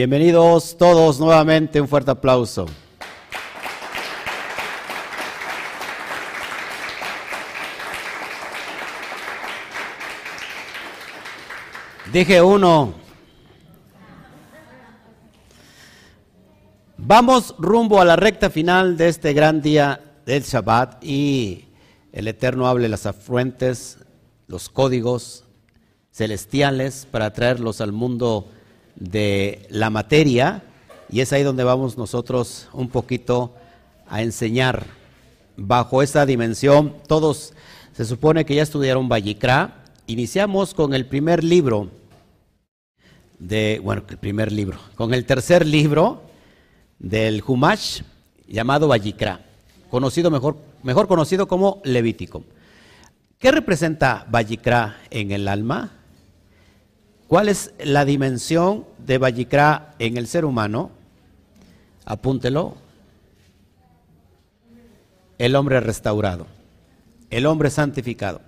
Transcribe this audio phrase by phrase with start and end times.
[0.00, 2.64] Bienvenidos todos nuevamente, un fuerte aplauso.
[12.10, 12.94] Dije uno.
[16.96, 21.66] Vamos rumbo a la recta final de este gran día del Shabbat y
[22.12, 23.98] el Eterno hable las afluentes,
[24.46, 25.44] los códigos
[26.10, 28.50] celestiales para traerlos al mundo
[29.00, 30.62] de la materia
[31.10, 33.52] y es ahí donde vamos nosotros un poquito
[34.08, 34.86] a enseñar
[35.56, 36.94] bajo esa dimensión.
[37.08, 37.54] Todos
[37.92, 39.84] se supone que ya estudiaron Vallicra.
[40.06, 41.90] Iniciamos con el primer libro
[43.38, 46.22] de, bueno, el primer libro, con el tercer libro
[46.98, 48.02] del Humash
[48.46, 49.40] llamado Vallicra,
[49.90, 52.44] conocido mejor, mejor conocido como Levítico.
[53.38, 55.99] ¿Qué representa Vallicra en el alma?
[57.30, 60.90] ¿Cuál es la dimensión de Vallicra en el ser humano?
[62.04, 62.74] Apúntelo.
[65.38, 66.48] El hombre restaurado,
[67.30, 68.40] el hombre santificado,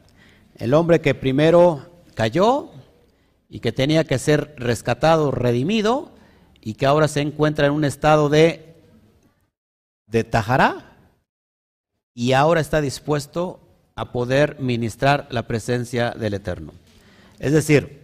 [0.57, 2.73] el hombre que primero cayó
[3.49, 6.11] y que tenía que ser rescatado, redimido
[6.61, 8.75] y que ahora se encuentra en un estado de,
[10.09, 10.97] de tajará
[12.15, 13.61] y ahora está dispuesto
[13.95, 16.73] a poder ministrar la presencia del Eterno.
[17.39, 18.02] Es decir,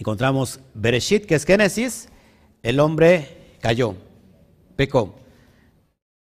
[0.00, 2.08] Encontramos Bereshit, que es Génesis,
[2.62, 3.96] el hombre cayó,
[4.74, 5.14] pecó.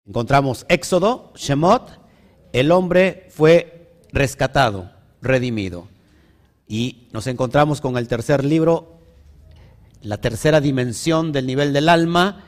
[0.04, 1.88] Encontramos Éxodo, Shemot,
[2.52, 4.90] el hombre fue rescatado,
[5.22, 5.86] redimido.
[6.66, 8.98] Y nos encontramos con el tercer libro,
[10.02, 12.42] la tercera dimensión del nivel del alma,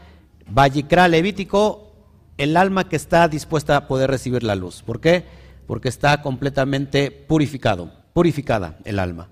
[0.48, 1.93] Vallicra Levítico,
[2.37, 4.83] el alma que está dispuesta a poder recibir la luz.
[4.83, 5.23] ¿Por qué?
[5.69, 9.28] Porque está completamente purificado, purificada el alma.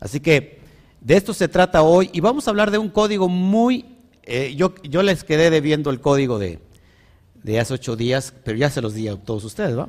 [0.00, 0.66] Así que
[1.00, 3.84] de esto se trata hoy y vamos a hablar de un código muy...
[4.24, 6.58] Eh, yo, yo, les quedé debiendo el código de,
[7.42, 9.88] de hace ocho días, pero ya se los di a todos ustedes, ¿va?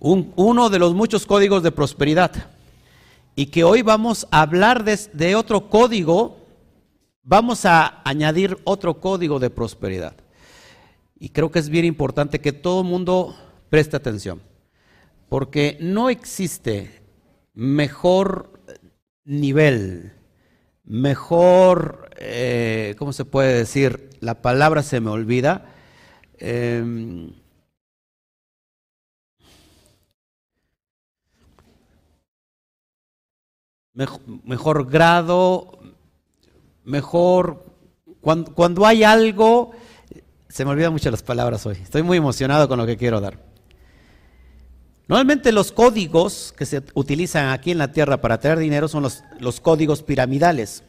[0.00, 2.50] uno de los muchos códigos de prosperidad.
[3.36, 6.36] Y que hoy vamos a hablar de, de otro código,
[7.22, 10.14] vamos a añadir otro código de prosperidad.
[11.18, 13.34] Y creo que es bien importante que todo el mundo
[13.70, 14.42] preste atención,
[15.30, 17.02] porque no existe
[17.54, 18.53] mejor
[19.24, 20.12] nivel,
[20.84, 24.10] mejor, eh, ¿cómo se puede decir?
[24.20, 25.66] La palabra se me olvida.
[26.38, 27.32] Em,
[34.44, 35.78] mejor, grado,
[36.84, 37.64] mejor,
[38.20, 39.72] cuando, cuando hay algo,
[40.48, 43.53] se me olvidan mucho las palabras hoy, estoy muy emocionado con lo que quiero dar.
[45.06, 49.22] Normalmente los códigos que se utilizan aquí en la Tierra para traer dinero son los,
[49.38, 50.82] los códigos piramidales.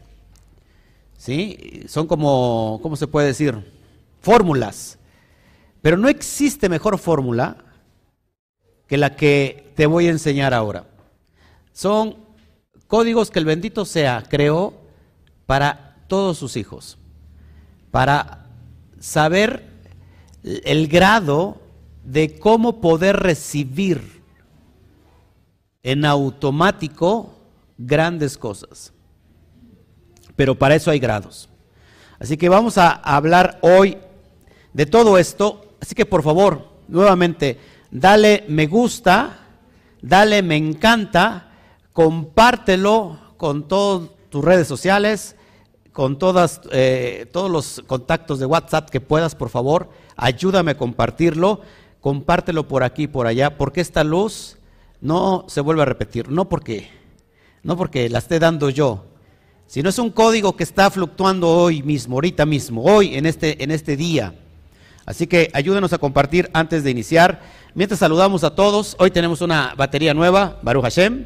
[1.17, 1.83] ¿Sí?
[1.87, 3.73] Son como, ¿cómo se puede decir?
[4.21, 4.97] Fórmulas.
[5.81, 7.57] Pero no existe mejor fórmula
[8.87, 10.85] que la que te voy a enseñar ahora.
[11.73, 12.15] Son
[12.87, 14.73] códigos que el bendito sea creó
[15.45, 16.97] para todos sus hijos,
[17.91, 18.45] para
[18.99, 19.67] saber
[20.43, 21.61] el grado
[22.05, 24.21] de cómo poder recibir
[25.83, 27.33] en automático
[27.77, 28.93] grandes cosas.
[30.35, 31.49] Pero para eso hay grados.
[32.19, 33.97] Así que vamos a hablar hoy
[34.73, 35.77] de todo esto.
[35.81, 37.59] Así que por favor, nuevamente,
[37.91, 39.39] dale me gusta,
[40.01, 41.51] dale me encanta,
[41.91, 45.35] compártelo con todas tus redes sociales,
[45.91, 51.61] con todas, eh, todos los contactos de WhatsApp que puedas, por favor, ayúdame a compartirlo
[52.05, 54.57] compártelo por aquí por allá, porque esta luz
[55.01, 56.87] no se vuelve a repetir, no porque,
[57.63, 59.05] no porque la esté dando yo,
[59.65, 63.71] sino es un código que está fluctuando hoy mismo, ahorita mismo, hoy en este, en
[63.71, 64.35] este día.
[65.07, 67.41] Así que ayúdenos a compartir antes de iniciar.
[67.73, 71.25] Mientras saludamos a todos, hoy tenemos una batería nueva, Baruch Hashem.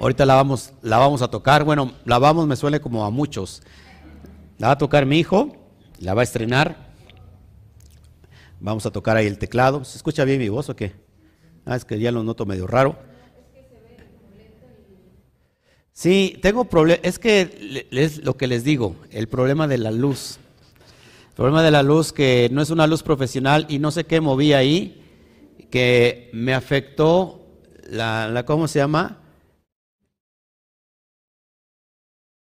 [0.00, 1.64] Ahorita la vamos, la vamos a tocar.
[1.64, 3.60] Bueno, la vamos, me suele como a muchos.
[4.56, 5.54] La va a tocar mi hijo,
[5.98, 6.83] la va a estrenar.
[8.64, 9.84] Vamos a tocar ahí el teclado.
[9.84, 10.94] ¿Se escucha bien mi voz o qué?
[11.66, 12.96] Ah, es que ya lo noto medio raro.
[15.92, 16.98] Sí, tengo problema.
[17.02, 20.38] Es que es lo que les digo, el problema de la luz.
[21.28, 24.22] El problema de la luz que no es una luz profesional y no sé qué
[24.22, 25.04] moví ahí,
[25.70, 27.46] que me afectó
[27.90, 29.20] la, ¿cómo se llama?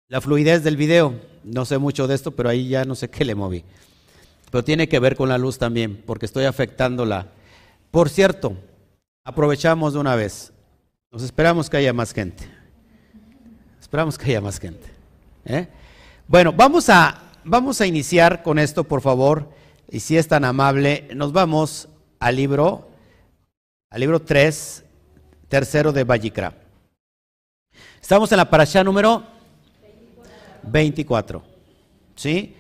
[0.09, 1.19] La fluidez del video.
[1.45, 3.65] No sé mucho de esto, pero ahí ya no sé qué le moví.
[4.51, 7.29] Pero tiene que ver con la luz también, porque estoy afectándola.
[7.91, 8.57] Por cierto,
[9.25, 10.53] aprovechamos de una vez.
[11.13, 12.49] Nos esperamos que haya más gente.
[13.81, 14.87] Esperamos que haya más gente.
[15.45, 15.69] ¿eh?
[16.27, 19.49] Bueno, vamos a, vamos a iniciar con esto, por favor.
[19.89, 21.89] Y si es tan amable, nos vamos
[22.19, 22.89] al libro,
[23.91, 24.85] al libro 3,
[25.49, 26.55] tercero de Vallicra.
[28.01, 29.25] Estamos en la parasha número
[30.63, 31.43] 24.
[32.15, 32.57] ¿Sí?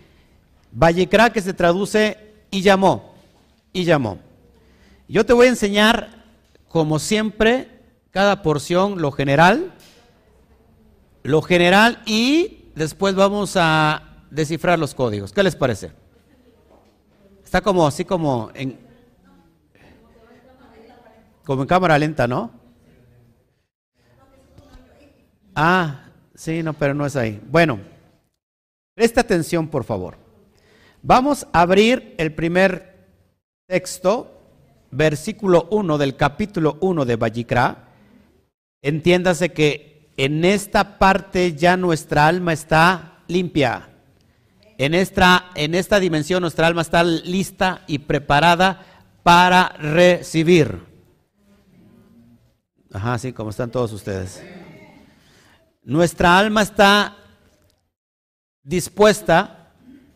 [0.73, 2.17] Vallecra que se traduce
[2.51, 3.15] y llamó,
[3.73, 4.19] y llamó.
[5.09, 6.25] Yo te voy a enseñar,
[6.69, 7.69] como siempre,
[8.11, 9.73] cada porción, lo general,
[11.23, 15.33] lo general y después vamos a descifrar los códigos.
[15.33, 15.93] ¿Qué les parece?
[17.45, 18.79] Está como así como en
[21.45, 22.53] como en cámara lenta, ¿no?
[25.55, 27.43] Ah, sí, no, pero no es ahí.
[27.51, 27.81] Bueno,
[28.95, 30.17] presta atención, por favor.
[31.03, 33.09] Vamos a abrir el primer
[33.67, 34.43] texto,
[34.91, 37.89] versículo 1 del capítulo 1 de Vallicra.
[38.83, 43.89] Entiéndase que en esta parte ya nuestra alma está limpia.
[44.77, 48.85] En esta, en esta dimensión nuestra alma está lista y preparada
[49.23, 50.81] para recibir.
[52.93, 54.43] Ajá, sí, como están todos ustedes.
[55.83, 57.17] Nuestra alma está
[58.63, 59.60] dispuesta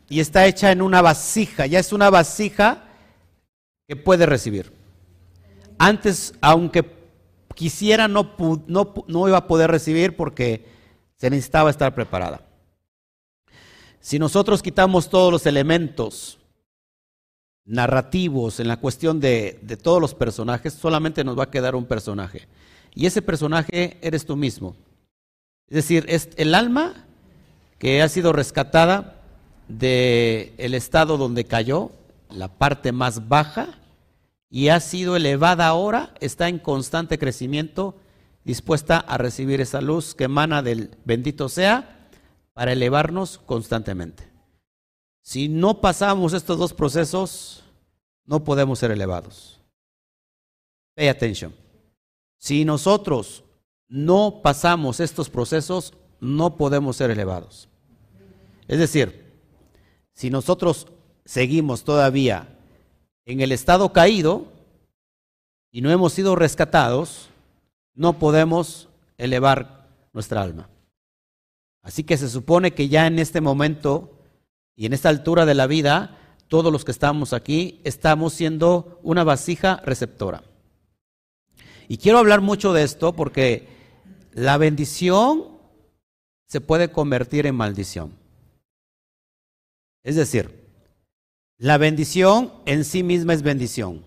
[0.08, 2.84] y está hecha en una vasija, ya es una vasija
[3.88, 4.72] que puede recibir.
[5.78, 6.84] Antes, aunque
[7.54, 8.34] quisiera, no,
[8.66, 10.66] no, no iba a poder recibir porque
[11.16, 12.42] se necesitaba estar preparada.
[14.00, 16.38] Si nosotros quitamos todos los elementos
[17.64, 21.86] narrativos en la cuestión de, de, todos los personajes, solamente nos va a quedar un
[21.86, 22.46] personaje.
[22.94, 24.76] Y ese personaje eres tú mismo.
[25.68, 27.06] Es decir, es el alma
[27.78, 29.23] que ha sido rescatada
[29.69, 31.90] del el estado donde cayó,
[32.31, 33.78] la parte más baja,
[34.50, 37.96] y ha sido elevada ahora, está en constante crecimiento,
[38.44, 42.08] dispuesta a recibir esa luz que emana del bendito sea
[42.52, 44.31] para elevarnos constantemente.
[45.22, 47.64] Si no pasamos estos dos procesos,
[48.26, 49.60] no podemos ser elevados.
[50.94, 51.55] Pay attention.
[52.38, 53.43] Si nosotros
[53.88, 57.69] no pasamos estos procesos, no podemos ser elevados.
[58.69, 59.23] Es decir,
[60.14, 60.87] si nosotros
[61.25, 62.49] seguimos todavía
[63.26, 64.46] en el estado caído
[65.70, 67.28] y no hemos sido rescatados,
[67.94, 68.88] no podemos
[69.19, 70.69] elevar nuestra alma.
[71.82, 74.11] Así que se supone que ya en este momento
[74.76, 76.19] y en esta altura de la vida,
[76.49, 80.44] todos los que estamos aquí estamos siendo una vasija receptora.
[81.88, 83.69] Y quiero hablar mucho de esto porque
[84.32, 85.49] la bendición
[86.46, 88.23] se puede convertir en maldición.
[90.04, 90.64] Es decir,
[91.58, 94.04] la bendición en sí misma es bendición.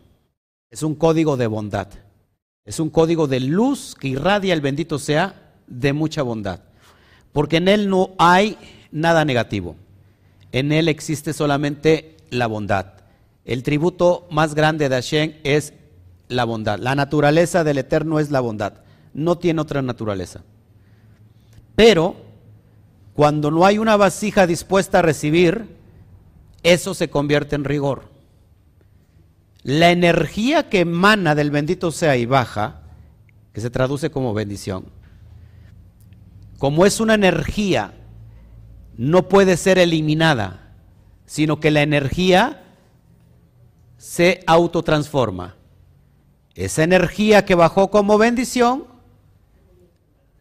[0.69, 1.89] Es un código de bondad.
[2.63, 6.61] Es un código de luz que irradia el bendito sea de mucha bondad
[7.37, 8.57] porque en Él no hay
[8.91, 9.75] nada negativo.
[10.51, 12.93] En Él existe solamente la bondad.
[13.45, 15.73] El tributo más grande de Hashem es
[16.29, 16.79] la bondad.
[16.79, 18.73] La naturaleza del Eterno es la bondad.
[19.13, 20.41] No tiene otra naturaleza.
[21.75, 22.15] Pero
[23.13, 25.76] cuando no hay una vasija dispuesta a recibir,
[26.67, 28.09] eso se convierte en rigor.
[29.63, 32.81] La energía que emana del bendito sea y baja,
[33.53, 34.85] que se traduce como bendición,
[36.57, 37.93] como es una energía,
[38.97, 40.73] no puede ser eliminada,
[41.25, 42.63] sino que la energía
[43.97, 45.55] se autotransforma.
[46.53, 48.85] Esa energía que bajó como bendición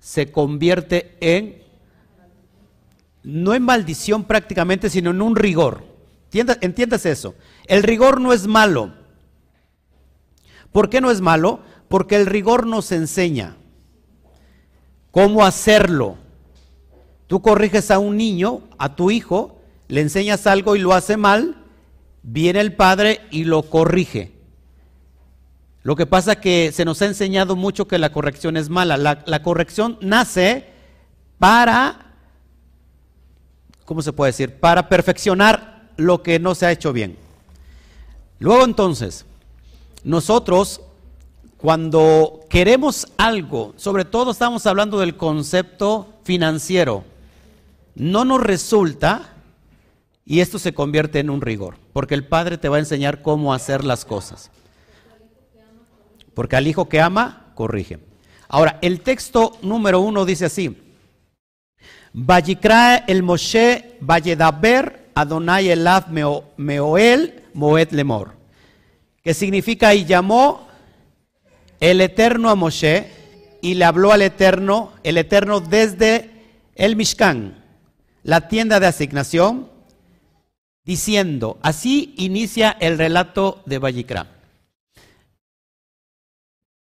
[0.00, 1.62] se convierte en,
[3.22, 5.95] no en maldición prácticamente, sino en un rigor.
[6.60, 7.34] Entiendas eso.
[7.66, 8.92] El rigor no es malo.
[10.72, 11.60] ¿Por qué no es malo?
[11.88, 13.56] Porque el rigor nos enseña
[15.10, 16.18] cómo hacerlo.
[17.26, 21.56] Tú corriges a un niño, a tu hijo, le enseñas algo y lo hace mal,
[22.22, 24.32] viene el padre y lo corrige.
[25.82, 28.96] Lo que pasa es que se nos ha enseñado mucho que la corrección es mala.
[28.96, 30.68] La, la corrección nace
[31.38, 32.14] para,
[33.84, 34.58] ¿cómo se puede decir?
[34.58, 37.16] Para perfeccionar lo que no se ha hecho bien.
[38.38, 39.24] Luego entonces,
[40.04, 40.80] nosotros
[41.56, 47.04] cuando queremos algo, sobre todo estamos hablando del concepto financiero,
[47.94, 49.32] no nos resulta
[50.24, 53.54] y esto se convierte en un rigor, porque el Padre te va a enseñar cómo
[53.54, 54.50] hacer las cosas.
[56.34, 57.98] Porque al hijo que ama, corrige.
[58.48, 60.76] Ahora, el texto número uno dice así:
[62.12, 66.10] Vayikra el Moshe, Vayedaber, Adonai Elav
[66.58, 68.34] Meoel, Moed Lemor.
[69.22, 70.68] Que significa y llamó
[71.80, 73.10] el Eterno a Moshe
[73.62, 76.30] y le habló al Eterno, el Eterno desde
[76.74, 77.64] el Mishkan.
[78.22, 79.70] la tienda de asignación,
[80.84, 84.26] diciendo, así inicia el relato de Vallicra.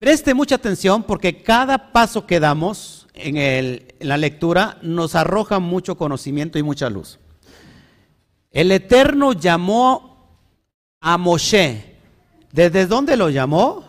[0.01, 5.97] Preste mucha atención porque cada paso que damos en, en, la lectura nos arroja mucho
[5.97, 7.19] conocimiento y mucha luz.
[8.55, 10.39] El Eterno llamó
[11.01, 11.97] a Moshe.
[12.53, 13.85] ¿Desde dónde lo llamó?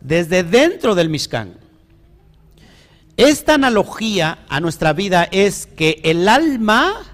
[0.00, 1.54] Desde dentro del Mishkan.
[3.16, 7.04] Esta analogía a nuestra vida es que el alma,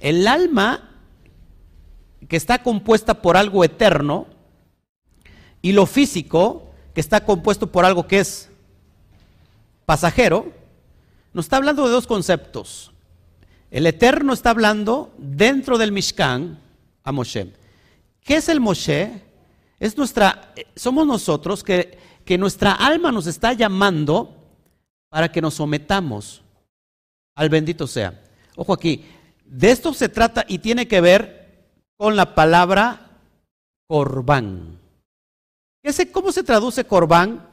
[0.00, 0.88] el alma
[2.26, 4.26] que está compuesta por algo eterno,
[5.60, 8.48] y lo físico, que está compuesto por algo que es
[9.84, 10.50] pasajero,
[11.34, 12.91] nos está hablando de dos conceptos.
[13.72, 16.58] El Eterno está hablando dentro del Mishkan
[17.02, 17.54] a Moshe.
[18.20, 19.22] ¿Qué es el Moshe?
[19.80, 24.36] Es nuestra, somos nosotros que, que nuestra alma nos está llamando
[25.08, 26.42] para que nos sometamos
[27.34, 28.22] al bendito sea.
[28.56, 29.06] Ojo aquí,
[29.46, 31.64] de esto se trata y tiene que ver
[31.96, 33.08] con la palabra
[33.86, 34.78] corbán.
[36.12, 37.48] ¿Cómo se traduce corbán?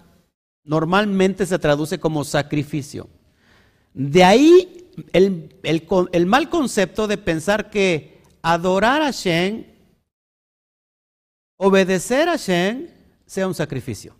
[0.65, 3.07] Normalmente se traduce como sacrificio.
[3.93, 4.78] De ahí
[5.13, 9.75] el, mal concepto de pensar que adorar a Shen,
[11.57, 12.93] obedecer a Shen,
[13.25, 14.15] sea un sacrificio.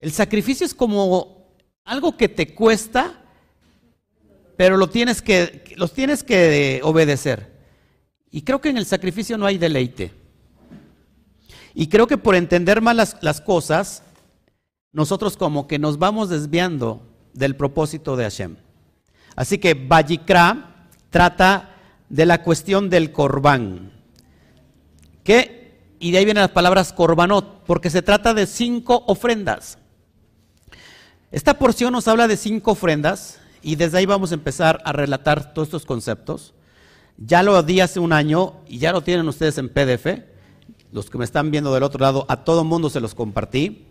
[0.00, 3.22] El sacrificio es como algo que te cuesta,
[4.56, 7.58] pero lo tienes que, los tienes que obedecer.
[8.30, 10.12] Y creo que en el sacrificio no hay deleite.
[11.74, 14.02] Y creo que por entender mal las, cosas,
[14.92, 17.02] nosotros como que nos vamos desviando
[17.34, 18.56] del propósito de Hashem.
[19.38, 21.76] Así que Bayikra trata
[22.08, 23.92] de la cuestión del corbán.
[26.00, 29.78] Y de ahí vienen las palabras corbanot, porque se trata de cinco ofrendas.
[31.30, 35.54] Esta porción nos habla de cinco ofrendas y desde ahí vamos a empezar a relatar
[35.54, 36.54] todos estos conceptos.
[37.16, 40.24] Ya lo di hace un año y ya lo tienen ustedes en PDF
[40.90, 43.86] los que me están viendo del otro lado, a todo mundo se los compartí.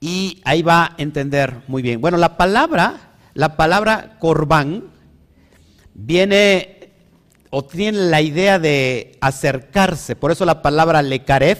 [0.00, 2.00] Y ahí va a entender muy bien.
[2.00, 4.90] Bueno, la palabra, la palabra corbán,
[5.94, 6.92] viene
[7.50, 10.16] o tiene la idea de acercarse.
[10.16, 11.58] Por eso la palabra lekaref,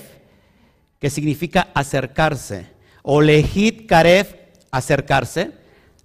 [0.98, 2.66] que significa acercarse.
[3.02, 4.34] O lejit karef,
[4.70, 5.52] acercarse.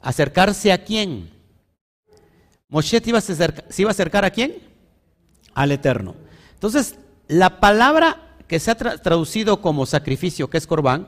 [0.01, 1.31] ¿Acercarse a quién?
[2.67, 3.34] Moshe iba ¿se
[3.77, 4.57] iba a acercar a quién?
[5.53, 6.15] Al Eterno.
[6.53, 6.95] Entonces,
[7.27, 11.07] la palabra que se ha traducido como sacrificio, que es corbán,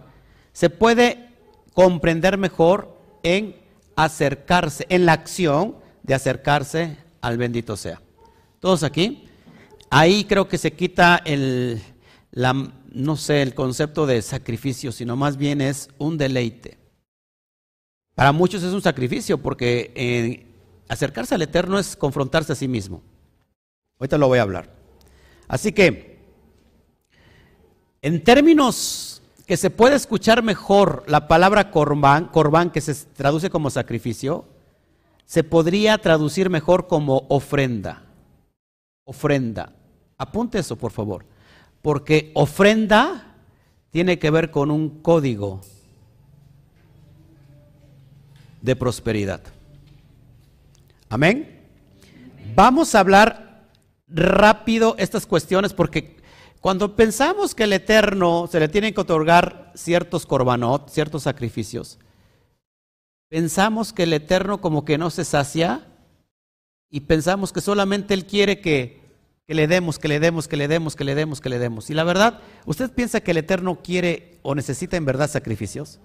[0.51, 1.29] se puede
[1.73, 3.55] comprender mejor en
[3.97, 8.01] acercarse, en la acción de acercarse al bendito sea.
[8.61, 9.25] ¿Todos aquí?
[9.89, 11.81] Ahí creo que se quita el,
[12.91, 16.77] no sé, el concepto de sacrificio, sino más bien es un deleite.
[18.15, 20.45] Para muchos es un sacrificio porque eh,
[20.87, 23.01] acercarse al Eterno es confrontarse a sí mismo.
[23.99, 24.73] Ahorita lo voy a hablar.
[25.47, 26.19] Así que
[28.01, 29.06] en términos
[29.47, 34.45] que se puede escuchar mejor la palabra corbán, que se traduce como sacrificio,
[35.25, 38.03] se podría traducir mejor como ofrenda.
[39.05, 39.71] Ofrenda.
[40.17, 41.25] Apunte eso, por favor.
[41.81, 43.35] Porque ofrenda
[43.89, 45.61] tiene que ver con un código
[48.61, 49.41] de prosperidad.
[51.07, 51.61] Amén.
[52.53, 53.69] Vamos a hablar
[54.09, 56.16] rápido estas cuestiones porque
[56.67, 61.97] cuando pensamos que el Eterno se le tienen que otorgar ciertos corbanot, ciertos sacrificios,
[63.29, 65.87] pensamos que el Eterno como que no se sacia
[66.89, 68.99] y pensamos que solamente Él quiere que,
[69.47, 71.89] que le demos, que le demos, que le demos, que le demos, que le demos.
[71.89, 76.01] Y la verdad, ¿usted piensa que el Eterno quiere o necesita en verdad sacrificios?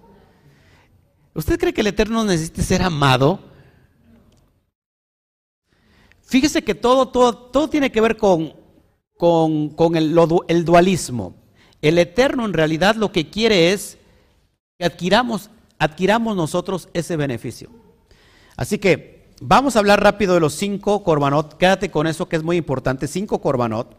[1.33, 3.41] ¿Usted cree que el Eterno necesita ser amado?
[6.21, 8.62] Fíjese que todo, todo, todo tiene que ver con
[9.23, 10.17] con, el,
[10.49, 11.33] el dualismo.
[11.81, 13.97] El eterno en realidad lo que quiere es
[14.77, 15.49] que adquiramos,
[15.79, 17.69] adquiramos nosotros ese beneficio.
[18.57, 21.57] Así que vamos a hablar rápido de los cinco corbanot.
[21.57, 23.07] Quédate con eso que es muy importante.
[23.07, 23.95] Cinco corbanot.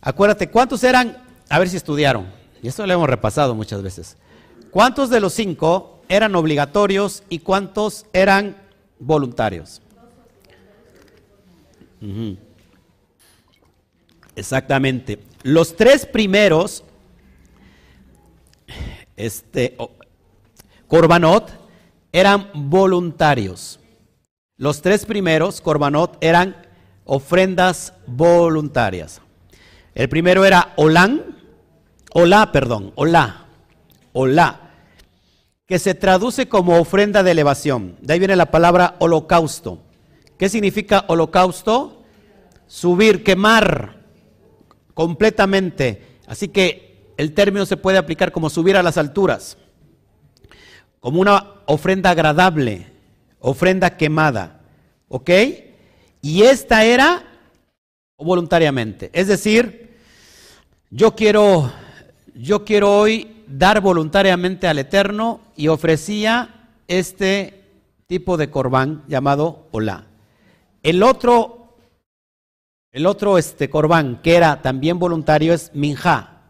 [0.00, 1.16] Acuérdate, ¿cuántos eran?
[1.48, 2.26] A ver si estudiaron.
[2.60, 4.16] Y esto lo hemos repasado muchas veces.
[4.72, 8.56] ¿Cuántos de los cinco eran obligatorios y cuántos eran
[8.98, 9.82] voluntarios?
[14.38, 15.18] Exactamente.
[15.42, 16.84] Los tres primeros,
[19.16, 19.76] este,
[20.86, 21.50] Corbanot,
[22.12, 23.80] eran voluntarios.
[24.56, 26.54] Los tres primeros, Corbanot, eran
[27.04, 29.20] ofrendas voluntarias.
[29.96, 31.36] El primero era Olán,
[32.14, 33.46] Olá, perdón, Olá,
[34.12, 34.70] Olá.
[35.66, 37.96] que se traduce como ofrenda de elevación.
[38.00, 39.82] De ahí viene la palabra holocausto.
[40.38, 42.04] ¿Qué significa holocausto?
[42.68, 43.97] Subir, quemar
[44.98, 46.02] completamente.
[46.26, 49.56] Así que el término se puede aplicar como subir a las alturas,
[50.98, 52.88] como una ofrenda agradable,
[53.38, 54.60] ofrenda quemada.
[55.06, 55.30] ¿Ok?
[56.20, 57.22] Y esta era
[58.16, 59.10] voluntariamente.
[59.12, 59.98] Es decir,
[60.90, 61.70] yo quiero,
[62.34, 67.62] yo quiero hoy dar voluntariamente al Eterno y ofrecía este
[68.08, 70.06] tipo de corbán llamado Olá.
[70.82, 71.57] El otro,
[72.92, 76.42] el otro este corbán que era también voluntario es Minjá.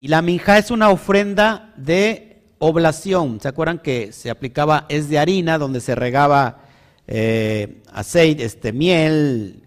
[0.00, 3.40] Y la Minjá es una ofrenda de oblación.
[3.40, 6.62] ¿Se acuerdan que se aplicaba, es de harina, donde se regaba
[7.06, 9.62] eh, aceite, este, miel,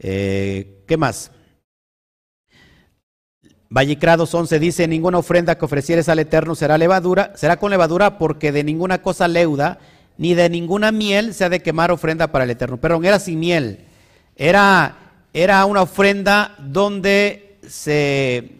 [0.00, 1.30] eh, ¿qué más?
[3.68, 8.50] Vallicrados 11 dice, ninguna ofrenda que ofrecieres al Eterno será levadura, será con levadura porque
[8.50, 9.78] de ninguna cosa leuda,
[10.18, 12.78] ni de ninguna miel se ha de quemar ofrenda para el Eterno.
[12.78, 13.86] Perdón, era sin miel.
[14.40, 14.96] Era,
[15.34, 18.52] era una ofrenda donde se,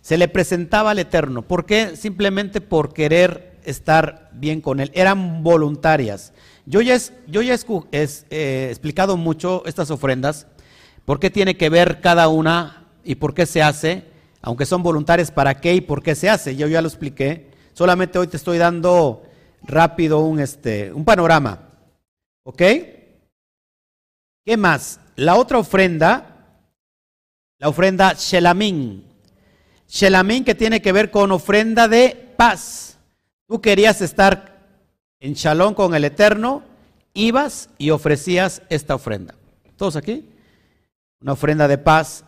[0.00, 1.42] se le presentaba al Eterno.
[1.42, 1.96] ¿Por qué?
[1.96, 4.92] Simplemente por querer estar bien con Él.
[4.94, 6.32] Eran voluntarias.
[6.66, 6.96] Yo ya,
[7.26, 7.56] yo ya
[7.90, 10.46] he eh, explicado mucho estas ofrendas,
[11.04, 14.04] por qué tiene que ver cada una y por qué se hace,
[14.40, 16.54] aunque son voluntarias, para qué y por qué se hace.
[16.54, 17.50] Yo ya lo expliqué.
[17.72, 19.24] Solamente hoy te estoy dando
[19.64, 21.70] rápido un, este, un panorama.
[22.44, 22.62] ¿Ok?
[24.48, 25.00] ¿Qué más?
[25.18, 26.46] La otra ofrenda,
[27.58, 29.04] la ofrenda Shelamín.
[29.88, 33.00] Shelamín que tiene que ver con ofrenda de paz.
[33.48, 34.68] Tú querías estar
[35.18, 36.62] en Shalom con el Eterno,
[37.14, 39.34] ibas y ofrecías esta ofrenda.
[39.74, 40.24] ¿Todos aquí?
[41.20, 42.24] Una ofrenda de paz.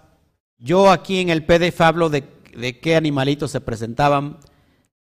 [0.58, 2.24] Yo aquí en el PDF hablo de,
[2.82, 4.38] qué animalitos se presentaban.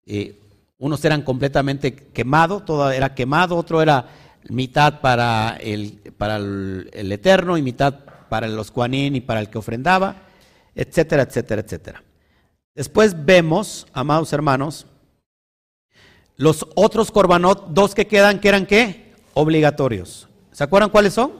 [0.06, 0.38] Eh,
[0.80, 4.06] unos eran completamente quemados, todo era quemado, otro era
[4.50, 7.94] mitad para el, para el, Eterno y mitad
[8.30, 10.16] para los cuanín y para el que ofrendaba,
[10.76, 12.04] etcétera, etcétera, etcétera.
[12.76, 14.86] Después vemos, amados hermanos,
[16.36, 19.14] los otros corbanot, dos que quedan, que eran qué?
[19.34, 20.28] Obligatorios.
[20.52, 21.34] ¿Se acuerdan cuáles son?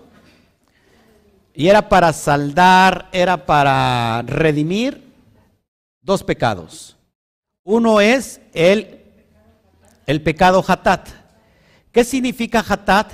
[1.54, 5.10] Y era para saldar, era para redimir
[6.02, 6.98] dos pecados.
[7.64, 9.02] Uno es el,
[10.06, 11.19] el pecado hatat.
[12.00, 13.12] ¿Qué significa hatat?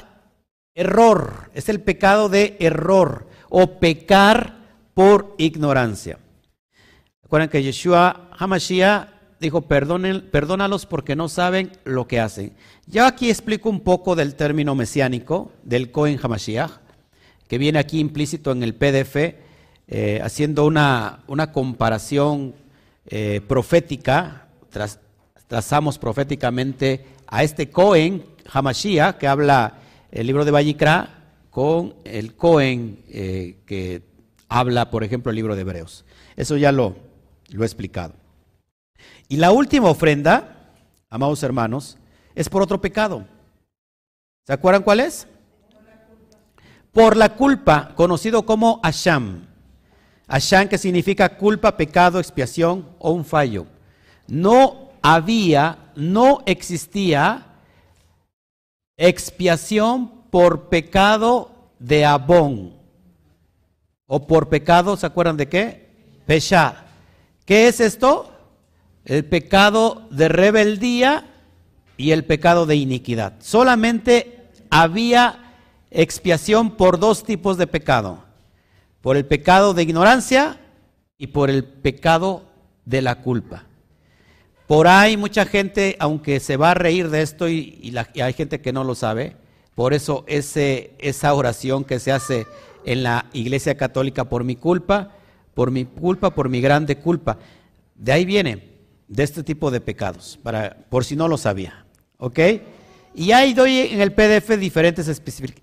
[0.76, 1.50] Error.
[1.56, 4.60] Es el pecado de error o pecar
[4.94, 6.20] por ignorancia.
[7.24, 9.08] Recuerden que Yeshua Hamashiach
[9.40, 12.54] dijo, Perdonen, perdónalos porque no saben lo que hacen.
[12.86, 16.74] Ya aquí explico un poco del término mesiánico, del Cohen Hamashiach,
[17.48, 19.16] que viene aquí implícito en el PDF,
[19.88, 22.54] eh, haciendo una, una comparación
[23.08, 24.46] eh, profética,
[25.48, 29.80] trazamos proféticamente a este Cohen Hamashiach, que habla
[30.12, 31.16] el libro de Vallicra,
[31.50, 34.02] con el Cohen eh, que
[34.50, 36.06] habla, por ejemplo, el libro de Hebreos.
[36.36, 36.98] Eso ya lo,
[37.50, 38.14] lo he explicado.
[39.30, 40.74] Y la última ofrenda,
[41.10, 41.98] amados hermanos,
[42.36, 43.26] es por otro pecado.
[44.46, 45.28] ¿Se acuerdan cuál es?
[46.92, 49.48] Por la culpa, conocido como Asham.
[50.28, 53.66] Asham que significa culpa, pecado, expiación o un fallo.
[54.28, 57.55] No había, no existía
[58.98, 62.74] expiación por pecado de Abón.
[64.08, 65.90] O por pecado, ¿se acuerdan de qué?
[66.26, 66.86] Pesha.
[67.46, 68.32] ¿Qué es esto?
[69.06, 71.28] el pecado de rebeldía
[71.96, 73.34] y el pecado de iniquidad.
[73.40, 75.54] Solamente había
[75.92, 78.24] expiación por dos tipos de pecado,
[79.02, 80.60] por el pecado de ignorancia
[81.18, 82.44] y por el pecado
[82.84, 83.65] de la culpa.
[84.68, 88.74] Por ahí mucha gente, aunque se va a reír de esto y, hay gente que
[88.74, 89.36] no lo sabe,
[89.76, 92.48] por eso esa oración que se hace
[92.84, 95.12] en la Iglesia Católica por mi culpa,
[95.54, 97.38] por mi culpa, por mi grande culpa,
[97.96, 98.76] de ahí viene
[99.08, 101.86] de este tipo de pecados, para, por si no lo sabía.
[102.18, 102.40] ¿Ok?
[103.14, 105.08] Y ahí doy en el PDF diferentes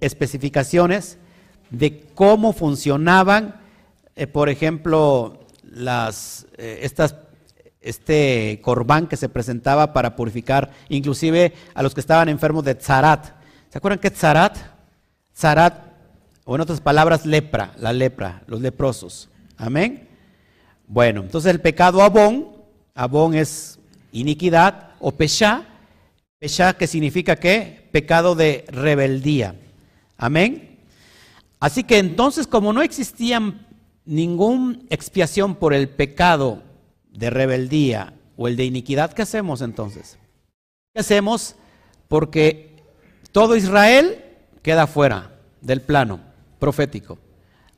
[0.00, 1.18] especificaciones
[1.70, 3.60] de cómo funcionaban,
[4.14, 7.16] eh, por ejemplo, las, eh, estas,
[7.82, 13.26] este corbán que se presentaba para purificar inclusive a los que estaban enfermos de tzarat.
[13.70, 14.56] ¿Se acuerdan qué tzarat?
[15.34, 15.74] Tzarat,
[16.44, 19.28] o en otras palabras, lepra, la lepra, los leprosos.
[19.56, 20.08] Amén.
[20.86, 22.62] Bueno, entonces el pecado abón
[22.94, 23.78] Abón es
[24.12, 25.64] iniquidad o pesha.
[26.38, 27.88] Pesha que significa qué?
[27.90, 29.54] Pecado de rebeldía.
[30.18, 30.78] Amén.
[31.58, 33.40] Así que entonces como no existía
[34.04, 36.62] ninguna expiación por el pecado
[37.12, 40.18] de rebeldía o el de iniquidad, ¿qué hacemos entonces?
[40.94, 41.56] ¿Qué hacemos?
[42.08, 42.82] Porque
[43.30, 44.24] todo Israel
[44.62, 46.20] queda fuera del plano
[46.58, 47.18] profético.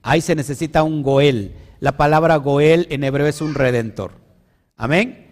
[0.02, 1.54] Ahí se necesita un Goel.
[1.80, 4.12] La palabra Goel en hebreo es un redentor.
[4.76, 5.24] Amén.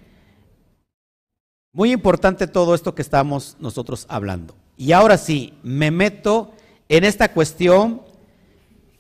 [1.73, 4.55] Muy importante todo esto que estamos nosotros hablando.
[4.77, 6.53] Y ahora sí, me meto
[6.89, 8.03] en esta cuestión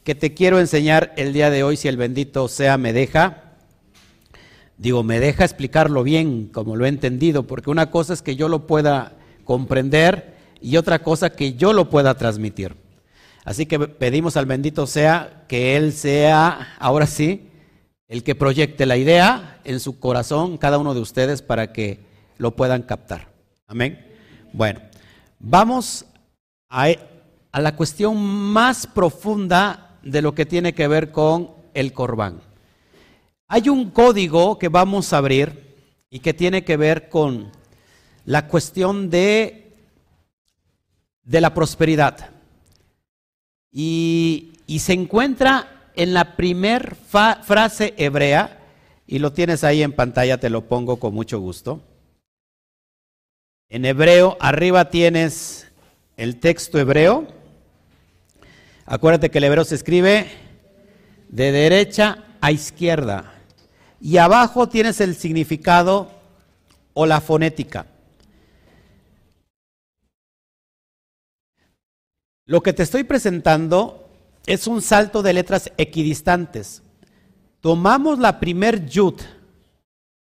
[0.04, 3.51] que te quiero enseñar el día de hoy, si el bendito sea me deja.
[4.76, 8.48] Digo, me deja explicarlo bien, como lo he entendido, porque una cosa es que yo
[8.48, 12.76] lo pueda comprender y otra cosa que yo lo pueda transmitir.
[13.44, 17.48] Así que pedimos al bendito sea que Él sea, ahora sí,
[18.08, 22.00] el que proyecte la idea en su corazón, cada uno de ustedes, para que
[22.38, 23.28] lo puedan captar.
[23.66, 24.06] Amén.
[24.52, 24.80] Bueno,
[25.38, 26.04] vamos
[26.68, 26.88] a,
[27.52, 32.40] la cuestión más profunda de lo que tiene que ver con el corbán.
[33.54, 35.76] Hay un código que vamos a abrir
[36.08, 37.52] y que tiene que ver con
[38.24, 39.74] la cuestión de,
[41.22, 42.30] de la prosperidad.
[43.70, 48.58] Y, se encuentra en la primer frase hebrea,
[49.06, 51.82] y lo tienes ahí en pantalla, te lo pongo con mucho gusto.
[53.68, 55.70] En hebreo, arriba tienes
[56.16, 57.26] el texto hebreo.
[58.86, 60.30] Acuérdate que el hebreo se escribe
[61.28, 63.31] de derecha a izquierda.
[64.02, 66.10] Y abajo tienes el significado
[66.92, 67.86] o la fonética.
[72.44, 74.10] Lo que te estoy presentando
[74.44, 76.82] es un salto de letras equidistantes.
[77.60, 79.20] Tomamos la primer yud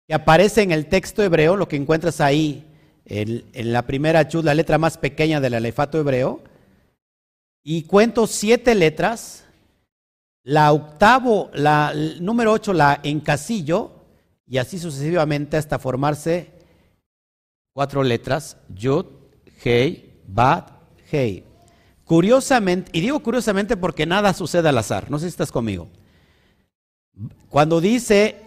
[0.06, 2.64] que aparece en el texto hebreo, lo que encuentras ahí
[3.06, 6.44] en, la primera yud, la letra más pequeña del alefato hebreo,
[7.64, 9.43] y cuento siete letras.
[10.44, 13.92] La octavo, la número ocho la encasillo
[14.46, 16.52] y así sucesivamente hasta formarse
[17.72, 19.06] cuatro letras, yud,
[19.64, 20.70] hei, bat,
[21.10, 21.44] hei.
[22.04, 25.88] Curiosamente, y digo curiosamente porque nada sucede al azar, no sé si estás conmigo.
[27.48, 28.42] Cuando dice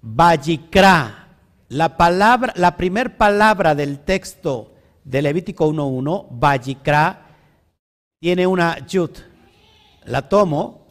[0.00, 7.26] Vayikra, la palabra, la primer palabra del texto de Levítico 1.1, Vayikra,
[8.20, 9.10] tiene una yud.
[10.04, 10.81] La tomo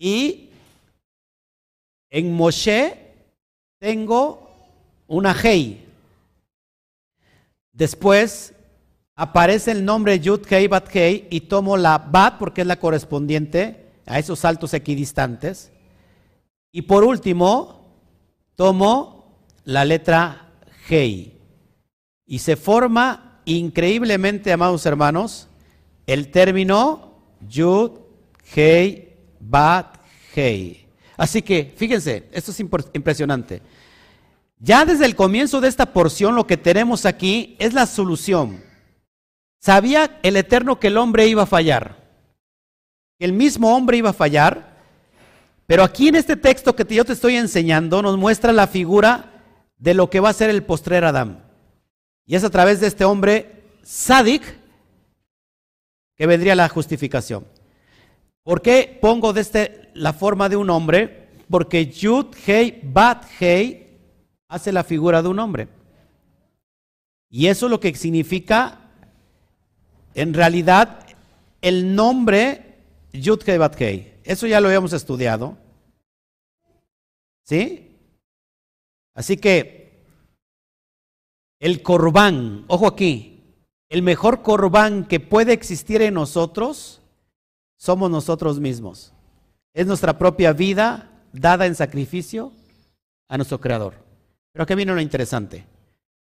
[0.00, 0.48] y
[2.08, 2.96] en Moshe
[3.78, 4.50] tengo
[5.06, 5.86] una hei.
[7.70, 8.54] Después
[9.14, 13.90] aparece el nombre Yud Hei Bat Hei y tomo la Bat porque es la correspondiente
[14.06, 15.70] a esos saltos equidistantes.
[16.72, 17.94] Y por último,
[18.56, 20.50] tomo la letra
[20.88, 21.38] Hei.
[22.26, 25.46] Y se forma increíblemente, amados hermanos,
[26.06, 27.90] el término Yud
[28.54, 29.09] Hei
[29.40, 29.98] Bat
[30.34, 30.86] Hei.
[31.16, 33.62] Así que, fíjense, esto es impresionante.
[34.58, 38.70] Ya desde el comienzo de esta porción lo que tenemos aquí es la solución
[39.60, 41.96] Sabía el Eterno que el hombre iba a fallar,
[43.18, 44.78] el mismo hombre iba a fallar,
[45.66, 49.44] pero aquí en este texto que yo te estoy enseñando nos muestra la figura
[49.76, 51.44] de lo que va a ser el postrer Adán.
[52.24, 54.42] Y es a través de este hombre sádic
[56.16, 57.44] que vendría la justificación.
[58.42, 61.28] ¿Por qué pongo de este, la forma de un hombre?
[61.50, 63.98] Porque Yud, Hei, Bat, Hei
[64.48, 65.68] hace la figura de un hombre.
[67.28, 68.80] Y eso es lo que significa
[70.14, 71.06] en realidad
[71.60, 72.78] el nombre
[73.12, 75.56] Yud Kei Eso ya lo habíamos estudiado.
[77.44, 77.96] ¿Sí?
[79.14, 80.04] Así que
[81.60, 83.42] el corbán, ojo aquí,
[83.88, 86.99] el mejor corbán que puede existir en nosotros
[87.80, 89.12] somos nosotros mismos.
[89.72, 92.52] Es nuestra propia vida dada en sacrificio
[93.26, 93.94] a nuestro Creador.
[94.52, 95.64] Pero aquí viene lo interesante.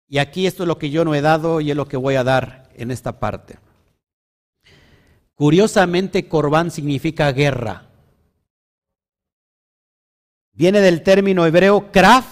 [0.07, 2.15] Y aquí esto es lo que yo no he dado y es lo que voy
[2.15, 3.57] a dar en esta parte.
[5.33, 7.87] Curiosamente, corbán significa guerra.
[10.53, 12.25] Viene del término hebreo kraf,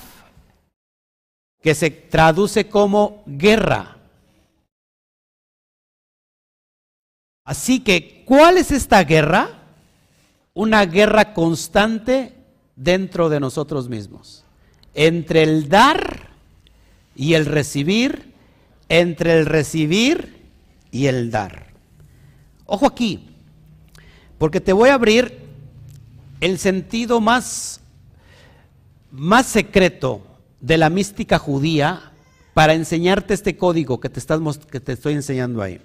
[1.61, 3.98] que se traduce como guerra.
[7.49, 9.49] Así que, ¿cuál es esta guerra?
[10.53, 12.35] Una guerra constante
[12.75, 14.43] dentro de nosotros mismos.
[14.93, 16.29] Entre el dar
[17.15, 18.35] y el recibir,
[18.87, 20.45] entre el recibir
[20.91, 21.73] y el dar.
[22.67, 23.31] Ojo aquí,
[24.37, 25.39] porque te voy a abrir
[26.41, 27.81] el sentido más,
[29.09, 30.21] más secreto
[30.61, 32.11] de la mística judía
[32.53, 34.21] para enseñarte este código que te,
[34.71, 35.81] que te estoy enseñando ahí.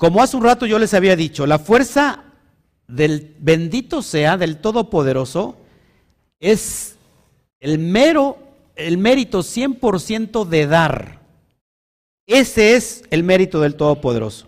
[0.00, 2.24] Como hace un rato yo les había dicho, la fuerza
[2.88, 5.58] del bendito sea, del Todopoderoso,
[6.40, 6.96] es
[7.60, 8.38] el mero
[8.76, 11.20] el mérito 100% de dar.
[12.26, 14.46] Ese es el mérito del Todopoderoso.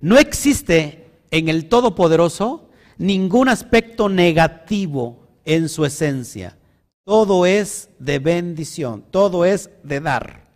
[0.00, 6.58] No existe en el Todopoderoso ningún aspecto negativo en su esencia.
[7.04, 10.48] Todo es de bendición, todo es de dar.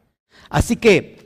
[0.50, 1.23] Así que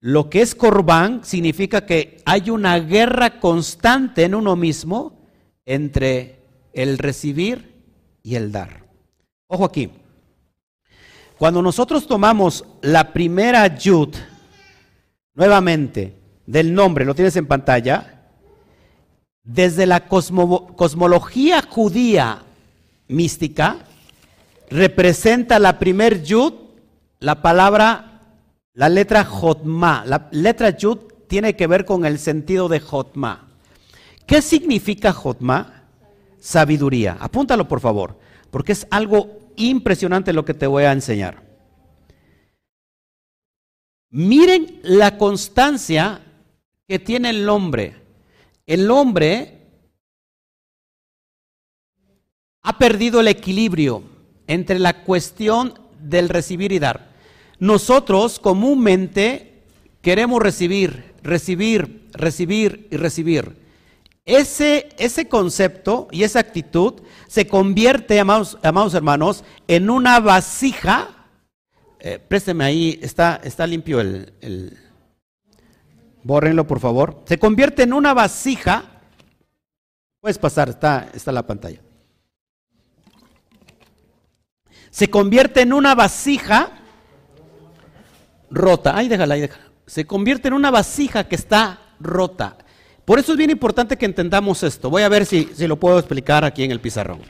[0.00, 5.18] lo que es corbán significa que hay una guerra constante en uno mismo
[5.64, 6.40] entre
[6.72, 7.82] el recibir
[8.22, 8.84] y el dar.
[9.48, 9.90] Ojo aquí.
[11.38, 14.14] Cuando nosotros tomamos la primera yud,
[15.34, 16.14] nuevamente,
[16.46, 18.30] del nombre, lo tienes en pantalla,
[19.42, 22.42] desde la cosmología judía
[23.08, 23.78] mística,
[24.70, 26.54] representa la primer yud,
[27.20, 28.15] la palabra,
[28.76, 30.04] la letra jotma.
[30.06, 33.48] La letra yud tiene que ver con el sentido de jotma.
[34.26, 35.84] ¿Qué significa jotma?
[36.38, 37.16] Sabiduría.
[37.18, 38.18] Apúntalo por favor,
[38.50, 41.42] porque es algo impresionante lo que te voy a enseñar.
[44.10, 46.20] Miren la constancia
[46.86, 47.96] que tiene el hombre.
[48.66, 49.68] El hombre
[52.62, 54.02] ha perdido el equilibrio
[54.46, 57.15] entre la cuestión del recibir y dar.
[57.58, 59.62] Nosotros comúnmente
[60.02, 63.56] queremos recibir, recibir, recibir y recibir.
[64.24, 66.94] Ese, ese concepto y esa actitud
[67.28, 68.58] se convierte, amados,
[68.94, 71.28] hermanos, en una vasija.
[72.00, 74.76] Eh, présteme ahí, está, está limpio el, el,
[76.24, 77.22] Bórrenlo, por favor.
[77.24, 78.84] Se convierte en una vasija.
[80.20, 81.80] Puedes pasar, está, está la pantalla.
[84.90, 86.72] Se convierte en una vasija
[88.50, 88.96] rota.
[88.96, 89.70] Ay, déjala, ahí déjala.
[89.86, 92.58] Se convierte en una vasija que está rota.
[93.04, 94.90] Por eso es bien importante que entendamos esto.
[94.90, 97.20] Voy a ver si, si lo puedo explicar aquí en el pizarrón.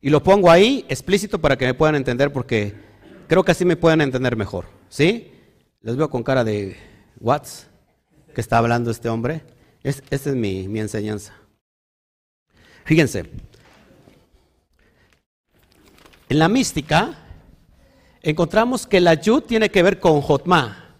[0.00, 2.74] Y lo pongo ahí explícito para que me puedan entender porque
[3.28, 4.66] creo que así me pueden entender mejor.
[4.88, 5.32] ¿Sí?
[5.80, 6.76] Les veo con cara de
[7.18, 7.66] Watts
[8.34, 9.42] que está hablando este hombre.
[9.82, 11.34] Es, esta es mi, mi enseñanza.
[12.84, 13.30] Fíjense,
[16.32, 17.14] en la mística
[18.22, 20.96] encontramos que la yud tiene que ver con Jotma.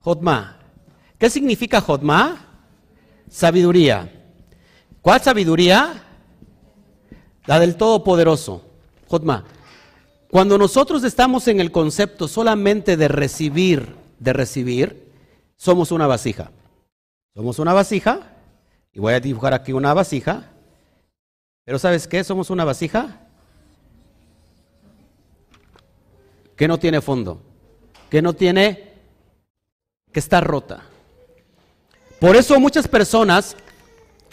[0.00, 0.58] Jotma.
[1.16, 2.44] ¿Qué significa Jotma?
[3.30, 4.12] Sabiduría.
[5.02, 6.02] ¿Cuál sabiduría?
[7.46, 8.64] La del Todopoderoso.
[9.06, 9.44] Jotma.
[10.28, 15.12] Cuando nosotros estamos en el concepto solamente de recibir, de recibir,
[15.54, 16.50] somos una vasija.
[17.36, 18.32] Somos una vasija,
[18.92, 20.50] y voy a dibujar aquí una vasija,
[21.64, 22.24] pero ¿sabes qué?
[22.24, 23.27] Somos una vasija
[26.58, 27.40] que no tiene fondo,
[28.10, 28.92] que no tiene
[30.12, 30.82] que está rota.
[32.18, 33.56] Por eso muchas personas,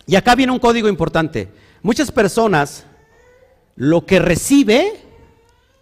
[0.07, 1.49] y acá viene un código importante,
[1.83, 2.87] muchas personas
[3.75, 4.93] lo que recibe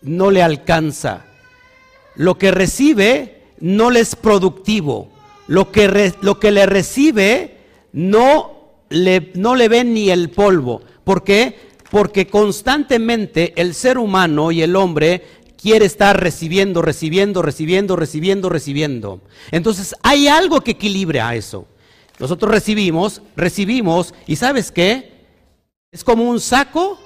[0.01, 1.25] no le alcanza,
[2.15, 5.07] lo que recibe no le es productivo,
[5.47, 7.57] lo que, lo que le recibe
[7.93, 10.81] no le, no le ve ni el polvo.
[11.05, 11.71] ¿Por qué?
[11.89, 19.21] Porque constantemente el ser humano y el hombre quiere estar recibiendo, recibiendo, recibiendo, recibiendo, recibiendo.
[19.49, 21.65] Entonces hay algo que equilibra eso.
[22.19, 25.25] Nosotros recibimos, recibimos, y ¿sabes qué?
[25.89, 26.99] Es como un saco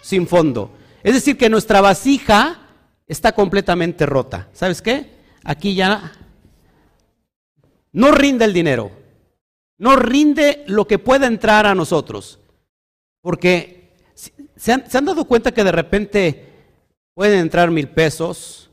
[0.00, 0.72] sin fondo.
[1.02, 2.58] Es decir, que nuestra vasija
[3.06, 4.48] está completamente rota.
[4.54, 5.10] ¿Sabes qué?
[5.44, 6.10] Aquí ya
[7.92, 8.90] no rinde el dinero,
[9.76, 12.38] no rinde lo que pueda entrar a nosotros.
[13.20, 13.92] Porque
[14.56, 16.47] se han, se han dado cuenta que de repente
[17.18, 18.70] pueden entrar mil pesos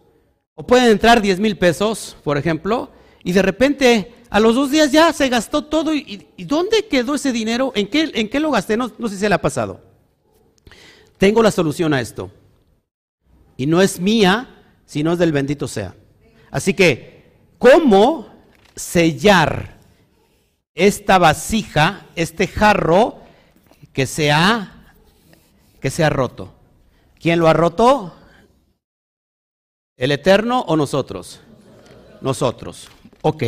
[0.53, 2.91] o pueden entrar diez mil pesos, por ejemplo,
[3.23, 5.95] y de repente a los dos días ya se gastó todo.
[5.95, 7.71] ¿Y, dónde quedó ese dinero?
[7.73, 8.77] ¿En qué, en qué lo gasté?
[8.77, 9.81] No, no sé si se le ha pasado.
[11.17, 12.29] Tengo la solución a esto.
[13.58, 15.95] Y no es mía, sino es del bendito sea.
[16.51, 18.29] Así que, ¿cómo
[18.75, 19.79] sellar
[20.75, 23.21] esta vasija, este jarro
[23.91, 24.31] que se
[25.79, 26.53] que se ha roto?
[27.19, 28.13] ¿Quién lo ha roto?
[29.97, 31.39] ¿El Eterno o nosotros?
[32.19, 32.89] Nosotros.
[33.21, 33.43] Ok.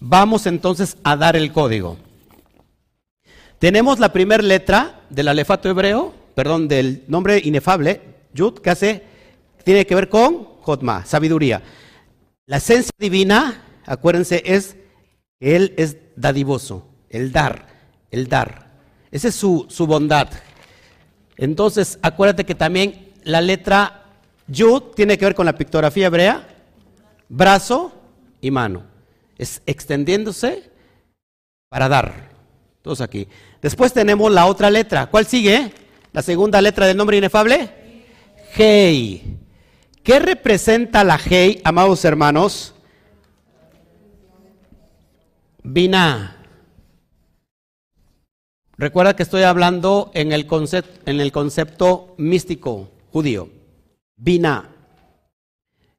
[0.00, 1.96] Vamos entonces a dar el código.
[3.60, 8.02] Tenemos la primera letra del alefato hebreo, perdón, del nombre inefable,
[8.34, 9.04] Yud, que hace,
[9.64, 11.62] tiene que ver con Jotma, sabiduría.
[12.46, 14.76] La esencia divina, acuérdense, es
[15.40, 17.68] Él es dadivoso, el dar,
[18.10, 18.66] el dar.
[19.12, 20.28] Esa es su, su bondad.
[21.36, 24.05] Entonces, acuérdate que también la letra
[24.48, 26.46] Yud tiene que ver con la pictografía hebrea,
[27.28, 27.92] brazo
[28.40, 28.84] y mano.
[29.38, 30.70] Es extendiéndose
[31.68, 32.30] para dar.
[32.82, 33.26] Todos aquí.
[33.60, 35.06] Después tenemos la otra letra.
[35.06, 35.72] ¿Cuál sigue?
[36.12, 37.70] La segunda letra del nombre inefable.
[38.54, 39.38] Hey.
[40.02, 42.74] ¿Qué representa la Hey, amados hermanos?
[45.64, 46.36] Vina.
[48.78, 50.46] Recuerda que estoy hablando en el,
[51.06, 53.55] en el concepto místico judío.
[54.16, 54.68] Vina.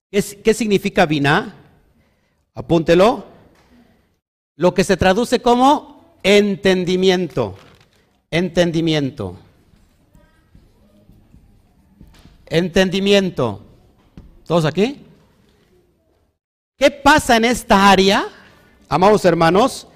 [0.10, 1.56] ¿Qué, ¿Qué significa Vina?
[2.53, 3.25] Apúntelo.
[4.56, 7.56] Lo que se traduce como entendimiento.
[8.32, 9.38] Entendimiento.
[12.47, 13.62] Entendimiento.
[14.45, 15.03] ¿Todos aquí?
[16.77, 18.27] ¿Qué pasa en esta área,
[18.88, 19.88] amados hermanos?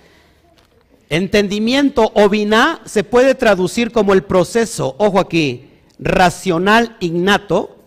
[1.10, 7.81] Entendimiento o vina se puede traducir como el proceso, ojo aquí, racional innato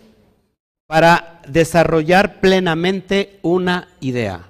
[0.87, 4.49] para desarrollar plenamente una idea.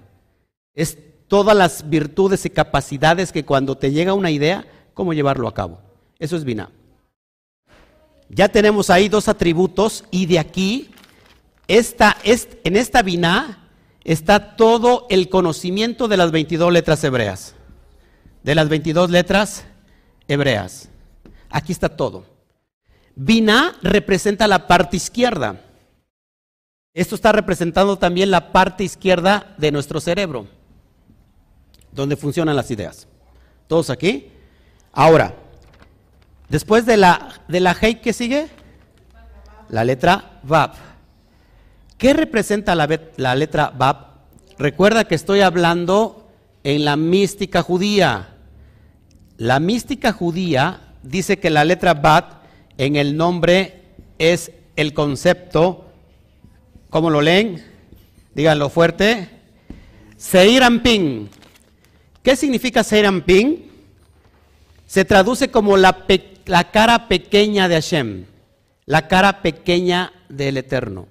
[0.74, 5.54] Es todas las virtudes y capacidades que cuando te llega una idea, cómo llevarlo a
[5.54, 5.80] cabo.
[6.18, 6.70] Eso es vina.
[8.28, 10.90] Ya tenemos ahí dos atributos y de aquí,
[11.68, 13.68] esta, en esta vina
[14.02, 17.54] está todo el conocimiento de las 22 letras hebreas.
[18.42, 19.64] De las 22 letras
[20.28, 20.88] hebreas.
[21.48, 22.26] Aquí está todo.
[23.14, 25.60] Vina representa la parte izquierda.
[26.94, 30.46] Esto está representando también la parte izquierda de nuestro cerebro,
[31.92, 33.06] donde funcionan las ideas.
[33.66, 34.30] ¿Todos aquí?
[34.92, 35.34] Ahora,
[36.48, 38.48] Después de la, de la ¿qué sigue?
[39.70, 40.72] La letra Vav.
[41.98, 44.12] ¿Qué representa la, la letra Vav?
[44.58, 46.28] Recuerda que estoy hablando
[46.62, 48.36] en la mística judía.
[49.36, 52.42] La mística judía dice que la letra Vav
[52.76, 53.82] en el nombre
[54.18, 55.83] es el concepto,
[56.94, 57.60] ¿cómo lo leen?
[58.36, 59.28] Díganlo fuerte.
[60.16, 61.28] Seiramping.
[62.22, 63.68] ¿Qué significa Seiramping?
[64.86, 66.06] Se traduce como la
[66.44, 68.26] la cara pequeña de Hashem,
[68.86, 71.08] la cara pequeña del Eterno.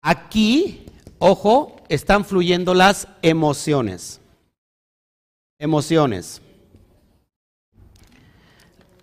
[0.00, 0.86] Aquí,
[1.18, 4.22] ojo, están fluyendo las emociones.
[5.58, 6.40] Emociones.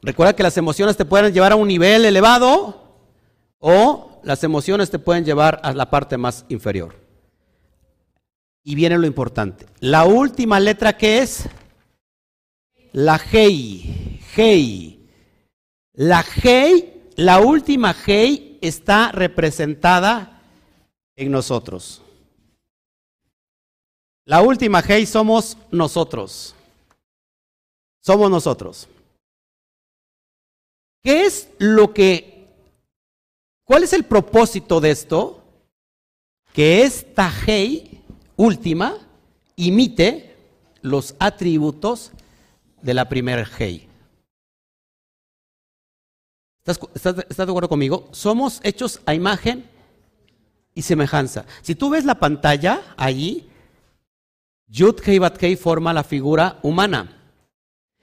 [0.02, 2.98] Recuerda que las emociones te pueden llevar a un nivel elevado
[3.60, 6.96] o las emociones te pueden llevar a la parte más inferior.
[8.64, 9.66] Y viene lo importante.
[9.80, 11.50] La última letra que es
[12.94, 14.20] la Hei.
[14.36, 15.10] Hei.
[15.94, 20.42] La Hei, la última Hei, está representada
[21.16, 22.02] en nosotros.
[24.26, 26.56] La última Hei somos nosotros.
[28.02, 28.88] Somos nosotros.
[31.04, 32.31] ¿Qué es lo que,
[33.72, 35.46] cuál es el propósito de esto?
[36.52, 38.02] Que esta Hei
[38.36, 38.98] última
[39.56, 40.36] imite
[40.82, 42.12] los atributos
[42.82, 43.88] de la primera Hei.
[46.66, 46.82] ¿Estás,
[47.38, 48.10] de acuerdo conmigo?
[48.12, 49.70] Somos hechos a imagen
[50.76, 51.46] y semejanza.
[51.62, 53.50] Si tú ves la pantalla allí,
[54.68, 57.18] Yud Hei Bat Hei forma la figura humana.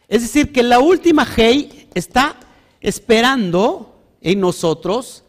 [0.08, 2.40] Es decir, que la última Hei está
[2.80, 5.24] esperando en nosotros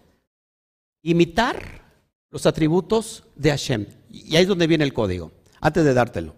[1.02, 1.82] imitar
[2.30, 3.88] los atributos de Hashem.
[4.10, 5.32] Y ahí es donde viene el código,
[5.62, 6.36] antes de dártelo.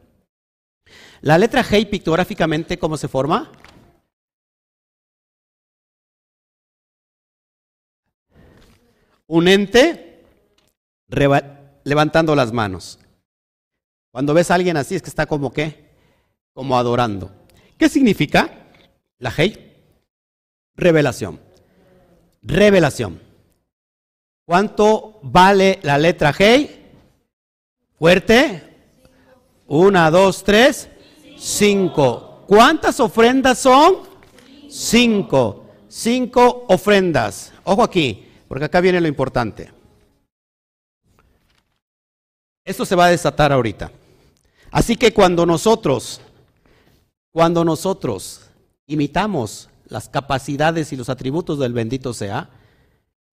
[1.21, 3.51] La letra Hei pictográficamente, ¿cómo se forma?
[9.31, 10.25] un ente
[11.85, 12.99] levantando las manos.
[14.11, 15.89] Cuando ves a alguien así es que está como qué?
[16.53, 17.31] Como adorando.
[17.77, 18.67] ¿Qué significa?
[19.19, 19.71] La Hei.
[20.75, 21.39] Revelación.
[22.41, 23.21] Revelación.
[24.51, 26.91] ¿Cuánto vale la letra Hei?
[27.97, 28.61] Fuerte.
[29.67, 30.89] Una, dos, tres,
[31.37, 32.43] cinco.
[32.47, 33.99] ¿Cuántas ofrendas son?
[34.69, 35.67] Cinco.
[35.87, 37.53] Cinco ofrendas.
[37.63, 38.27] Ojo aquí.
[38.49, 39.71] Porque acá viene lo importante.
[42.65, 43.89] Esto se va a desatar ahorita.
[44.69, 46.19] Así que cuando nosotros,
[47.31, 48.49] cuando nosotros
[48.85, 52.49] imitamos las capacidades y los atributos del bendito sea,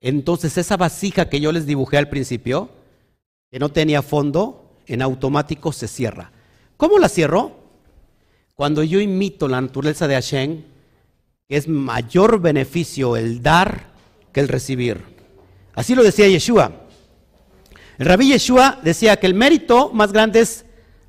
[0.01, 2.71] entonces esa vasija que yo les dibujé al principio,
[3.51, 6.33] que no tenía fondo, en automático se cierra.
[6.77, 7.59] ¿Cómo la cierro?
[8.55, 10.63] Cuando yo imito la naturaleza de Hashem,
[11.49, 13.89] que es mayor beneficio el dar
[14.33, 15.03] que el recibir.
[15.75, 16.73] Así lo decía Yeshua.
[17.99, 20.65] El rabí Yeshua decía que el mérito más grande es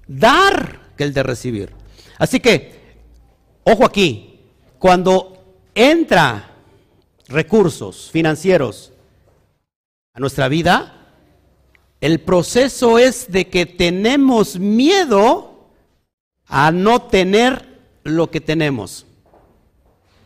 [0.07, 1.71] dar que el de recibir.
[2.17, 2.73] Así que,
[3.63, 4.39] ojo aquí,
[4.77, 6.48] cuando entra
[7.29, 8.91] recursos financieros
[10.13, 11.13] a nuestra vida,
[12.01, 15.69] el proceso es de que tenemos miedo
[16.47, 19.05] a no tener lo que tenemos.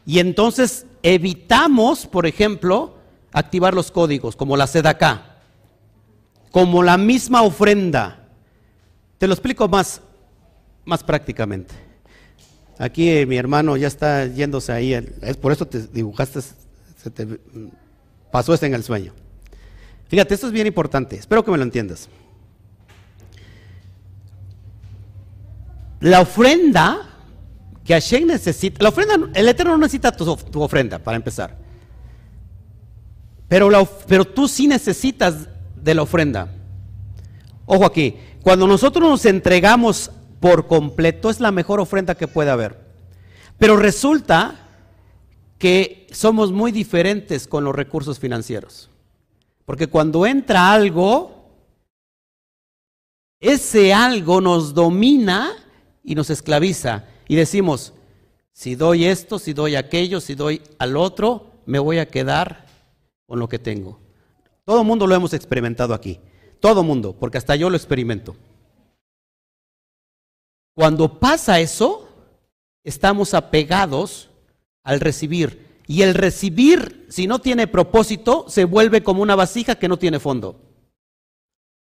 [0.05, 2.95] Y entonces evitamos, por ejemplo,
[3.31, 5.39] activar los códigos, como la acá,
[6.51, 8.27] como la misma ofrenda.
[9.17, 10.01] Te lo explico más,
[10.85, 11.73] más prácticamente.
[12.77, 16.39] Aquí eh, mi hermano ya está yéndose ahí, es por eso te dibujaste,
[18.31, 19.13] pasó este en el sueño.
[20.07, 22.09] Fíjate, esto es bien importante, espero que me lo entiendas.
[25.99, 27.09] La ofrenda
[27.83, 31.57] que Hashem necesita, la ofrenda, el Eterno no necesita tu, tu ofrenda, para empezar.
[33.47, 33.69] Pero,
[34.07, 36.49] pero tú sí necesitas de la ofrenda.
[37.65, 42.79] Ojo aquí, cuando nosotros nos entregamos por completo es la mejor ofrenda que puede haber.
[43.57, 44.62] Pero resulta
[45.63, 48.89] que somos muy diferentes con los recursos financieros.
[49.63, 51.47] Porque cuando entra algo,
[53.39, 55.53] ese algo nos domina
[56.03, 57.05] y nos esclaviza.
[57.29, 57.93] Y decimos,
[58.51, 62.65] si doy esto, si doy aquello, si doy al otro, me voy a quedar
[63.25, 64.01] con lo que tengo.
[64.65, 66.19] Todo el mundo lo hemos experimentado aquí.
[66.59, 68.35] Todo el mundo, porque hasta yo lo experimento.
[70.75, 72.09] Cuando pasa eso,
[72.83, 74.29] estamos apegados
[74.83, 75.81] al recibir.
[75.87, 80.19] Y el recibir, si no tiene propósito, se vuelve como una vasija que no tiene
[80.19, 80.61] fondo.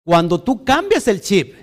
[0.04, 1.56] Cuando tú cambias el chip,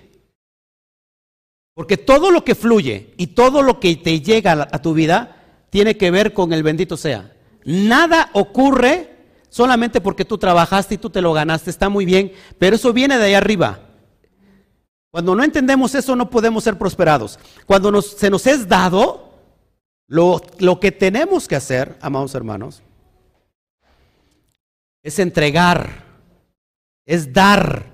[1.75, 5.97] porque todo lo que fluye y todo lo que te llega a tu vida tiene
[5.97, 7.35] que ver con el bendito sea.
[7.65, 9.17] Nada ocurre
[9.49, 13.19] solamente porque tú trabajaste y tú te lo ganaste, está muy bien, pero eso viene
[13.19, 13.81] de ahí arriba.
[15.11, 17.39] Cuando no entendemos eso no podemos ser prosperados.
[17.67, 19.32] Cuando se nos es dado,
[20.13, 22.83] lo, lo que tenemos que hacer, amados hermanos,
[25.03, 26.05] es entregar,
[27.07, 27.87] es dar,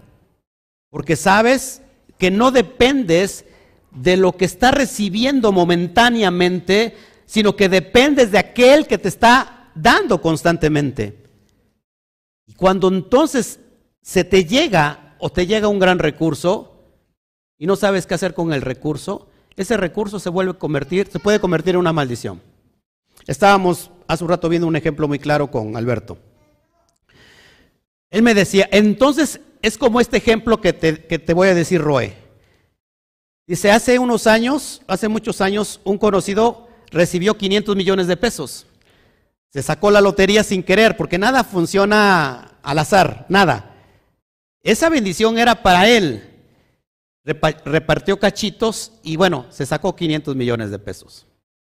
[0.91, 1.81] porque sabes
[2.19, 3.45] que no dependes
[3.93, 10.21] de lo que está recibiendo momentáneamente, sino que dependes de aquel que te está dando
[10.21, 11.23] constantemente.
[12.47, 13.61] Y cuando entonces
[14.03, 16.83] se te llega o te llega un gran recurso
[17.57, 19.29] y no sabes qué hacer con el recurso,
[19.59, 22.41] ese recurso se vuelve a convertir, se puede convertir en una maldición.
[23.27, 26.17] Estábamos hace un rato viendo un ejemplo muy claro con Alberto.
[28.11, 31.81] Él me decía, entonces es como este ejemplo que te, que te voy a decir,
[31.83, 32.15] Roe.
[33.47, 38.67] Dice, hace unos años, hace muchos años, un conocido recibió 500 millones de pesos.
[39.51, 43.75] Se sacó la lotería sin querer, porque nada funciona al azar, nada.
[44.63, 46.28] Esa bendición era para él.
[47.65, 51.27] Repartió cachitos y bueno, se sacó 500 millones de pesos.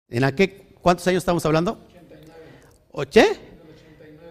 [0.08, 1.78] ¿En qué, cuántos años estamos hablando?
[2.90, 3.40] 89.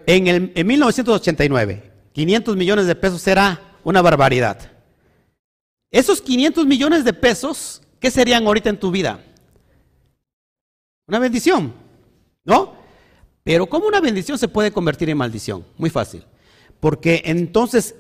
[0.05, 4.71] En, el, en 1989, 500 millones de pesos era una barbaridad.
[5.91, 9.23] Esos 500 millones de pesos, ¿qué serían ahorita en tu vida?
[11.07, 11.73] Una bendición,
[12.43, 12.75] ¿no?
[13.43, 15.65] Pero ¿cómo una bendición se puede convertir en maldición?
[15.77, 16.25] Muy fácil.
[16.79, 17.95] Porque entonces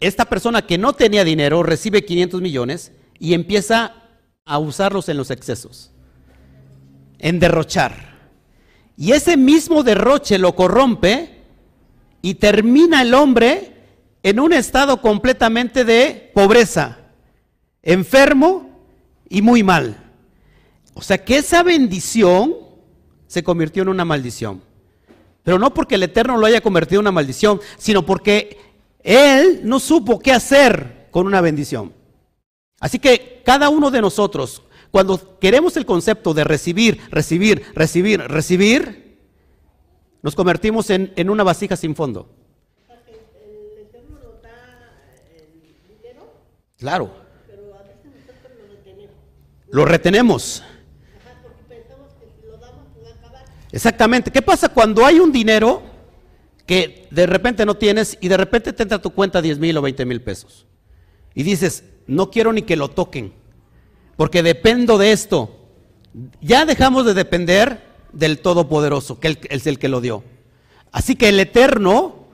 [0.00, 3.94] esta persona que no tenía dinero recibe 500 millones y empieza
[4.44, 5.90] a usarlos en los excesos,
[7.18, 8.16] en derrochar.
[8.96, 11.42] Y ese mismo derroche lo corrompe
[12.22, 13.74] y termina el hombre
[14.22, 16.98] en un estado completamente de pobreza,
[17.82, 18.80] enfermo
[19.28, 20.04] y muy mal.
[20.94, 22.56] O sea que esa bendición
[23.28, 24.62] se convirtió en una maldición.
[25.44, 28.58] Pero no porque el Eterno lo haya convertido en una maldición, sino porque
[29.08, 31.94] Él no supo qué hacer con una bendición.
[32.78, 39.18] Así que cada uno de nosotros, cuando queremos el concepto de recibir, recibir, recibir, recibir,
[40.20, 42.28] nos convertimos en, en una vasija sin fondo.
[46.76, 47.10] Claro.
[47.46, 49.16] Pero a veces nosotros lo retenemos.
[49.70, 50.62] Lo retenemos.
[53.72, 54.30] Exactamente.
[54.30, 55.87] ¿Qué pasa cuando hay un dinero
[56.68, 59.76] que de repente no tienes y de repente te entra a tu cuenta 10 mil
[59.78, 60.66] o 20 mil pesos?
[61.34, 63.32] Y dices, no quiero ni que lo toquen,
[64.16, 65.54] porque dependo de esto.
[66.40, 70.24] Ya dejamos de depender del Todopoderoso, que es el que lo dio.
[70.92, 72.26] Así que el Eterno,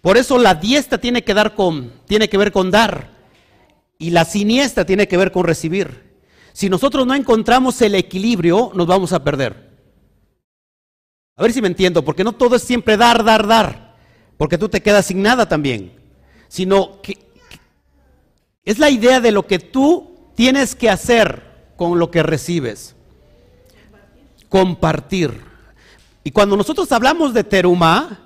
[0.00, 3.10] por eso la diestra tiene que, dar con, tiene que ver con dar
[3.98, 6.12] y la siniestra tiene que ver con recibir.
[6.52, 9.61] Si nosotros no encontramos el equilibrio, nos vamos a perder.
[11.36, 13.96] A ver si me entiendo, porque no todo es siempre dar, dar, dar,
[14.36, 15.92] porque tú te quedas sin nada también,
[16.48, 17.18] sino que,
[18.64, 21.42] es la idea de lo que tú tienes que hacer
[21.76, 22.94] con lo que recibes.
[24.48, 25.40] Compartir.
[26.22, 28.20] Y cuando nosotros hablamos de teruma,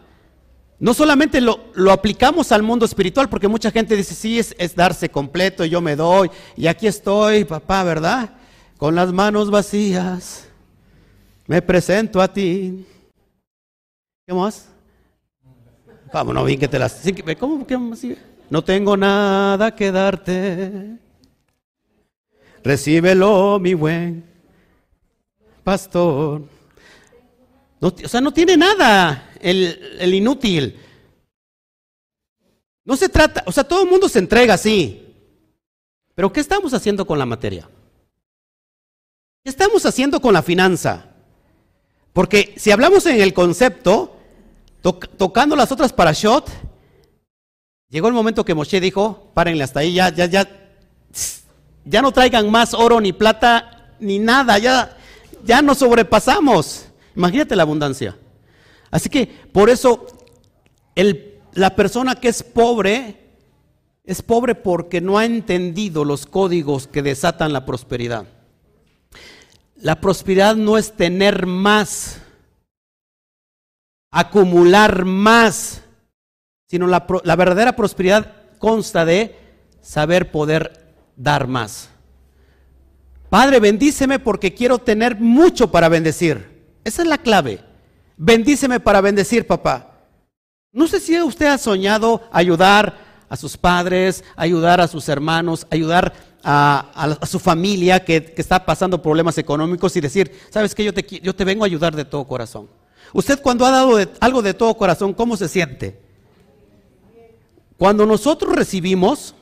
[0.79, 5.09] no solamente lo, aplicamos al mundo espiritual, porque mucha gente dice, sí, es, es darse
[5.09, 8.35] completo, yo me doy, y aquí estoy, papá, ¿verdad?
[8.77, 10.49] Con las manos vacías.
[11.47, 12.85] Me presento a ti.
[14.27, 14.67] ¿Qué más?
[16.13, 17.01] Vamos, no bien que te las.
[17.39, 17.65] ¿Cómo?
[17.65, 18.03] ¿Qué más
[18.51, 20.99] No tengo nada que darte.
[22.65, 24.25] Recíbelo, mi buen
[25.63, 26.43] pastor.
[27.81, 30.77] o sea, no tiene nada el, el inútil.
[32.85, 35.07] No se trata, o sea, todo el mundo se entrega así.
[36.17, 37.69] Pero ¿qué estamos haciendo con la materia?
[39.45, 41.13] ¿Qué estamos haciendo con la finanza?
[42.13, 44.16] Porque si hablamos en el concepto,
[44.95, 46.51] tocando las otras parashot,
[47.89, 50.49] llegó el momento que Moshe dijo, párenle hasta ahí, ya, ya, ya,
[51.85, 54.97] ya no traigan más oro ni plata ni nada, ya,
[55.45, 56.87] ya nos sobrepasamos.
[57.15, 58.17] Imagínate la abundancia.
[58.91, 60.07] Así que por eso
[61.55, 63.27] la persona que es pobre
[64.07, 68.27] es pobre porque no ha entendido los códigos que desatan la prosperidad.
[69.75, 72.19] La prosperidad no es tener más,
[74.17, 75.83] acumular más,
[76.67, 79.37] sino la, la verdadera prosperidad consta de
[79.83, 81.91] saber poder dar más.
[83.29, 86.79] Padre, bendíceme porque quiero tener mucho para bendecir.
[86.83, 87.61] Esa es la clave.
[88.17, 89.93] Bendíceme para bendecir, papá.
[90.73, 92.97] No sé si usted ha soñado ayudar
[93.29, 99.37] a sus padres, ayudar a sus hermanos, ayudar a, su familia que, está pasando problemas
[99.37, 102.69] económicos y decir, sabes que yo te, yo te vengo a ayudar de todo corazón.
[103.13, 106.01] Usted cuando ha dado algo de todo corazón, ¿cómo se siente?
[107.77, 109.35] Cuando nosotros recibimos,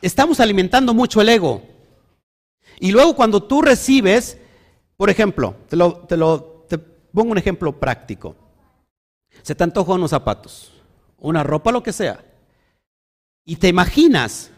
[0.00, 1.62] estamos alimentando mucho el ego.
[2.78, 4.38] Y luego cuando tú recibes,
[4.96, 8.36] por ejemplo, te, lo, te, lo, te pongo un ejemplo práctico.
[9.42, 10.72] Se te antojan unos zapatos,
[11.18, 12.24] una ropa, lo que sea.
[13.44, 14.50] Y te imaginas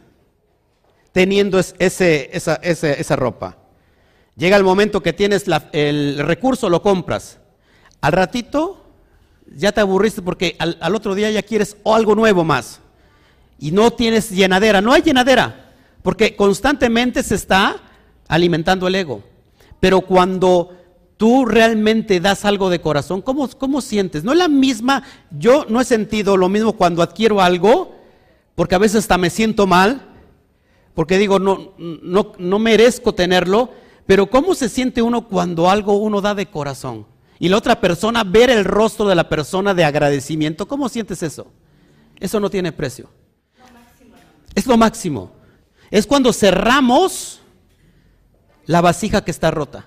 [1.12, 3.56] teniendo ese, esa, esa, ropa.
[4.36, 7.40] Llega el momento que tienes el recurso, lo compras.
[8.00, 8.84] Al ratito
[9.54, 12.80] ya te aburriste porque al, otro día ya quieres algo nuevo más.
[13.58, 14.80] Y no tienes llenadera.
[14.80, 15.72] No hay llenadera
[16.02, 17.76] porque constantemente se está
[18.28, 19.22] alimentando el ego.
[19.80, 20.74] Pero cuando
[21.16, 24.22] tú realmente das algo de corazón, ¿cómo, ¿cómo, sientes?
[24.22, 27.96] No es la misma, yo no he sentido lo mismo cuando adquiero algo,
[28.54, 30.02] porque a veces hasta me siento mal,
[30.94, 33.70] porque digo, no, no, no merezco tenerlo,
[34.06, 37.06] pero ¿cómo se siente uno cuando algo uno da de corazón?
[37.38, 41.46] Y la otra persona, ver el rostro de la persona de agradecimiento, ¿cómo sientes eso?
[42.18, 43.08] Eso no tiene precio.
[44.54, 45.32] Es lo máximo.
[45.90, 47.40] Es cuando cerramos
[48.66, 49.86] la vasija que está rota.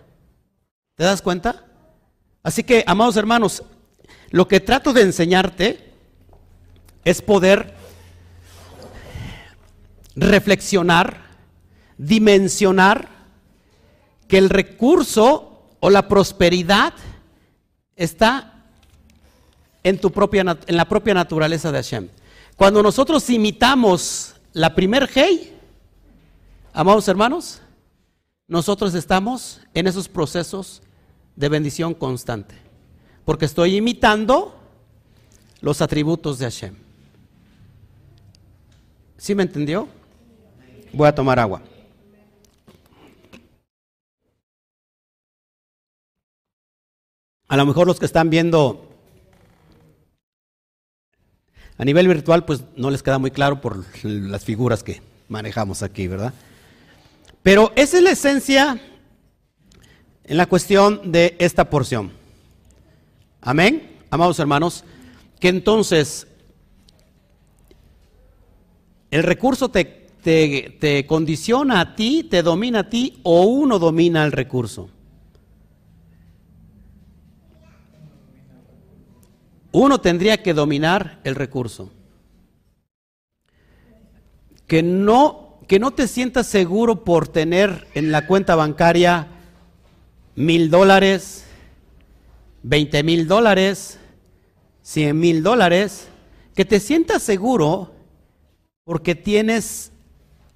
[0.95, 1.65] ¿Te das cuenta?
[2.41, 3.63] Así que, amados hermanos,
[4.29, 5.93] lo que trato de enseñarte
[7.03, 7.75] es poder
[10.15, 11.21] reflexionar,
[11.97, 13.09] dimensionar
[14.27, 16.93] que el recurso o la prosperidad
[18.03, 18.63] está
[19.83, 22.07] en, tu propia, en la propia naturaleza de Hashem.
[22.55, 25.55] Cuando nosotros imitamos la primer hey,
[26.73, 27.61] amados hermanos,
[28.47, 30.81] nosotros estamos en esos procesos
[31.35, 32.55] de bendición constante.
[33.23, 34.55] Porque estoy imitando
[35.61, 36.75] los atributos de Hashem.
[39.17, 39.87] ¿Sí me entendió?
[40.91, 41.61] Voy a tomar agua.
[47.51, 48.87] A lo mejor los que están viendo
[51.77, 56.07] a nivel virtual, pues no les queda muy claro por las figuras que manejamos aquí,
[56.07, 56.33] ¿verdad?
[57.43, 58.81] Pero esa es la esencia
[60.23, 62.13] en la cuestión de esta porción.
[63.41, 64.85] Amén, amados hermanos,
[65.37, 66.27] que entonces
[69.09, 74.31] el recurso te, te, condiciona a ti, te domina a ti o uno domina el
[74.31, 74.89] recurso.
[79.71, 81.91] Uno tendría que dominar el recurso.
[84.67, 89.27] Que no que no te sientas seguro por tener en la cuenta bancaria
[90.35, 91.45] mil dólares,
[92.61, 93.97] veinte mil dólares,
[94.81, 96.09] cien mil dólares,
[96.55, 97.93] que te sientas seguro
[98.83, 99.93] porque tienes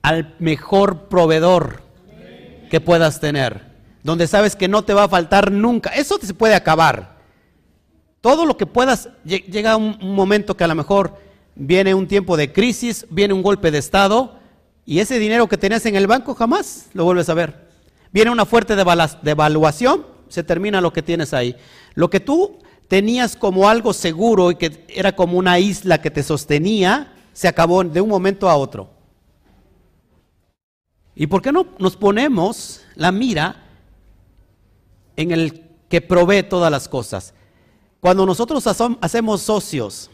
[0.02, 1.82] al mejor proveedor
[2.70, 3.62] que puedas tener,
[4.04, 5.92] donde sabes que no te va a faltar nunca.
[5.92, 7.15] Eso te se puede acabar.
[8.26, 11.16] Todo lo que puedas, llega un momento que a lo mejor
[11.54, 14.40] viene un tiempo de crisis, viene un golpe de estado,
[14.84, 17.70] y ese dinero que tenías en el banco jamás lo vuelves a ver.
[18.12, 21.56] Viene una fuerte devaluación, se termina lo que tienes ahí.
[21.94, 22.58] Lo que tú
[22.88, 27.84] tenías como algo seguro y que era como una isla que te sostenía, se acabó
[27.84, 28.90] de un momento a otro.
[31.14, 33.68] ¿Y por qué no nos ponemos la mira
[35.16, 37.35] en el que provee todas las cosas.
[38.06, 40.12] Cuando nosotros hacemos socios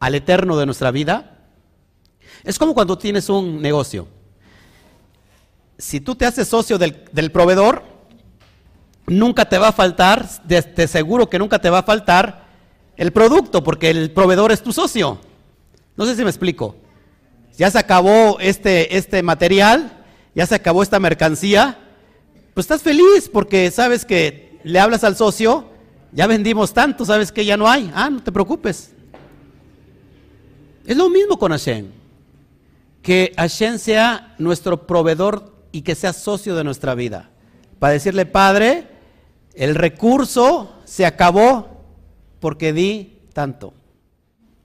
[0.00, 1.38] al eterno de nuestra vida,
[2.42, 4.08] es como cuando tienes un negocio.
[5.78, 7.84] Si tú te haces socio del, proveedor,
[9.06, 12.48] nunca te va a faltar, te seguro que nunca te va a faltar
[12.96, 15.20] el producto, porque el proveedor es tu socio.
[15.96, 16.74] No sé si me explico.
[17.56, 21.78] Ya se acabó este, este material, ya se acabó esta mercancía,
[22.54, 25.77] pues estás feliz porque sabes que le hablas al socio,
[26.12, 27.90] ya vendimos tanto, sabes que ya no hay.
[27.94, 28.92] Ah, no te preocupes.
[30.86, 31.90] Es lo mismo con Hashem.
[33.02, 37.30] Que Hashem sea nuestro proveedor y que sea socio de nuestra vida.
[37.78, 38.88] Para decirle, Padre,
[39.54, 41.84] el recurso se acabó
[42.40, 43.74] porque di tanto.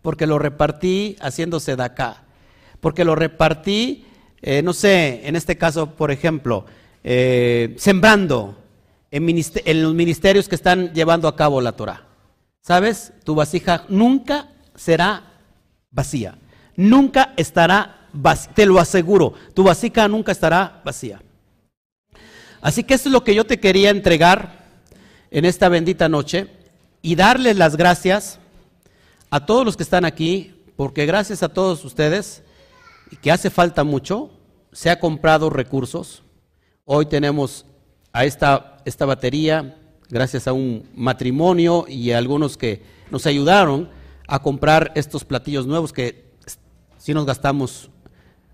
[0.01, 2.23] Porque lo repartí haciéndose de acá.
[2.79, 4.05] Porque lo repartí,
[4.41, 6.65] eh, no sé, en este caso, por ejemplo,
[7.03, 8.62] eh, sembrando
[9.16, 12.07] en, los ministerios que están llevando a cabo la Torah.
[12.61, 13.14] ¿Sabes?
[13.24, 15.34] Tu vasija nunca será
[15.91, 16.38] vacía.
[16.76, 18.53] Nunca estará vacía.
[18.53, 19.34] Te lo aseguro.
[19.53, 21.22] Tu vasija nunca estará vacía.
[22.61, 24.64] Así que eso es lo que yo te quería entregar
[25.30, 26.47] en esta bendita noche
[27.01, 28.39] y darles las gracias
[29.30, 32.43] a todos los que están aquí, porque gracias a todos ustedes,
[33.22, 34.32] que hace falta mucho,
[34.72, 36.24] se ha comprado recursos,
[36.86, 37.66] Hoy tenemos
[38.11, 39.77] a esta, esta batería
[40.09, 43.89] gracias a un matrimonio y a algunos que nos ayudaron
[44.27, 46.25] a comprar estos platillos nuevos que
[46.97, 47.89] si nos gastamos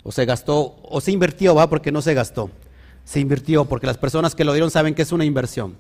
[0.04, 2.50] o se gastó o se invirtió, va, porque no se gastó.
[3.04, 5.76] Se invirtió porque las personas que lo dieron saben que es una inversión.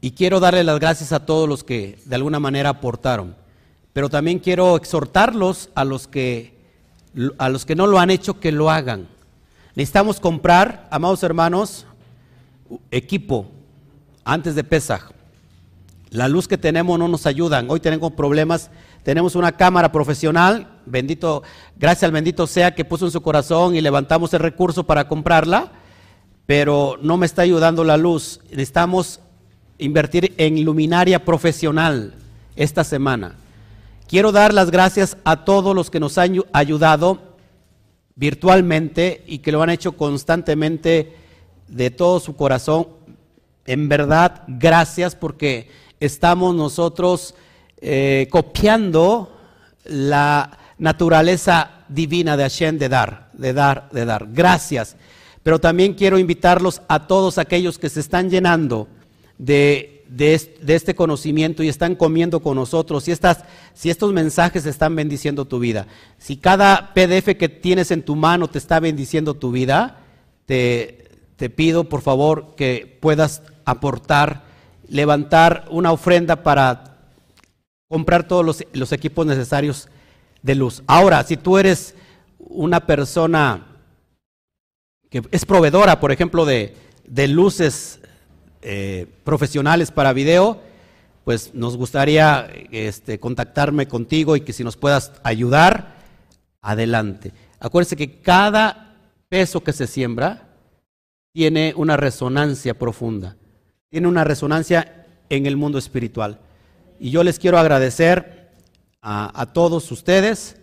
[0.00, 3.36] Y quiero darle las gracias a todos los que de alguna manera aportaron.
[3.92, 6.60] Pero también quiero exhortarlos a los que
[7.38, 9.06] a los que no lo han hecho que lo hagan.
[9.74, 11.86] Necesitamos comprar, amados hermanos,
[12.90, 13.50] equipo
[14.24, 15.10] antes de Pesaj.
[16.10, 17.64] La luz que tenemos no nos ayuda.
[17.66, 18.70] Hoy tenemos problemas.
[19.02, 21.42] Tenemos una cámara profesional, bendito,
[21.76, 25.72] gracias al bendito sea que puso en su corazón y levantamos el recurso para comprarla,
[26.46, 28.40] pero no me está ayudando la luz.
[28.50, 29.18] Necesitamos
[29.78, 32.14] invertir en luminaria profesional
[32.54, 33.34] esta semana.
[34.06, 37.36] Quiero dar las gracias a todos los que nos han ayudado
[38.14, 41.16] virtualmente y que lo han hecho constantemente
[41.72, 42.86] de todo su corazón.
[43.66, 45.70] En verdad, gracias porque
[46.00, 47.34] estamos nosotros
[47.80, 49.36] eh, copiando
[49.84, 54.28] la naturaleza divina de Hashem de dar, de dar, de dar.
[54.32, 54.96] Gracias.
[55.42, 58.88] Pero también quiero invitarlos a todos aquellos que se están llenando
[59.38, 64.94] de de, este conocimiento y están comiendo con nosotros, si, estas, si estos mensajes están
[64.94, 65.86] bendiciendo tu vida,
[66.18, 70.00] si cada PDF que tienes en tu mano te está bendiciendo tu vida,
[70.46, 74.44] te, te pido por favor que puedas aportar,
[74.88, 76.98] levantar una ofrenda para
[77.88, 79.88] comprar todos los, equipos necesarios
[80.42, 80.82] de luz.
[80.86, 81.94] Ahora, si tú eres
[82.38, 83.66] una persona
[85.10, 86.74] que es proveedora, por ejemplo, de,
[87.28, 88.00] luces
[88.62, 90.60] eh, profesionales para video,
[91.24, 95.96] pues nos gustaría este, contactarme contigo y que si nos puedas ayudar,
[96.62, 97.32] adelante.
[97.60, 98.96] Acuérdense que cada
[99.28, 100.48] peso que se siembra
[101.32, 103.36] tiene una resonancia profunda,
[103.88, 106.40] tiene una resonancia en el mundo espiritual.
[107.00, 108.50] Y yo les quiero agradecer
[109.00, 110.56] a, todos ustedes,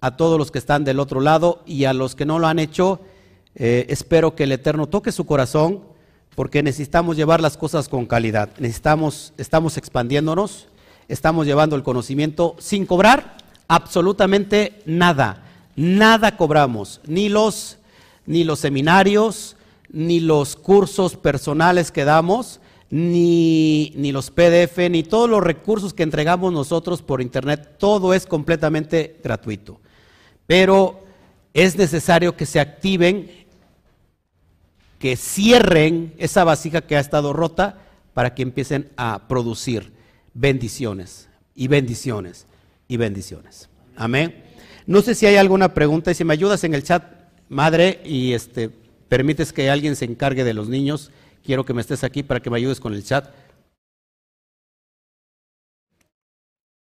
[0.00, 2.58] a todos los que están del otro lado y a los que no lo han
[2.58, 3.00] hecho.
[3.54, 5.84] Eh, espero que el Eterno toque su corazón
[6.34, 8.50] porque necesitamos llevar las cosas con calidad.
[8.58, 10.66] Necesitamos, estamos expandiéndonos,
[11.06, 13.36] estamos llevando el conocimiento sin cobrar
[13.68, 15.44] absolutamente nada.
[15.76, 17.78] Nada cobramos, ni los,
[18.26, 19.56] ni los seminarios,
[19.94, 26.02] ni los cursos personales que damos, ni, ni los PDF, ni todos los recursos que
[26.02, 27.76] entregamos nosotros por internet.
[27.78, 29.80] Todo es completamente gratuito.
[30.48, 31.04] Pero
[31.54, 33.30] es necesario que se activen
[34.98, 37.78] que cierren esa vasija que ha estado rota
[38.14, 39.92] para que empiecen a producir
[40.32, 42.46] bendiciones y bendiciones
[42.88, 43.68] y bendiciones.
[43.96, 44.42] Amén.
[44.86, 47.04] No sé si hay alguna pregunta y si me ayudas en el chat,
[47.48, 48.70] madre, y este
[49.08, 51.10] permites que alguien se encargue de los niños,
[51.44, 53.28] quiero que me estés aquí para que me ayudes con el chat.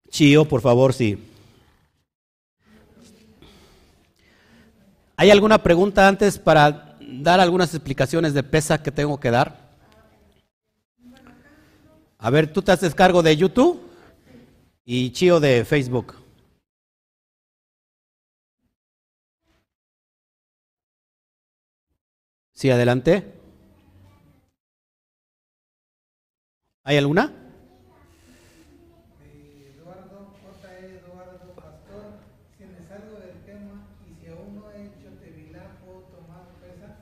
[0.10, 1.18] Chío, por favor, sí.
[5.16, 9.68] ¿Hay alguna pregunta antes para dar algunas explicaciones de pesa que tengo que dar?
[12.20, 13.82] A ver, tú te haces cargo de YouTube
[14.86, 16.27] y Chío de Facebook.
[22.58, 23.24] Sí, adelante.
[26.84, 27.32] ¿Hay alguna?
[29.76, 30.68] Eduardo, J.
[30.80, 32.16] Eduardo Pastor,
[32.58, 36.96] si me del tema y si aún no he hecho tevilá, ¿puedo tomar pesa?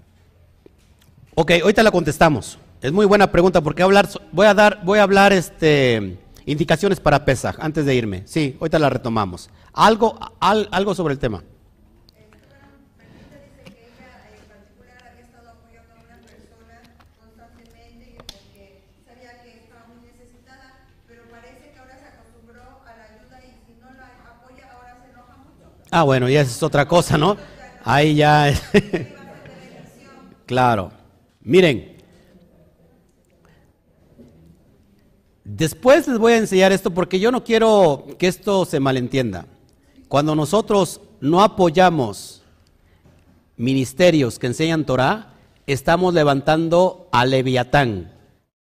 [1.36, 2.60] Ok, ahorita la contestamos.
[2.82, 7.24] Es muy buena pregunta porque hablar, voy a dar, voy a hablar este, indicaciones para
[7.24, 8.24] Pesaj antes de irme.
[8.26, 9.50] Sí, ahorita la retomamos.
[9.72, 11.42] Algo, al- algo sobre el tema.
[11.42, 11.56] Martita
[13.40, 16.78] dice que ella en particular había estado apoyando a una persona
[17.20, 18.64] constantemente y porque
[19.08, 20.68] sabía que estaba muy necesitada,
[21.08, 24.94] pero parece que ahora se acostumbró a la ayuda y si no la apoya ahora
[25.04, 25.66] se enoja mucho.
[25.98, 27.38] Ah, bueno, ya es otra cosa, ¿no?
[27.86, 28.54] Ahí ya.
[30.46, 30.92] claro.
[31.40, 31.96] Miren.
[35.46, 39.46] Después les voy a enseñar esto porque yo no quiero que esto se malentienda.
[40.10, 42.42] Cuando nosotros no apoyamos
[43.56, 45.32] ministerios que enseñan Torah,
[45.66, 48.12] estamos levantando a Leviatán.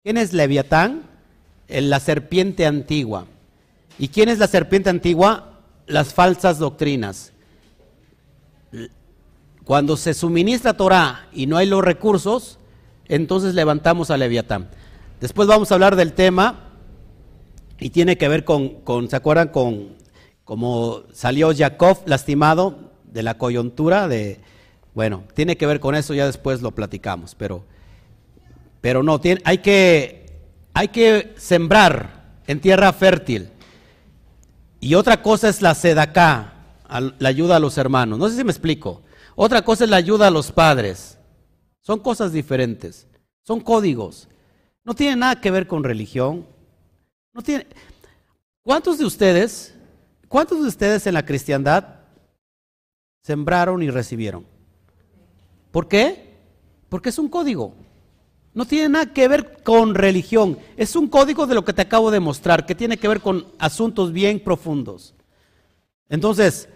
[0.02, 1.04] ¿Quién es Leviatán?
[1.66, 3.24] La serpiente antigua.
[3.98, 5.51] ¿Y quién es la serpiente antigua?
[5.86, 7.32] Las falsas doctrinas.
[9.64, 12.58] Cuando se suministra Torah y no hay los recursos,
[13.06, 14.68] entonces levantamos a Leviatán.
[15.20, 16.70] Después vamos a hablar del tema
[17.78, 19.48] y tiene que ver con, con ¿se acuerdan?
[19.48, 19.96] Con
[20.44, 24.40] cómo salió Jacob lastimado de la coyuntura de,
[24.94, 27.64] bueno, tiene que ver con eso, ya después lo platicamos, pero,
[28.80, 30.26] pero no, tiene, hay, que,
[30.74, 33.48] hay que sembrar en tierra fértil.
[34.82, 36.54] Y otra cosa es la sedacá,
[36.88, 38.18] la ayuda a los hermanos.
[38.18, 39.02] No sé si me explico.
[39.36, 41.18] Otra cosa es la ayuda a los padres.
[41.82, 43.06] Son cosas diferentes.
[43.44, 44.28] Son códigos.
[44.82, 46.48] No tiene nada que ver con religión.
[47.32, 47.68] No tiene.
[48.62, 49.72] ¿Cuántos de ustedes,
[50.26, 52.00] cuántos de ustedes en la cristiandad
[53.22, 54.44] sembraron y recibieron?
[55.70, 56.40] ¿Por qué?
[56.88, 57.72] Porque es un código.
[58.54, 60.58] No tiene nada que ver con religión.
[60.76, 63.46] Es un código de lo que te acabo de mostrar, que tiene que ver con
[63.58, 65.14] asuntos bien profundos.
[66.08, 66.68] Entonces,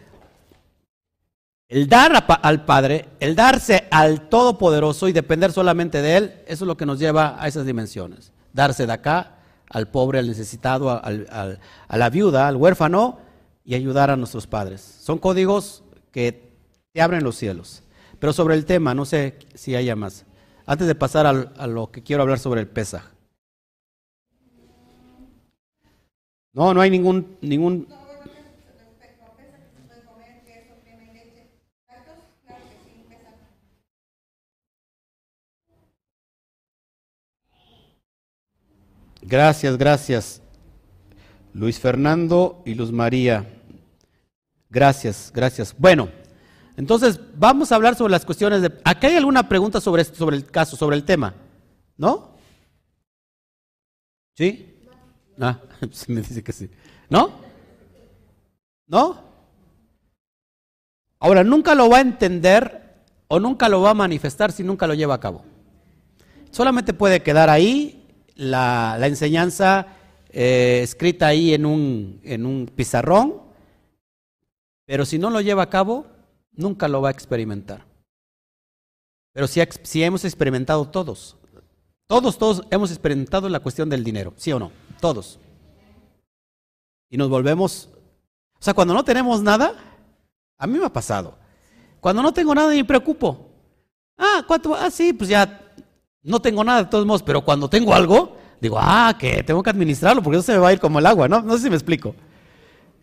[1.68, 6.68] el dar al Padre, el darse al Todopoderoso y depender solamente de Él, eso es
[6.68, 8.32] lo que nos lleva a esas dimensiones.
[8.52, 9.34] Darse de acá
[9.68, 11.58] al pobre, al necesitado, al-
[11.88, 13.18] a la viuda, al huérfano
[13.64, 14.80] y ayudar a nuestros padres.
[14.80, 16.52] Son códigos que
[16.92, 17.82] te abren los cielos.
[18.18, 20.24] Pero sobre el tema, no sé si haya más.
[20.66, 23.04] Antes de pasar al- a lo que quiero hablar sobre el Pesaj.
[26.52, 27.86] No, no hay ningún, ningún.
[39.22, 40.42] Gracias, gracias.
[41.52, 43.46] Luis Fernando y Luz María.
[44.70, 45.74] Gracias, gracias.
[45.78, 46.08] Bueno,
[46.76, 48.72] entonces vamos a hablar sobre las cuestiones de...
[48.84, 51.34] ¿Acá hay alguna pregunta sobre, sobre el caso, sobre el tema?
[51.96, 52.36] ¿No?
[54.36, 54.74] ¿Sí?
[55.40, 55.58] Ah,
[55.90, 56.70] sí me dice que sí.
[57.08, 57.30] ¿No?
[58.86, 59.24] ¿No?
[61.18, 64.94] Ahora, nunca lo va a entender o nunca lo va a manifestar si nunca lo
[64.94, 65.44] lleva a cabo.
[66.50, 69.86] Solamente puede quedar ahí la, la enseñanza
[70.30, 73.40] eh, escrita ahí en un, en un pizarrón,
[74.84, 76.06] pero si no lo lleva a cabo,
[76.56, 77.84] nunca lo va a experimentar.
[79.32, 81.36] Pero si, si hemos experimentado todos,
[82.06, 84.70] todos, todos hemos experimentado la cuestión del dinero, ¿sí o no?
[85.00, 85.38] Todos.
[87.10, 87.90] Y nos volvemos,
[88.58, 89.74] o sea, cuando no tenemos nada,
[90.58, 91.36] a mí me ha pasado.
[92.00, 93.50] Cuando no tengo nada, ni me preocupo.
[94.16, 94.74] Ah, ¿cuánto?
[94.74, 95.74] Ah, sí, pues ya
[96.22, 99.70] no tengo nada de todos modos, pero cuando tengo algo, digo, ah, que tengo que
[99.70, 101.42] administrarlo porque eso se me va a ir como el agua, ¿no?
[101.42, 102.14] No sé si me explico.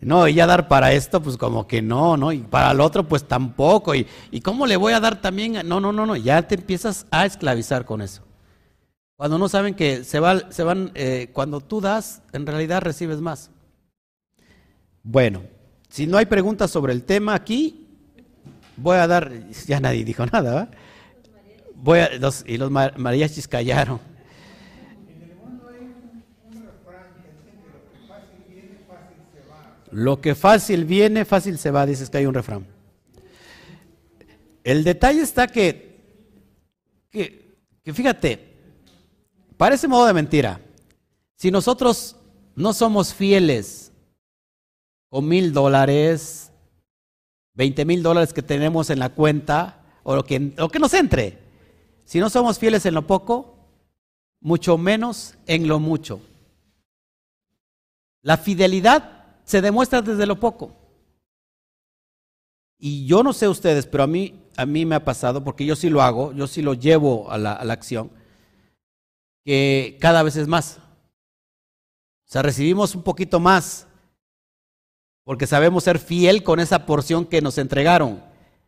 [0.00, 2.30] No, y ya dar para esto, pues como que no, ¿no?
[2.30, 3.94] Y para el otro, pues tampoco.
[3.94, 5.66] ¿Y, y cómo le voy a dar también?
[5.66, 8.22] No, no, no, no, ya te empiezas a esclavizar con eso.
[9.16, 13.20] Cuando no saben que se, va, se van, eh, cuando tú das, en realidad recibes
[13.20, 13.50] más.
[15.02, 15.42] Bueno,
[15.88, 17.86] si no hay preguntas sobre el tema aquí,
[18.76, 19.32] voy a dar,
[19.66, 20.68] ya nadie dijo nada, ¿va?
[21.76, 24.00] Voy a, los, y los ma- mariachis callaron.
[29.94, 32.66] Lo que fácil viene, fácil se va, dices que hay un refrán.
[34.64, 36.00] El detalle está que,
[37.10, 38.56] que, que fíjate,
[39.56, 40.60] parece modo de mentira.
[41.36, 42.16] Si nosotros
[42.56, 43.92] no somos fieles
[45.10, 46.50] con mil dólares,
[47.52, 51.38] veinte mil dólares que tenemos en la cuenta, o lo que, lo que nos entre,
[52.04, 53.68] si no somos fieles en lo poco,
[54.40, 56.20] mucho menos en lo mucho.
[58.22, 59.13] La fidelidad
[59.44, 60.72] se demuestra desde lo poco.
[62.78, 65.76] Y yo no sé ustedes, pero a mí, a mí me ha pasado, porque yo
[65.76, 68.10] sí lo hago, yo sí lo llevo a la, a la acción,
[69.44, 70.80] que cada vez es más.
[72.24, 73.86] sea, recibimos un poquito más
[75.24, 78.22] porque sabemos ser fiel con esa porción que nos entregaron.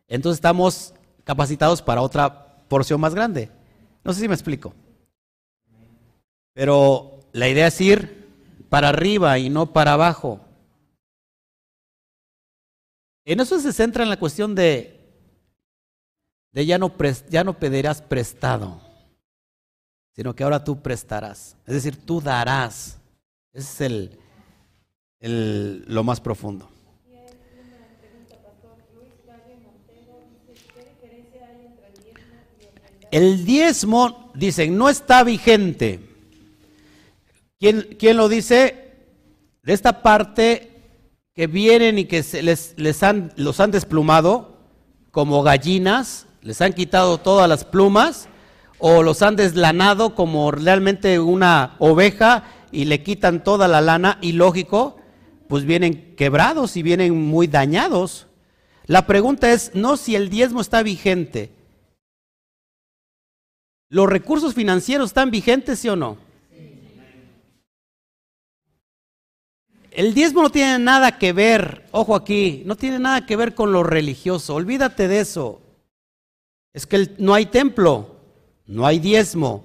[0.07, 3.51] Entonces estamos capacitados para otra porción más grande.
[4.03, 4.73] No sé si me explico.
[6.53, 8.27] Pero la idea es ir
[8.69, 10.41] para arriba y no para abajo.
[13.27, 15.01] En eso se centra en la cuestión de,
[16.53, 16.95] ya, no
[17.29, 18.79] ya no pedirás prestado,
[20.15, 21.57] sino que ahora tú prestarás.
[21.65, 22.97] Es decir, tú darás.
[23.51, 24.19] Ese es el,
[25.19, 26.69] el, lo más profundo.
[33.11, 35.99] El diezmo, dicen, no está vigente.
[37.59, 38.95] ¿Quién, quién lo dice?
[39.63, 40.76] De esta parte
[41.37, 44.57] que vienen y que se les, les han, los han desplumado
[45.11, 48.27] como gallinas, les han quitado todas las plumas,
[48.79, 54.31] o los han deslanado como realmente una oveja y le quitan toda la lana, y
[54.31, 54.97] lógico,
[55.47, 58.25] pues vienen quebrados y vienen muy dañados.
[58.87, 61.51] La pregunta es no si el diezmo está vigente.
[63.89, 66.17] ¿Los recursos financieros están vigentes, sí o no?
[69.97, 73.71] El diezmo no tiene nada que ver, ojo aquí, no tiene nada que ver con
[73.71, 75.59] lo religioso, olvídate de eso.
[76.71, 78.15] Es que no hay templo,
[78.67, 79.63] no hay diezmo.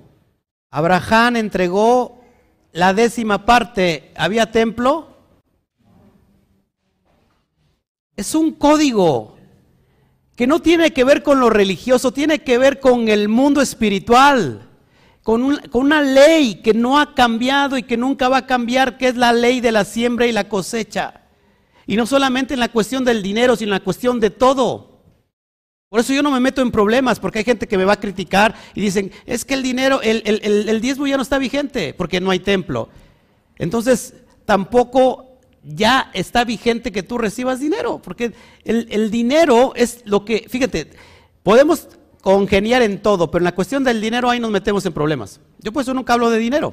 [0.71, 2.25] Abraham entregó
[2.73, 5.09] la décima parte, ¿había templo?
[8.17, 9.37] Es un código
[10.35, 14.67] que no tiene que ver con lo religioso, tiene que ver con el mundo espiritual,
[15.23, 19.09] con, con, una ley que no ha cambiado y que nunca va a cambiar, que
[19.09, 21.23] es la ley de la siembra y la cosecha.
[21.87, 25.01] Y no solamente en la cuestión del dinero, sino en la cuestión de todo.
[25.89, 28.01] Por eso yo no me meto en problemas, porque hay gente que me va a
[28.01, 31.93] criticar y dicen, es que el dinero, el, el, el diezmo ya no está vigente,
[31.93, 32.89] porque no hay templo.
[33.59, 34.15] Entonces,
[34.45, 38.33] tampoco ya está vigente que tú recibas dinero, porque
[38.65, 40.91] el, dinero es lo que, fíjate,
[41.43, 41.89] podemos
[42.23, 45.41] congeniar en todo, pero en la cuestión del dinero ahí nos metemos en problemas.
[45.59, 46.73] Yo por eso nunca hablo de dinero,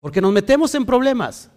[0.00, 1.50] porque nos metemos en problemas.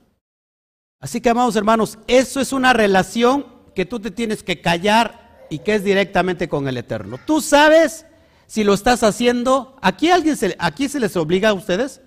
[1.00, 5.60] Así que, amados hermanos, eso es una relación que tú te tienes que callar y
[5.60, 7.20] que es directamente con el Eterno.
[7.26, 8.06] Tú sabes
[8.48, 9.78] si lo estás haciendo.
[9.82, 12.02] ¿Aquí alguien se, aquí se les obliga a ustedes?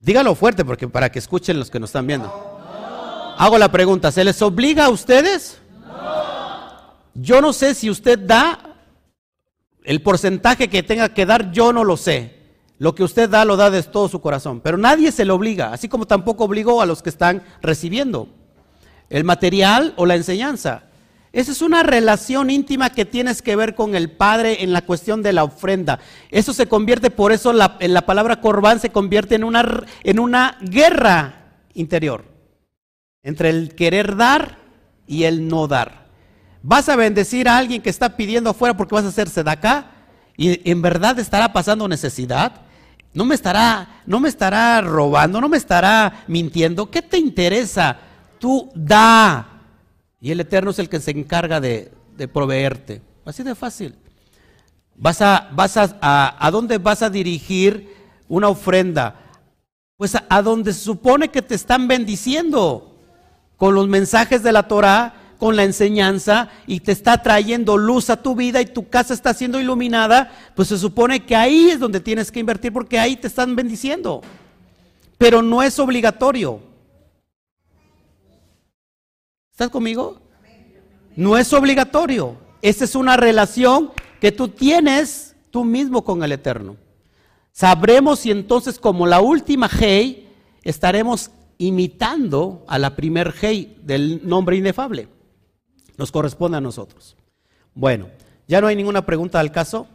[0.00, 2.32] Dígalo fuerte porque para que escuchen los que nos están viendo.
[3.36, 5.60] Hago la pregunta, ¿se les obliga a ustedes?
[7.20, 8.76] Yo no sé si usted da
[9.82, 12.36] el porcentaje que tenga que dar, yo no lo sé.
[12.78, 15.72] Lo que usted da lo da de todo su corazón, pero nadie se le obliga,
[15.72, 18.28] así como tampoco obligó a los que están recibiendo
[19.10, 20.84] el material o la enseñanza.
[21.32, 25.22] Esa es una relación íntima que tienes que ver con el Padre en la cuestión
[25.22, 25.98] de la ofrenda.
[26.30, 30.20] Eso se convierte, por eso la, en la palabra corbán se convierte en una, en
[30.20, 32.24] una guerra interior
[33.24, 34.58] entre el querer dar
[35.06, 36.07] y el no dar.
[36.62, 39.90] Vas a bendecir a alguien que está pidiendo afuera porque vas a hacerse de acá
[40.36, 42.62] y en verdad estará pasando necesidad.
[43.14, 46.90] No me estará, no me estará robando, no me estará mintiendo.
[46.90, 47.98] ¿Qué te interesa?
[48.38, 49.58] Tú da
[50.20, 51.92] y el Eterno es el que se encarga de,
[52.32, 53.02] proveerte.
[53.24, 53.94] Así de fácil.
[54.96, 57.94] Vas a, vas a, a, dónde vas a dirigir
[58.26, 59.14] una ofrenda?
[59.96, 62.96] Pues a, donde se supone que te están bendiciendo
[63.56, 68.22] con los mensajes de la Torah, con la enseñanza y te está trayendo luz a
[68.22, 72.00] tu vida y tu casa está siendo iluminada, pues se supone que ahí es donde
[72.00, 74.20] tienes que invertir porque ahí te están bendiciendo.
[75.16, 76.60] Pero no es obligatorio.
[79.52, 80.20] ¿Estás conmigo?
[81.16, 82.36] No es obligatorio.
[82.62, 86.76] Esa es una relación que tú tienes tú mismo con el Eterno.
[87.52, 90.28] Sabremos si entonces como la última Hey
[90.62, 95.08] estaremos imitando a la primer Hey del nombre inefable.
[95.98, 97.16] Nos corresponde a nosotros.
[97.74, 98.08] Bueno,
[98.46, 99.88] ¿ya no hay ninguna pregunta al caso?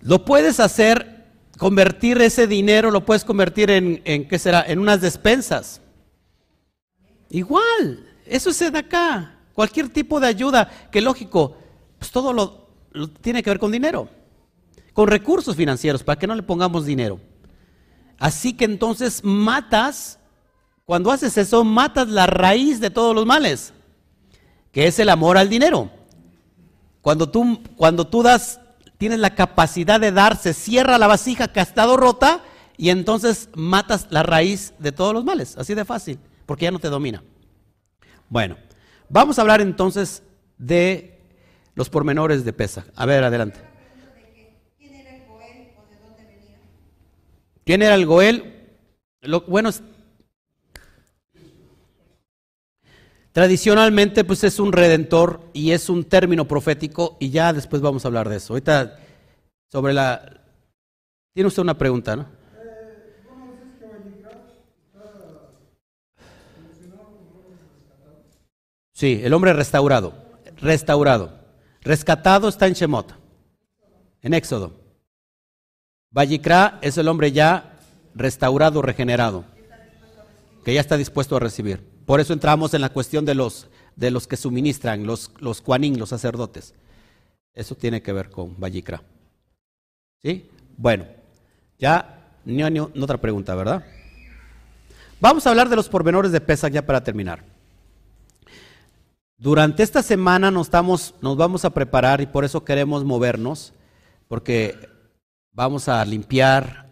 [0.00, 1.24] Lo puedes hacer,
[1.58, 4.64] convertir ese dinero, lo puedes convertir en, en ¿qué será?
[4.66, 5.82] En unas despensas.
[7.28, 9.40] Igual, eso es acá.
[9.52, 11.56] Cualquier tipo de ayuda, que lógico,
[11.98, 12.68] pues todo lo,
[13.20, 14.08] tiene que ver con dinero,
[14.96, 17.20] con recursos financieros, para que no le pongamos dinero.
[18.18, 20.18] Así que entonces matas,
[20.86, 23.74] cuando haces eso, matas la raíz de todos los males,
[24.72, 25.90] que es el amor al dinero.
[27.02, 28.58] Cuando tú, cuando tú das
[28.96, 32.40] tienes la capacidad de dar, se cierra la vasija que ha estado rota
[32.78, 35.58] y entonces matas la raíz de todos los males.
[35.58, 37.22] Así de fácil, porque ya no te domina.
[38.30, 38.56] Bueno,
[39.10, 40.22] vamos a hablar entonces
[40.56, 41.20] de
[41.74, 42.86] los pormenores de Pesaj.
[42.96, 43.60] A ver, adelante.
[44.78, 46.58] ¿Quién era el Goel o de dónde venía?
[47.66, 48.78] ¿Quién era el Goel?
[49.48, 49.70] Bueno,
[53.32, 58.08] tradicionalmente pues es un redentor y es un término profético y ya después vamos a
[58.08, 58.52] hablar de eso.
[58.52, 59.00] Ahorita
[59.68, 60.44] sobre la...
[61.34, 62.26] Tiene usted una pregunta, ¿no?
[68.92, 70.14] Sí, el hombre restaurado,
[70.58, 71.36] restaurado.
[71.80, 73.12] Rescatado está en Shemot,
[74.22, 74.85] en Éxodo.
[76.10, 77.78] Vallicra es el hombre ya
[78.14, 79.44] restaurado, regenerado,
[80.64, 81.82] que ya está dispuesto a recibir.
[82.06, 85.62] Por eso entramos en la cuestión de los, de los que suministran, los, los
[85.98, 86.74] los sacerdotes.
[87.54, 89.02] Eso tiene que ver con Vallicra.
[90.22, 90.48] ¿Sí?
[90.76, 91.06] Bueno,
[91.78, 93.84] ya, ni- ni otra pregunta, ¿verdad?
[95.20, 97.42] Vamos a hablar de los pormenores de Pesach ya para terminar.
[99.38, 103.72] Durante esta semana nos, estamos, nos vamos a preparar y por eso queremos movernos,
[104.28, 104.88] porque
[105.56, 106.90] vamos a limpiar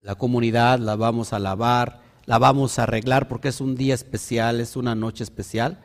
[0.00, 4.58] la comunidad, la vamos a lavar, la vamos a arreglar porque es un día especial,
[4.60, 5.84] es una noche especial.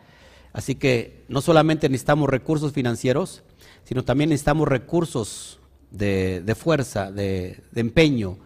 [0.53, 3.43] Así que no solamente necesitamos recursos financieros,
[3.83, 5.59] sino también necesitamos recursos
[5.91, 8.37] de, de fuerza, de, empeño,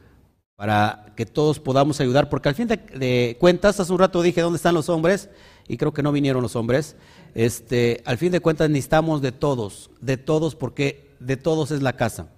[0.55, 4.41] para que todos podamos ayudar, porque al fin de, de cuentas, hace un rato dije
[4.41, 5.29] dónde están los hombres,
[5.67, 6.95] y creo que no vinieron los hombres.
[7.35, 11.93] Este, al fin de cuentas necesitamos de todos, de todos, porque de todos es la
[11.93, 12.29] casa.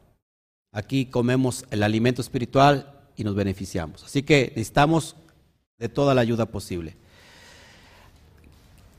[0.77, 4.03] Aquí comemos el alimento espiritual y nos beneficiamos.
[4.03, 5.15] Así que necesitamos
[5.79, 6.95] de toda la ayuda posible.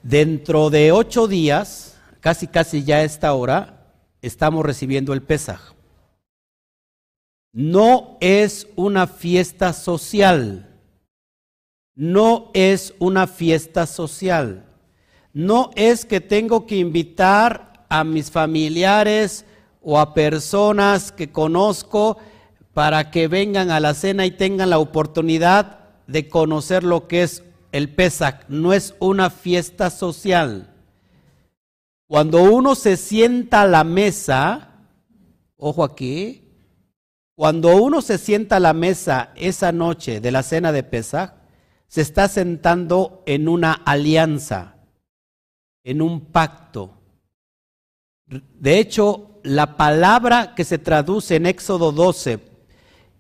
[0.02, 5.74] Dentro de ocho días, casi casi ya a esta hora, estamos recibiendo el Pesaj.
[7.52, 10.68] No es una fiesta social.
[11.94, 14.64] No es una fiesta social.
[15.32, 19.44] No es que tengo que invitar a mis familiares
[19.90, 22.18] o a personas que conozco
[22.74, 27.42] para que vengan a la cena y tengan la oportunidad de conocer lo que es
[27.72, 28.44] el Pesach.
[28.48, 30.74] No es una fiesta social.
[32.06, 34.74] Cuando uno se sienta a la mesa,
[35.56, 36.52] ojo aquí,
[37.34, 41.32] cuando uno se sienta a la mesa esa noche de la cena de Pesach,
[41.86, 44.74] se está sentando en una alianza,
[45.82, 47.00] en un pacto.
[48.26, 52.40] De hecho, la palabra que se traduce en Éxodo 12,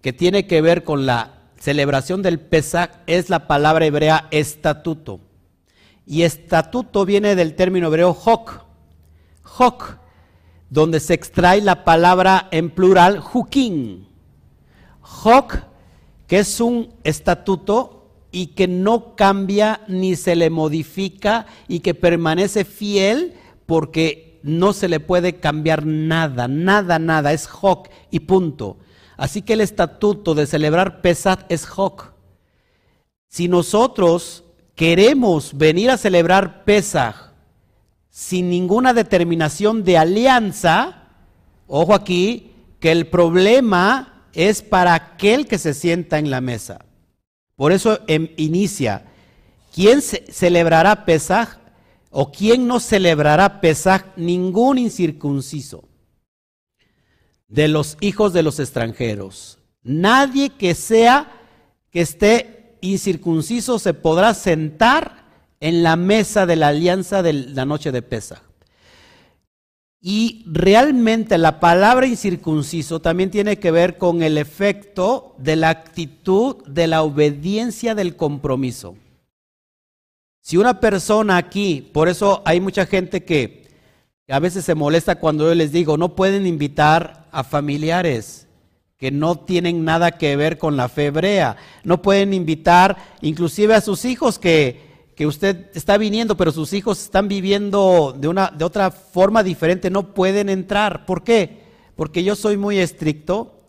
[0.02, 5.20] que tiene que ver con la celebración del Pesach, es la palabra hebrea estatuto.
[6.06, 8.60] Y estatuto viene del término hebreo hok.
[9.58, 9.96] Hok,
[10.68, 14.06] donde se extrae la palabra en plural jukin.
[15.00, 15.56] Hok,
[16.26, 22.66] que es un estatuto y que no cambia ni se le modifica y que permanece
[22.66, 28.78] fiel porque no se le puede cambiar nada, nada, nada, es Hok y punto.
[29.16, 32.12] Así que el estatuto de celebrar Pesat es Hok.
[33.28, 34.44] Si nosotros
[34.74, 37.14] queremos venir a celebrar Pesach
[38.10, 41.04] sin ninguna determinación de alianza,
[41.66, 46.84] ojo aquí, que el problema es para aquel que se sienta en la mesa.
[47.56, 49.04] Por eso em, inicia,
[49.74, 51.58] ¿quién ce- celebrará Pesaj
[52.10, 54.04] o quién no celebrará Pesaj?
[54.16, 55.84] Ningún incircunciso
[57.48, 59.58] de los hijos de los extranjeros.
[59.82, 61.32] Nadie que sea,
[61.90, 65.24] que esté incircunciso se podrá sentar
[65.60, 68.42] en la mesa de la alianza de la noche de Pesaj.
[70.00, 76.64] Y realmente la palabra incircunciso también tiene que ver con el efecto de la actitud
[76.66, 78.94] de la obediencia del compromiso.
[80.48, 83.68] Si una persona aquí, por eso hay mucha gente que
[84.30, 88.46] a veces se molesta cuando yo les digo, no pueden invitar a familiares
[88.96, 93.82] que no tienen nada que ver con la fe hebrea, no pueden invitar inclusive a
[93.82, 98.64] sus hijos que, que usted está viniendo, pero sus hijos están viviendo de, una, de
[98.64, 101.04] otra forma diferente, no pueden entrar.
[101.04, 101.60] ¿Por qué?
[101.94, 103.64] Porque yo soy muy estricto,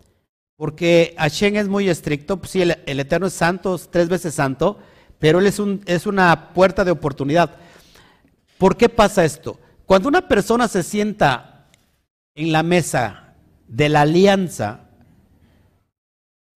[0.56, 4.78] porque Hashem es muy estricto, sí, el, el Eterno es santo, es tres veces santo,
[5.20, 7.52] pero Él es, un, es una puerta de oportunidad.
[8.58, 9.60] ¿Por qué pasa esto?
[9.86, 11.68] Cuando una persona se sienta
[12.36, 13.34] en la mesa
[13.68, 14.82] de la alianza,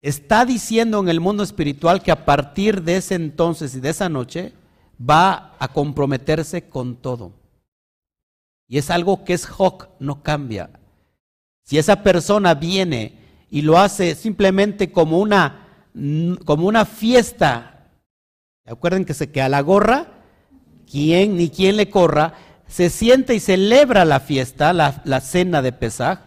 [0.02, 4.10] está diciendo en el mundo espiritual que a partir de ese entonces y de esa
[4.10, 4.54] noche
[5.00, 7.34] va a comprometerse con todo.
[8.68, 10.70] Y es algo que es Hok, no cambia.
[11.64, 15.68] Si esa persona viene y lo hace simplemente como una,
[16.46, 17.73] como una fiesta,
[18.72, 20.08] acuerden que se que a la gorra,
[20.90, 22.34] quien ni quien le corra,
[22.68, 26.20] se siente y celebra la fiesta, la, la cena de Pesaj,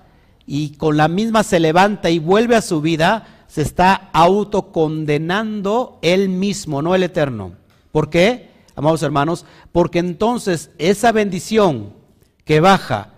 [0.47, 6.29] y con la misma se levanta y vuelve a su vida, se está autocondenando él
[6.29, 7.55] mismo, no el eterno.
[7.91, 9.47] ¿Por qué, amados hermanos?
[9.73, 11.95] Porque entonces esa bendición
[12.45, 13.15] que baja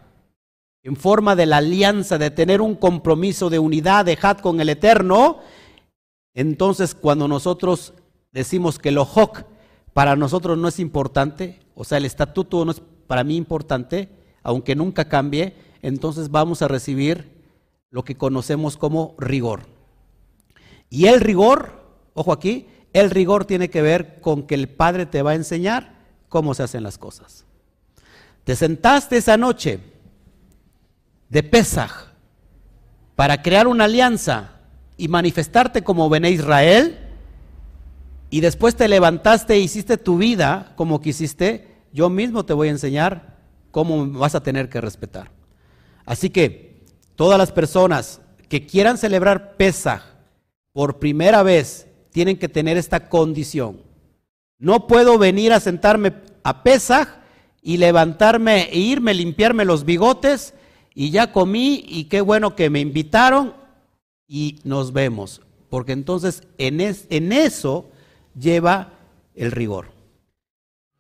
[0.83, 4.69] en forma de la alianza, de tener un compromiso de unidad de Had con el
[4.71, 5.41] eterno,
[6.35, 7.93] entonces cuando nosotros
[8.33, 9.45] decimos que lo Hok
[9.93, 14.11] para nosotros no es importante, o sea, el estatuto no es para mí importante,
[14.43, 17.39] aunque nunca cambie, entonces vamos a recibir
[17.91, 19.62] lo que conocemos como rigor.
[20.91, 21.72] Y el rigor,
[22.14, 25.99] ojo aquí, el rigor tiene que ver con que el Padre te va a enseñar
[26.29, 27.45] cómo se hacen las cosas.
[28.45, 29.81] Te sentaste esa noche
[31.29, 32.12] de Pesaj
[33.14, 34.53] para crear una alianza
[34.97, 36.99] y manifestarte como Bené Israel,
[38.31, 42.72] y después te levantaste e hiciste tu vida como quisiste, yo mismo te voy a
[42.72, 43.39] enseñar
[43.70, 45.31] cómo vas a tener que respetar.
[46.05, 46.85] Así que
[47.16, 50.03] todas las personas que quieran celebrar Pesaj
[50.72, 53.83] por primera vez tienen que tener esta condición.
[54.59, 57.09] No puedo venir a sentarme a Pesaj
[57.62, 60.55] y levantarme e irme, limpiarme los bigotes
[60.95, 63.55] y ya comí y qué bueno que me invitaron
[64.26, 65.41] y nos vemos.
[65.68, 67.91] Porque entonces en, en eso
[68.39, 68.93] lleva
[69.34, 69.93] el rigor.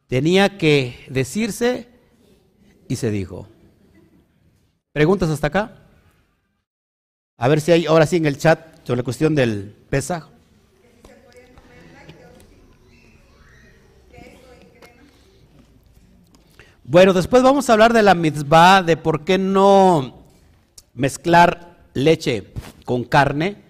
[0.06, 1.88] Tenía que decirse
[2.88, 3.48] y se dijo.
[4.92, 5.82] ¿Preguntas hasta acá?
[7.36, 10.28] A ver si hay ahora sí en el chat sobre la cuestión del pesaje.
[16.84, 20.24] Bueno, después vamos a hablar de la mitzvah, de por qué no
[20.94, 22.54] mezclar leche
[22.86, 23.62] con carne.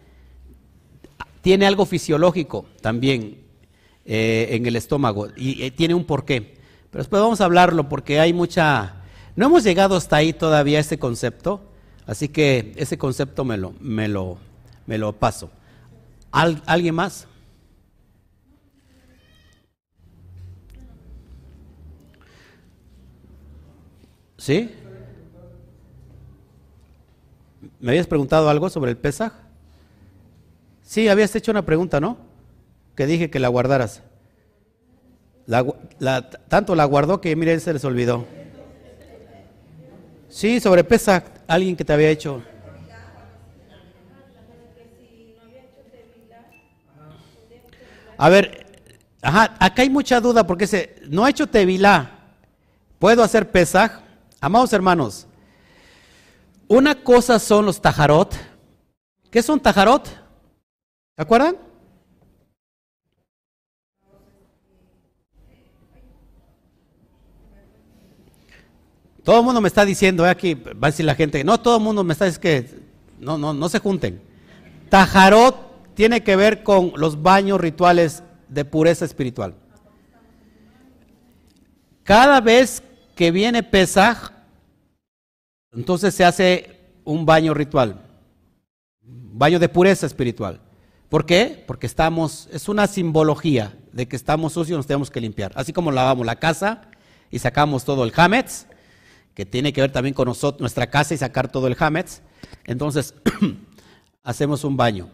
[1.40, 3.47] Tiene algo fisiológico también.
[4.10, 6.56] Eh, en el estómago y eh, tiene un porqué.
[6.90, 9.02] Pero después vamos a hablarlo porque hay mucha...
[9.36, 11.60] No hemos llegado hasta ahí todavía ese concepto,
[12.06, 14.38] así que ese concepto me lo, me lo,
[14.86, 15.50] me lo paso.
[16.30, 17.26] ¿Alguien más?
[24.38, 24.70] ¿Sí?
[27.78, 29.34] ¿Me habías preguntado algo sobre el Pesaj?
[30.82, 32.27] Sí, habías hecho una pregunta, ¿no?
[32.98, 34.02] Que dije que la guardaras.
[36.48, 38.26] tanto la guardó que, mire, se les olvidó.
[40.28, 42.42] Sí, sobre pesa alguien que te había hecho.
[48.16, 48.66] A ver,
[49.22, 52.34] ajá, acá hay mucha duda porque se, no ha hecho tevilá.
[52.98, 54.00] ¿Puedo hacer pesaj?
[54.40, 55.28] Amados hermanos,
[56.66, 58.34] una cosa son los tajarot.
[59.30, 60.08] ¿Qué son tajarot?
[60.08, 61.67] ¿Se acuerdan?
[69.28, 71.76] Todo el mundo me está diciendo, eh, aquí va a decir la gente, no, todo
[71.76, 72.80] el mundo me está diciendo que
[73.20, 74.22] no, no, no se junten.
[74.88, 79.54] Tajarot tiene que ver con los baños rituales de pureza espiritual.
[82.04, 82.82] Cada vez
[83.14, 84.30] que viene Pesaj,
[85.74, 88.00] entonces se hace un baño ritual,
[89.02, 90.58] baño de pureza espiritual.
[91.10, 91.64] ¿Por qué?
[91.66, 95.52] Porque estamos, es una simbología de que estamos sucios, nos tenemos que limpiar.
[95.54, 96.88] Así como lavamos la casa
[97.30, 98.64] y sacamos todo el hametz,
[99.38, 102.22] que tiene que ver también con nosotros, nuestra casa y sacar todo el hametz.
[102.64, 103.14] Entonces,
[104.24, 105.10] hacemos un baño.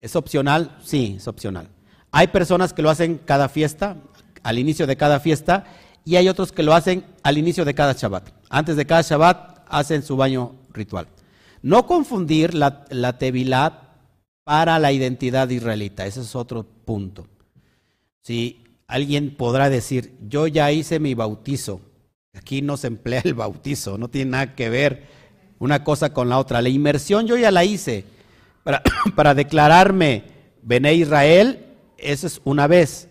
[0.00, 0.78] ¿Es opcional?
[0.84, 1.68] Sí, es opcional.
[2.12, 3.96] Hay personas que lo hacen cada fiesta,
[4.44, 5.64] al inicio de cada fiesta,
[6.04, 8.30] y hay otros que lo hacen al inicio de cada Shabbat.
[8.48, 11.08] Antes de cada Shabbat hacen su baño ritual.
[11.60, 13.18] No confundir la, la
[14.44, 17.26] para la identidad israelita, ese es otro punto.
[18.22, 21.80] Si alguien podrá decir, yo ya hice mi bautizo,
[22.38, 25.02] Aquí no se emplea el bautizo, no tiene nada que ver
[25.58, 26.62] una cosa con la otra.
[26.62, 28.04] La inmersión yo ya la hice
[28.62, 30.22] para, declararme
[30.62, 31.66] Bené Israel,
[31.96, 33.08] eso es una vez.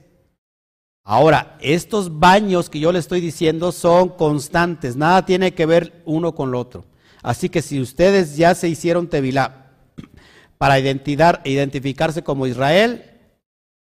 [1.04, 6.34] Ahora, estos baños que yo le estoy diciendo son constantes, nada tiene que ver uno
[6.34, 6.86] con lo otro.
[7.22, 9.72] Así que si ustedes ya se hicieron Tevilá
[10.58, 13.04] para identidad, identificarse como Israel,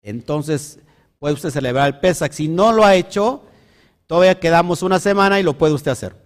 [0.04, 0.80] entonces
[1.18, 2.32] puede usted celebrar el Pesach.
[2.32, 3.44] Si no lo ha hecho,
[4.12, 6.18] Todavía quedamos una semana y lo puede usted hacer.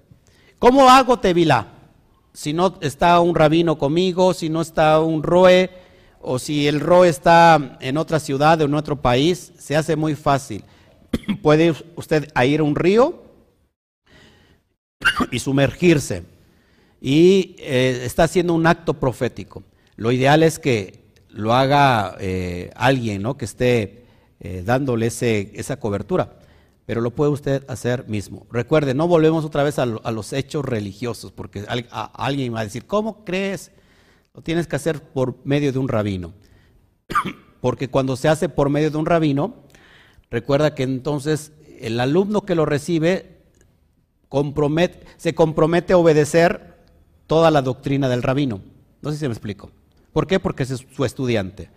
[0.58, 1.68] ¿Cómo hago Tevilá?
[2.34, 5.70] Si no está un rabino conmigo, si no está un roe,
[6.20, 10.16] o si el roe está en otra ciudad o en otro país, se hace muy
[10.16, 10.64] fácil.
[11.44, 13.22] Puede usted ir a un río
[15.32, 16.24] y sumergirse.
[17.00, 19.62] Y eh, está haciendo un acto profético.
[19.96, 23.38] Lo ideal es que lo haga eh, alguien ¿no?
[23.38, 24.06] que esté
[24.40, 26.40] eh, dándole esa cobertura.
[26.86, 28.46] Pero lo puede usted hacer mismo.
[28.52, 31.66] Recuerde, no volvemos otra vez a, lo- a los hechos religiosos, porque
[32.14, 33.72] alguien va a decir, ¿cómo crees?
[34.34, 36.34] Lo tienes que hacer por medio de un rabino.
[37.62, 39.56] porque cuando se hace por medio de un rabino,
[40.30, 43.42] recuerda que entonces el alumno que lo recibe
[45.18, 46.76] se compromete a obedecer
[47.26, 48.62] toda la doctrina del rabino.
[49.02, 49.72] No sé si me explico.
[50.14, 50.40] ¿Por qué?
[50.40, 51.70] Porque es su estudiante.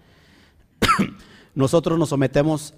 [1.55, 2.75] Nosotros nos sometemos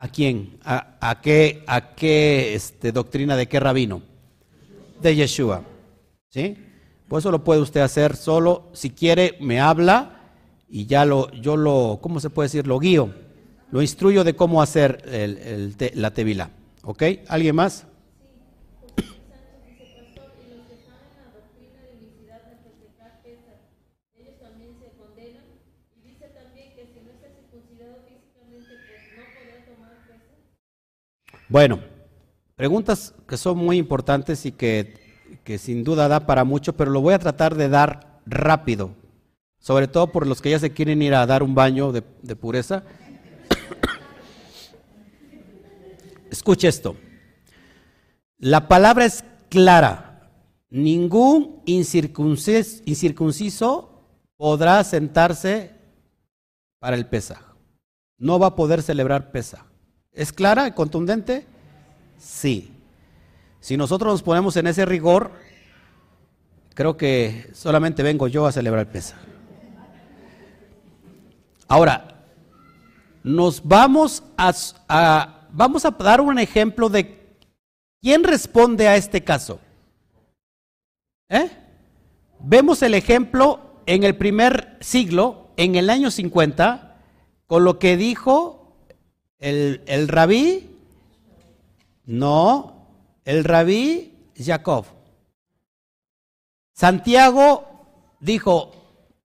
[0.00, 0.58] a quién?
[0.64, 4.02] ¿A, a qué, a qué este, doctrina de qué rabino?
[5.00, 5.62] De Yeshua.
[6.30, 6.56] ¿Sí?
[7.08, 8.68] Por eso lo puede usted hacer solo.
[8.72, 10.16] Si quiere, me habla
[10.68, 12.66] y ya lo, yo lo, ¿cómo se puede decir?
[12.66, 13.14] Lo guío.
[13.70, 16.50] Lo instruyo de cómo hacer el- el la tevila.
[16.82, 17.02] ¿Ok?
[17.28, 17.86] ¿Alguien más?
[18.96, 23.62] dice pastor, y los que están en la doctrina de unicidad al festejar Pesach,
[24.18, 25.44] ellos también se condenan.
[25.98, 30.40] Y dice también que si no está circuncidado físicamente, pues no podrá tomar Pesach.
[31.50, 31.80] Bueno,
[32.54, 34.94] preguntas que son muy importantes y que,
[35.42, 38.94] que sin duda da para mucho, pero lo voy a tratar de dar rápido,
[39.58, 42.02] sobre todo por los que ya se quieren ir a dar un baño de,
[42.36, 42.84] pureza.
[46.30, 46.94] Escuche esto.
[48.38, 50.30] La palabra es clara.
[50.70, 54.04] Ningún incircuncis- incircunciso
[54.36, 55.74] podrá sentarse
[56.78, 57.42] para el Pesaj.
[58.18, 59.64] No va a poder celebrar Pesaj.
[60.12, 61.46] ¿Es clara y contundente?
[62.18, 62.72] Sí.
[63.60, 65.32] Si nosotros nos ponemos en ese rigor,
[66.74, 69.18] creo que solamente vengo yo a celebrar Pesaj.
[71.68, 72.24] Ahora,
[73.22, 74.52] nos vamos a,
[74.88, 77.36] a- vamos a dar un ejemplo de
[78.02, 79.60] quién responde a este caso.
[81.28, 81.48] ¿Eh?
[82.40, 86.96] Vemos el ejemplo en el primer siglo, en el año 50,
[87.46, 88.59] con lo que dijo
[89.40, 90.70] el, el rabí,
[92.04, 92.86] no,
[93.24, 94.86] el rabí Jacob.
[96.74, 97.86] Santiago
[98.20, 98.72] dijo,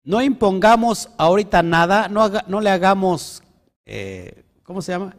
[0.03, 3.43] no impongamos ahorita nada, no, haga- no le hagamos,
[3.85, 5.15] eh, ¿cómo se llama?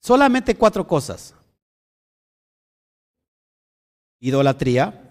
[0.00, 1.34] Solamente cuatro cosas.
[4.20, 5.10] Idolatría,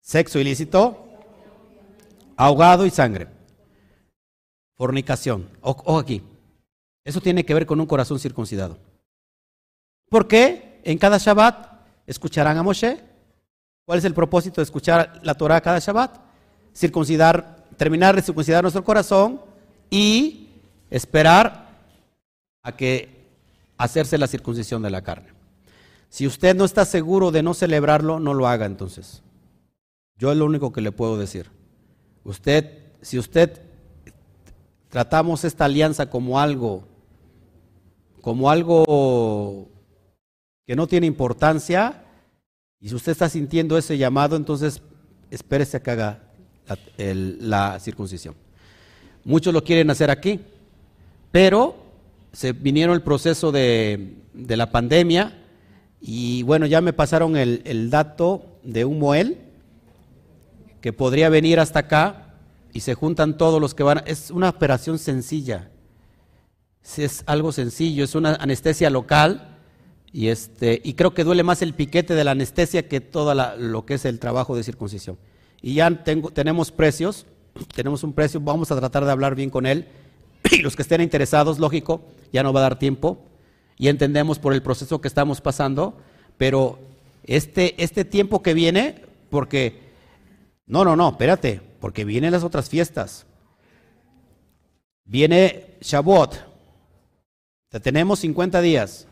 [0.00, 1.05] sexo ilícito,
[2.36, 3.28] ahogado y sangre.
[4.76, 5.48] Fornicación.
[5.60, 6.22] Ojo aquí.
[7.04, 8.78] Eso tiene que ver con un corazón circuncidado.
[10.08, 10.80] ¿Por qué?
[10.84, 11.66] En cada Shabbat
[12.06, 13.00] escucharán a Moshe.
[13.84, 16.18] ¿Cuál es el propósito de escuchar la Torah cada Shabbat?
[16.74, 19.40] Circuncidar, terminar de circuncidar nuestro corazón
[19.88, 20.48] y
[20.90, 21.68] esperar
[22.62, 23.24] a que
[23.78, 25.28] hacerse la circuncisión de la carne.
[26.08, 29.22] Si usted no está seguro de no celebrarlo, no lo haga entonces.
[30.18, 31.55] Yo es lo único que le puedo decir.
[32.26, 33.62] Usted, si usted
[34.88, 36.82] tratamos esta alianza como algo,
[38.20, 39.68] como algo
[40.66, 42.02] que no tiene importancia,
[42.80, 44.82] y si usted está sintiendo ese llamado, entonces
[45.30, 46.22] espérese a que haga
[47.04, 48.34] la, circuncisión.
[49.24, 50.40] Muchos lo quieren hacer aquí,
[51.30, 51.76] pero
[52.32, 55.44] se vinieron el proceso de, la pandemia
[56.00, 59.45] y bueno, ya me pasaron el dato de un Moel
[60.86, 62.36] que podría venir hasta acá
[62.72, 64.04] y se juntan todos los que van.
[64.06, 65.68] Es una operación sencilla.
[66.96, 69.58] Es algo sencillo, es una anestesia local
[70.12, 73.84] y, este, y creo que duele más el piquete de la anestesia que todo lo
[73.84, 75.18] que es el trabajo de circuncisión.
[75.60, 77.26] Y ya tengo, tenemos precios,
[77.74, 79.88] tenemos un precio, vamos a tratar de hablar bien con él.
[80.52, 82.02] Y los que estén interesados, lógico,
[82.32, 83.18] ya no va a dar tiempo
[83.76, 85.98] y entendemos por el proceso que estamos pasando,
[86.38, 86.78] pero
[87.24, 89.84] este, este tiempo que viene, porque,
[90.66, 93.26] no, no, no, espérate, porque vienen las otras fiestas.
[95.04, 96.34] Viene Shavuot,
[97.72, 99.06] Ya tenemos 50 días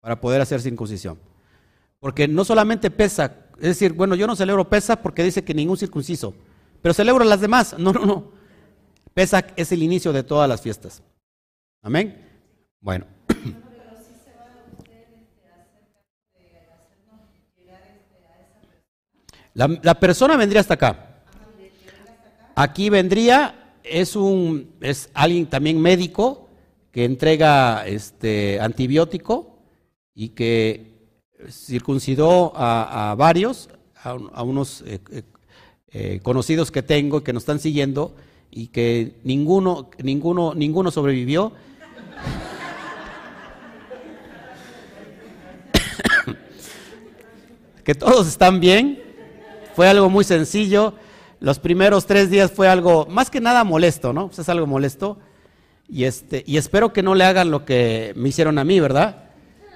[0.00, 1.18] para poder hacer circuncisión.
[1.98, 5.76] Porque no solamente pesa, es decir, bueno, yo no celebro pesa porque dice que ningún
[5.76, 6.34] circunciso,
[6.80, 7.74] pero celebro las demás.
[7.78, 8.32] No, no, no.
[9.12, 11.02] Pesa es el inicio de todas las fiestas.
[11.82, 12.22] Amén.
[12.80, 13.15] Bueno.
[19.56, 21.22] La, la persona vendría hasta acá.
[22.54, 26.50] Aquí vendría, es un, es alguien también médico
[26.92, 29.58] que entrega este antibiótico
[30.14, 30.92] y que
[31.48, 35.22] circuncidó a, a varios, a, a unos eh, eh,
[35.88, 38.14] eh, conocidos que tengo que nos están siguiendo
[38.50, 41.52] y que ninguno, ninguno, ninguno sobrevivió.
[47.84, 49.05] que todos están bien.
[49.76, 50.94] Fue algo muy sencillo.
[51.38, 54.28] los primeros tres días fue algo, más que nada molesto, ¿no?
[54.28, 55.18] Pues es algo molesto.
[55.86, 59.24] Y, este, y espero que no le hagan lo que me hicieron a mí, ¿verdad?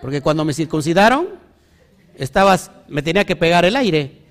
[0.01, 1.29] Porque cuando me circuncidaron,
[2.17, 4.23] estabas, me tenía que pegar el aire.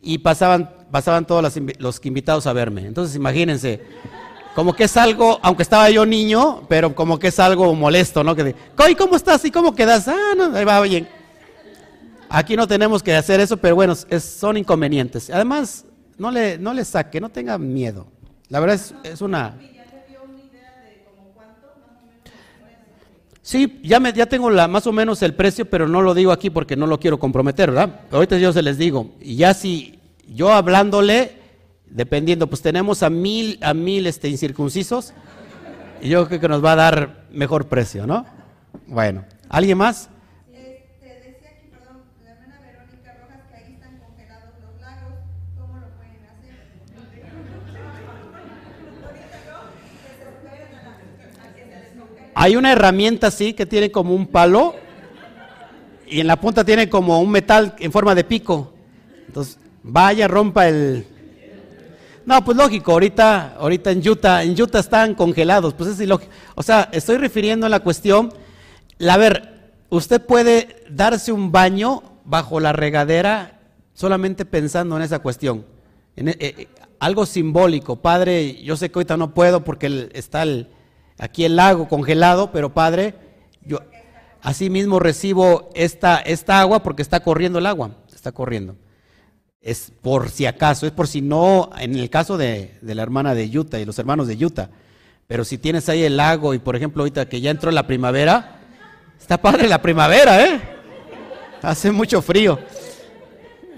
[0.00, 2.86] Y pasaban, pasaban todos los, los invitados a verme.
[2.86, 3.82] Entonces imagínense,
[4.54, 8.36] como que es algo, aunque estaba yo niño, pero como que es algo molesto, ¿no?
[8.36, 9.44] Que de, "Coy, ¿cómo estás?
[9.44, 10.06] ¿Y cómo quedas?
[10.06, 11.08] Ah, no, ahí va bien.
[12.28, 15.30] Aquí no tenemos que hacer eso, pero bueno, es- son inconvenientes.
[15.30, 15.84] Además,
[16.18, 18.06] no le, no le saque, no tenga miedo.
[18.48, 19.56] La verdad es, es una...
[23.42, 26.32] Sí, ya, me, ya tengo la, más o menos el precio, pero no lo digo
[26.32, 28.00] aquí porque no lo quiero comprometer, ¿verdad?
[28.10, 29.12] Ahorita yo se les digo.
[29.20, 31.38] Y ya si yo hablándole,
[31.88, 35.12] dependiendo, pues tenemos a mil, a mil este, incircuncisos,
[36.02, 38.26] y yo creo que nos va a dar mejor precio, ¿no?
[38.88, 40.10] Bueno, ¿alguien más?
[40.52, 45.14] Este, decía aquí, perdón, la hermana Verónica Rojas que ahí están congelados los lagos,
[45.56, 46.66] ¿cómo lo pueden hacer?
[49.06, 49.70] Ahorita no,
[50.02, 50.98] que se esperen a, la-
[51.46, 52.25] a que se descongelen.
[52.38, 54.74] Hay una herramienta así que tiene como un palo
[56.06, 58.74] y en la punta tiene como un metal en forma de pico.
[59.26, 61.06] Entonces, vaya, rompa el...
[62.26, 66.30] No, pues lógico, ahorita, ahorita en Utah, en Utah están congelados, pues es ilógico.
[66.56, 68.30] O sea, estoy refiriendo a la cuestión,
[69.08, 73.60] a ver, usted puede darse un baño bajo la regadera
[73.94, 75.64] solamente pensando en esa cuestión.
[76.16, 76.68] Eh, eh,
[76.98, 80.68] algo simbólico, padre, yo sé que ahorita no puedo porque está el-
[81.18, 83.14] aquí el lago congelado, pero padre,
[83.62, 83.80] yo
[84.42, 88.76] así mismo recibo esta, esta agua porque está corriendo el agua, está corriendo.
[89.60, 93.34] Es por si acaso, es por si no, en el caso de, de la hermana
[93.34, 94.70] de Utah y los hermanos de Utah.
[95.26, 98.60] Pero si tienes ahí el lago y por ejemplo ahorita que ya entró la primavera,
[99.18, 100.60] está padre la primavera, ¿eh?
[101.62, 102.58] Hace mucho frío.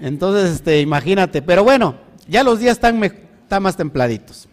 [0.01, 1.41] Entonces, este, imagínate.
[1.41, 1.95] Pero bueno,
[2.27, 4.48] ya los días están, están más templaditos.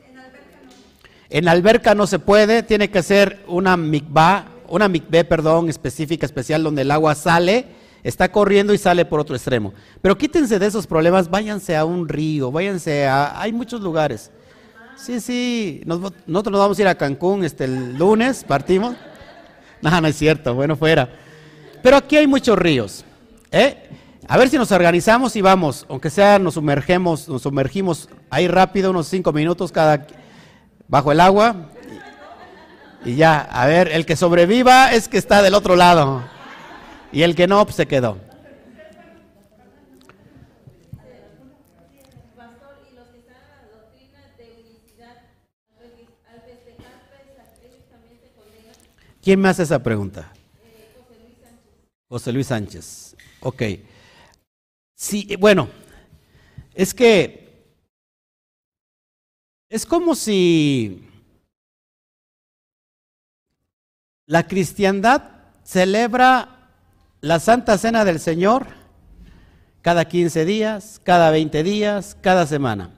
[1.37, 6.63] En alberca no se puede, tiene que ser una mikvah, una mikveh, perdón, específica, especial,
[6.63, 7.67] donde el agua sale,
[8.03, 9.75] está corriendo y sale por otro extremo.
[10.01, 13.39] Pero quítense de esos problemas, váyanse a un río, váyanse a...
[13.39, 14.31] Hay muchos lugares.
[14.97, 18.97] Sí, sí, nos- nosotros nos vamos a ir a Cancún este, el lunes, partimos.
[19.83, 21.07] No, no es cierto, bueno, fuera.
[21.83, 23.05] Pero aquí hay muchos ríos.
[23.53, 23.77] ¿eh?
[24.27, 28.91] A ver si nos organizamos y vamos, aunque sea nos sumergemos, nos sumergimos ahí rápido,
[28.91, 30.07] unos cinco minutos cada
[30.89, 31.55] bajo el agua.
[33.05, 36.25] Y, ya, a ver, el que sobreviva es que está del otro lado.
[37.13, 38.19] Y el que no, pues se quedó.
[49.23, 50.33] ¿Quién me hace esa pregunta?
[52.09, 53.17] José Luis Sánchez.
[53.41, 53.63] Ok.
[54.95, 55.69] Sí, bueno,
[56.75, 57.45] es que
[59.68, 61.09] es como si
[64.26, 65.22] la cristiandad
[65.64, 66.70] celebra
[67.20, 68.66] la Santa Cena del Señor
[69.82, 72.90] cada 15 días, cada 20 días, cada semana.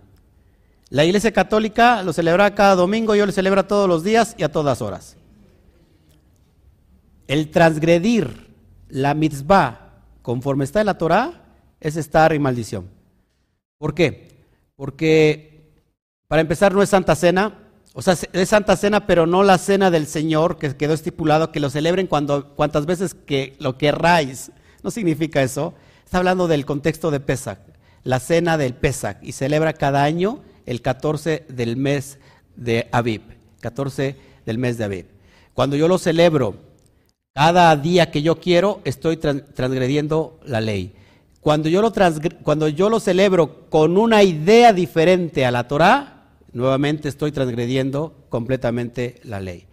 [0.90, 4.50] La Iglesia Católica lo celebra cada domingo, yo lo celebro todos los días y a
[4.50, 5.16] todas horas.
[7.26, 8.48] El transgredir
[8.88, 9.90] la mitzvah
[10.22, 11.42] conforme está en la Torah
[11.80, 12.88] es estar en maldición.
[13.76, 14.28] ¿Por qué?
[14.76, 15.47] Porque,
[16.28, 17.59] para empezar, no es Santa Cena,
[17.94, 21.59] o sea, es Santa Cena, pero no la cena del Señor que quedó estipulado que
[21.59, 24.52] lo celebren cuando, cuantas veces que lo querráis.
[24.82, 25.74] No significa eso.
[26.05, 27.59] Está hablando del contexto de Pesach,
[28.05, 32.18] la cena del Pesach, y celebra cada año el 14 del mes
[32.56, 33.22] de Aviv,
[33.60, 35.06] 14 del mes de Aviv.
[35.55, 36.56] Cuando yo lo celebro
[37.34, 40.94] cada día que yo quiero, estoy tran- transgrediendo la ley.
[41.40, 41.92] Cuando yo, lo
[42.42, 46.17] cuando yo lo celebro con una idea diferente a la Torah,
[46.52, 49.66] nuevamente estoy transgrediendo completamente la ley.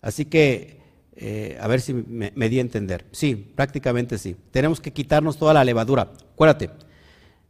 [0.00, 0.80] Así que,
[1.16, 3.06] eh, a ver si me, di a entender.
[3.12, 4.36] Sí, prácticamente sí.
[4.50, 6.12] Tenemos que quitarnos toda la levadura.
[6.32, 6.70] Acuérdate,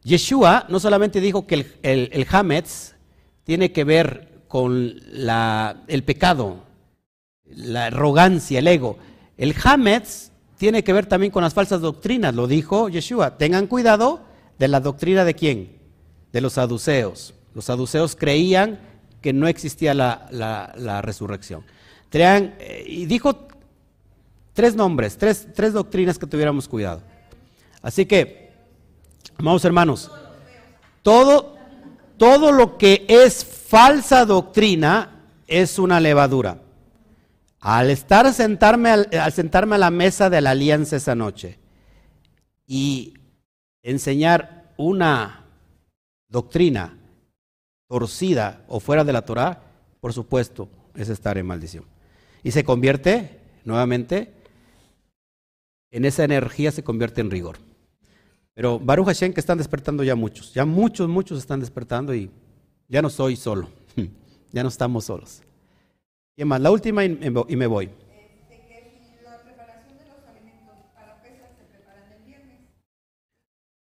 [0.03, 2.95] Yeshua no solamente dijo que el, el, Hametz
[3.43, 4.95] tiene que ver con
[5.87, 6.63] el pecado,
[7.45, 8.97] la arrogancia, el ego.
[9.37, 13.37] El Hametz tiene que ver también con las falsas doctrinas, lo dijo Yeshua.
[13.37, 14.21] Tengan cuidado
[14.57, 15.77] de la doctrina de quién?
[16.31, 17.33] De los saduceos.
[17.57, 18.77] Los saduceos creían
[19.19, 21.63] que no existía la, resurrección.
[22.11, 23.47] Eh, y dijo
[24.53, 27.01] tres nombres, tres, doctrinas que tuviéramos cuidado.
[27.81, 28.51] Así que,
[29.37, 30.11] amados hermanos,
[31.01, 31.57] todo,
[32.17, 36.61] todo lo que es falsa doctrina es una levadura.
[37.59, 41.57] Al estar sentarme al sentarme a la mesa de la alianza esa noche
[42.67, 43.15] y
[43.81, 45.43] enseñar una
[46.29, 46.96] doctrina
[47.87, 49.61] torcida o fuera de la Torah,
[49.99, 51.85] por supuesto, es estar en maldición.
[52.43, 54.33] Y se convierte, nuevamente,
[55.91, 57.57] en esa energía se convierte en rigor.
[58.53, 62.31] Pero Baruch Hashem que están despertando ya muchos, ya muchos, muchos están despertando y
[62.87, 63.69] ya no soy solo,
[64.51, 65.41] ya no estamos solos.
[66.35, 67.09] Y más, la última y
[67.55, 67.89] me voy.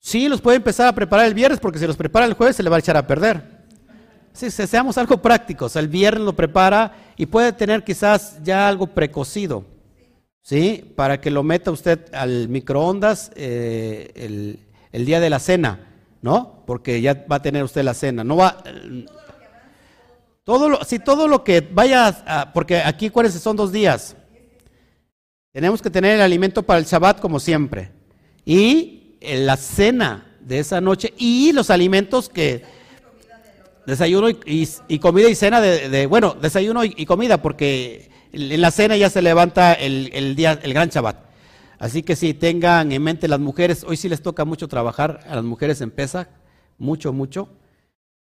[0.04, 2.62] Sí, los puede empezar a preparar el viernes porque si los prepara el jueves se
[2.62, 3.61] le va a echar a perder.
[4.32, 5.76] Sí, se- seamos algo prácticos.
[5.76, 9.64] El viernes lo prepara y puede tener quizás ya algo precocido,
[10.40, 10.92] ¿sí?
[10.96, 14.58] Para que lo meta usted al microondas eh,
[14.92, 15.80] el, día de la cena,
[16.22, 16.62] ¿no?
[16.66, 18.24] Porque ya va a tener usted la cena.
[18.24, 18.62] No va.
[20.44, 24.16] Todo lo, sí, todo lo que vaya, a- porque aquí acuérdense son dos días.
[25.52, 27.90] Tenemos que tener el alimento para el Shabbat como siempre.
[28.46, 32.80] Y eh, la cena de esa noche y los alimentos que...
[33.86, 39.10] Desayuno y, comida y cena de, bueno, desayuno y, comida porque en la cena ya
[39.10, 41.16] se levanta el, el día, el gran Shabbat.
[41.78, 45.34] Así que si tengan en mente las mujeres, hoy sí les toca mucho trabajar, a
[45.34, 45.92] las mujeres en
[46.78, 47.48] mucho, mucho.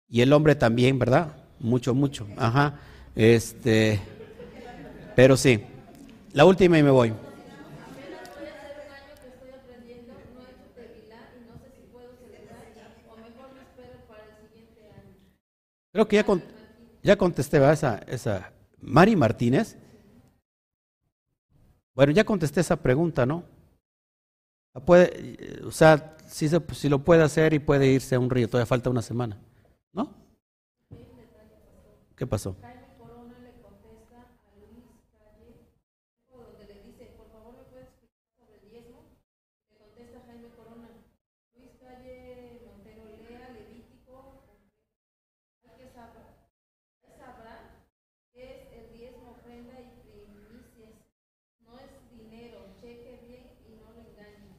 [0.08, 1.36] Y el hombre también, ¿verdad?
[1.60, 2.26] Mucho, mucho.
[2.36, 2.80] Ajá.
[3.14, 4.00] Este,
[5.14, 5.60] pero sí.
[6.32, 7.08] La última y me voy.
[7.10, 11.54] Apenas voy a hacer un año que estoy aprendiendo, no he hecho tevilá y no
[11.62, 12.66] sé si puedo celebrar
[13.06, 15.14] o mejor me espero para el siguiente año.
[15.94, 16.26] Creo que ya,
[17.04, 17.74] ya contesté ¿verdad?
[17.74, 18.52] esa, esa.
[18.80, 19.78] Mari Martínez.
[21.94, 23.44] Bueno, ya contesté esa pregunta, ¿no?
[24.84, 28.48] Puede, o sea, si, se- si lo puede hacer y puede irse a un río,
[28.48, 29.38] todavía falta una semana,
[29.92, 30.12] ¿no?
[32.16, 32.56] ¿Qué pasó?
[32.60, 34.82] Jaime Corona le contesta a Luis
[35.14, 35.54] Calle,
[36.28, 38.98] donde le dice, por favor me puedes explicar sobre el diezmo.
[39.70, 40.88] Le contesta Jaime Corona,
[41.54, 44.42] Luis Calle Montero, lea Levítico,
[45.62, 46.26] hay que saber,
[47.18, 47.86] sabrá
[48.34, 50.94] qué es el diezmo, ofrenda y primicias.
[51.66, 54.54] No es dinero, cheque bien y no le engañen.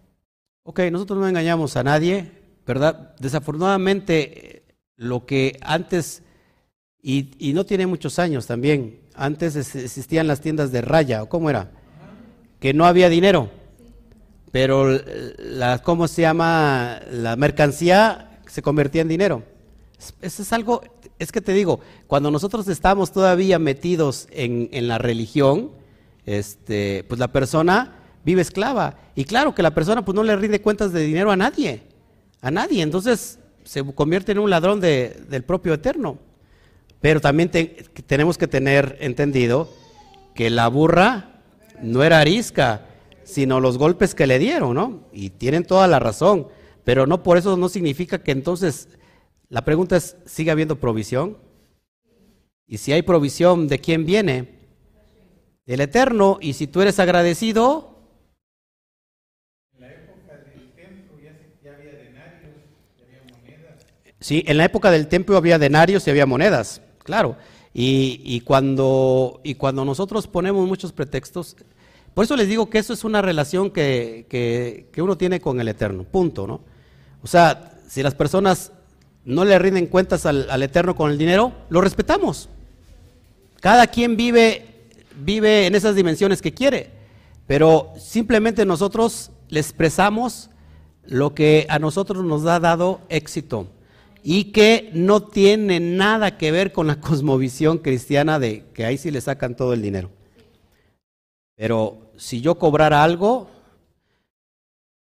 [0.68, 2.32] Ok, nosotros no engañamos a nadie,
[2.66, 3.14] ¿verdad?
[3.20, 4.64] Desafortunadamente,
[4.96, 6.24] lo que antes,
[7.04, 11.30] y, y no tiene muchos años también, antes es- existían las tiendas de raya, ¿o
[11.30, 11.70] cómo era?
[12.60, 13.52] Que no había dinero,
[14.52, 17.00] pero eh, la, ¿cómo se llama?
[17.12, 19.44] La mercancía se convertía en dinero.
[20.00, 20.82] Es- Eso es algo,
[21.20, 25.74] es que te digo, cuando nosotros estamos todavía metidos en, en la religión,
[26.26, 28.98] este, pues la persona vive esclava.
[29.16, 31.84] Y claro que la persona pues no le rinde cuentas de dinero a nadie,
[32.42, 32.82] a nadie.
[32.82, 36.18] Entonces se convierte en un ladrón de- del propio eterno.
[37.02, 39.70] Pero también te- tenemos que tener entendido
[40.34, 41.42] que la burra
[41.82, 42.88] no era arisca,
[43.24, 45.04] sino los golpes que le dieron, ¿no?
[45.14, 46.48] Y tienen toda la razón.
[46.84, 48.90] Pero no por eso no significa que entonces
[49.50, 51.38] la pregunta es, ¿sigue habiendo provisión?
[52.68, 54.56] Y si hay provisión, ¿de quién viene?
[55.66, 56.38] Del Eterno.
[56.42, 57.92] Y si tú eres agradecido,
[59.76, 62.56] En la época del templo ya, se- ya había denarios,
[62.98, 63.86] ya había monedas.
[64.26, 67.36] Sí, en la época del templo había denarios y había monedas, claro.
[67.76, 71.56] Y, cuando, y cuando nosotros ponemos muchos pretextos,
[72.16, 75.62] por eso les digo que eso es una relación que, que- que uno tiene con
[75.62, 76.62] el Eterno, punto, ¿no?
[77.22, 78.72] O sea, si las personas
[79.26, 82.50] no le rinden cuentas al, al Eterno con el dinero, lo respetamos.
[83.62, 84.88] Cada quien vive,
[85.24, 86.90] vive en esas dimensiones que quiere,
[87.46, 90.50] pero simplemente nosotros le expresamos
[91.04, 93.68] lo que a nosotros nos ha dado éxito
[94.28, 99.12] y que no tiene nada que ver con la cosmovisión cristiana de que ahí sí
[99.12, 100.10] le sacan todo el dinero.
[101.56, 103.48] Pero si yo cobrara algo,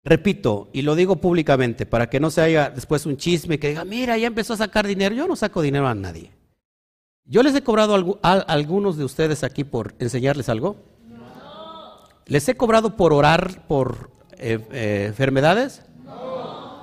[0.04, 3.86] repito, y lo digo públicamente, para que no se haya después un chisme que diga,
[3.86, 6.30] mira, ya empezó a sacar dinero, yo no saco dinero a nadie.
[7.24, 10.76] Yo les he cobrado a, algunos de ustedes aquí por enseñarles algo.
[12.26, 15.82] ¿Les he cobrado por orar por eh, eh, enfermedades?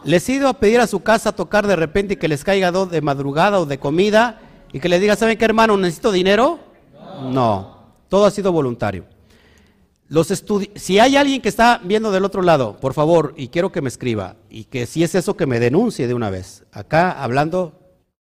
[0.03, 2.43] ¿Les he ido a pedir a su casa a tocar de repente y que les
[2.43, 4.41] caiga do- de madrugada o de comida
[4.73, 5.77] y que les diga, ¿saben qué hermano?
[5.77, 6.59] ¿Necesito dinero?
[7.29, 7.77] No.
[8.09, 9.05] Todo ha sido voluntario.
[10.07, 10.27] Los
[10.75, 13.87] si hay alguien que está viendo del otro lado, por favor, y quiero que me
[13.87, 16.65] escriba, y que si es eso que me denuncie de una vez.
[16.73, 17.79] Acá hablando,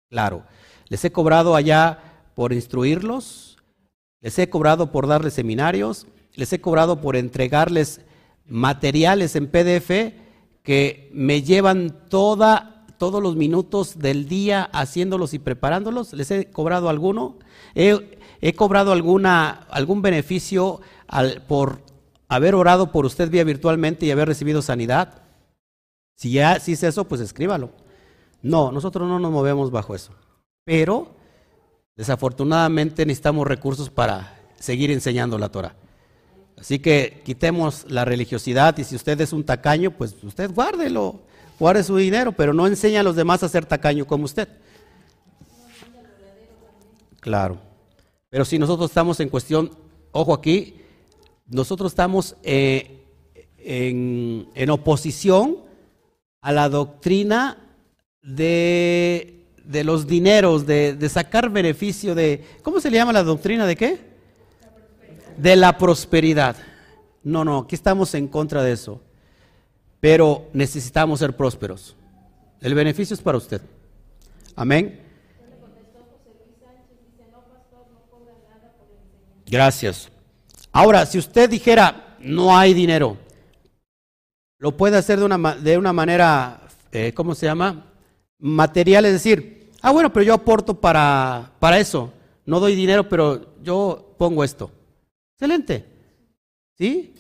[0.09, 0.43] claro.
[0.89, 1.97] Les he cobrado allá
[2.35, 3.57] por instruirlos,
[4.21, 8.01] les he cobrado por darles seminarios, les he cobrado por entregarles
[8.45, 10.13] materiales en PDF
[10.63, 16.13] que me llevan toda, todos los minutos del día haciéndolos y preparándolos.
[16.13, 17.37] ¿Les he cobrado alguno?
[17.75, 21.81] He, cobrado alguna, algún beneficio al- por
[22.27, 25.23] haber orado por usted vía virtualmente y haber recibido sanidad.
[26.15, 27.71] Si ya si es eso, pues escríbalo.
[28.41, 30.13] No, nosotros no nos movemos bajo eso.
[30.65, 31.15] pero
[31.95, 35.75] desafortunadamente necesitamos recursos para seguir enseñando la Torah.
[36.59, 41.21] Así que quitemos la religiosidad y si usted es un tacaño, pues usted guárdelo,
[41.57, 44.49] guarde su dinero, pero no enseña a los demás a ser tacaño como usted.
[47.21, 47.59] Claro.
[48.29, 49.71] Pero si nosotros estamos en cuestión,
[50.11, 50.75] ojo aquí,
[51.47, 53.03] nosotros estamos eh,
[53.57, 55.57] en, en oposición
[56.41, 57.57] a la doctrina
[58.21, 63.65] de, de los dineros, de, de sacar beneficio de, ¿cómo se le llama la doctrina
[63.65, 64.08] de qué?
[65.39, 66.55] De la prosperidad.
[67.23, 69.01] No, no, aquí estamos en contra de eso.
[69.99, 71.95] Pero necesitamos ser prósperos.
[72.61, 73.61] El beneficio es para usted.
[74.55, 75.01] Amén.
[79.49, 80.09] Gracias.
[80.71, 83.17] Ahora, si usted dijera, no hay dinero,
[84.59, 86.61] lo puede hacer de una, de una manera,
[86.91, 87.85] eh, ¿cómo se llama?
[88.37, 92.13] Material, es decir, ah, bueno, pero yo aporto para, para eso.
[92.45, 94.71] No doy dinero, pero yo pongo esto.
[95.39, 95.85] Excelente.
[96.77, 97.15] ¿Sí?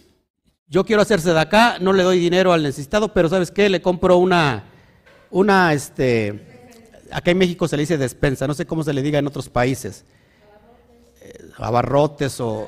[0.67, 3.69] Yo quiero hacerse de acá, no le doy dinero al necesitado, pero ¿sabes qué?
[3.69, 4.65] Le compro una,
[5.31, 6.67] una, este,
[7.11, 9.47] acá en México se le dice despensa, no sé cómo se le diga en otros
[9.49, 10.05] países
[11.57, 12.67] abarrotes o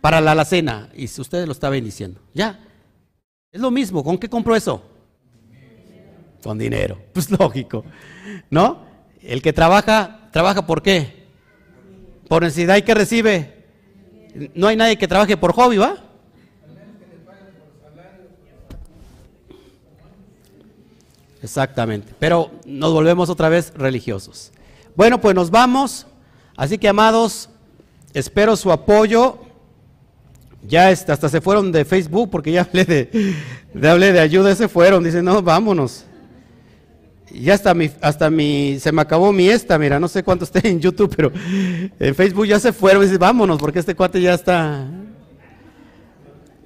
[0.00, 0.88] para la alacena.
[0.94, 2.58] Y si usted lo está bendiciendo, ya.
[3.50, 4.02] Es lo mismo.
[4.02, 4.82] ¿Con qué compro eso?
[6.42, 6.98] Con dinero.
[7.12, 7.84] Pues lógico.
[8.50, 8.84] ¿No?
[9.20, 11.26] El que trabaja, ¿trabaja por qué?
[12.28, 13.61] Por necesidad y que recibe.
[14.54, 15.96] No hay nadie que trabaje por hobby, ¿va?
[21.42, 22.14] Exactamente.
[22.18, 24.52] Pero nos volvemos otra vez religiosos.
[24.94, 26.06] Bueno, pues nos vamos.
[26.56, 27.50] Así que, amados,
[28.14, 29.38] espero su apoyo.
[30.64, 33.34] Ya hasta se fueron de Facebook porque ya hablé de,
[33.74, 35.02] de, hablé de ayuda, se fueron.
[35.02, 36.04] Dicen, no, vámonos.
[37.34, 40.68] Ya hasta mi, hasta mi, se me acabó mi esta, mira, no sé cuánto esté
[40.68, 41.32] en YouTube, pero
[41.98, 43.02] en Facebook ya se fueron.
[43.02, 44.86] Dice, vámonos, porque este cuate ya está,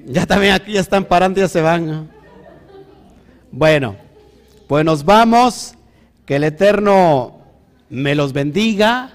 [0.06, 1.86] ya también aquí ya están parando, ya se van.
[1.86, 2.09] ¿no?
[3.51, 3.97] Bueno,
[4.68, 5.74] pues nos vamos.
[6.24, 7.38] Que el Eterno
[7.88, 9.12] me los bendiga.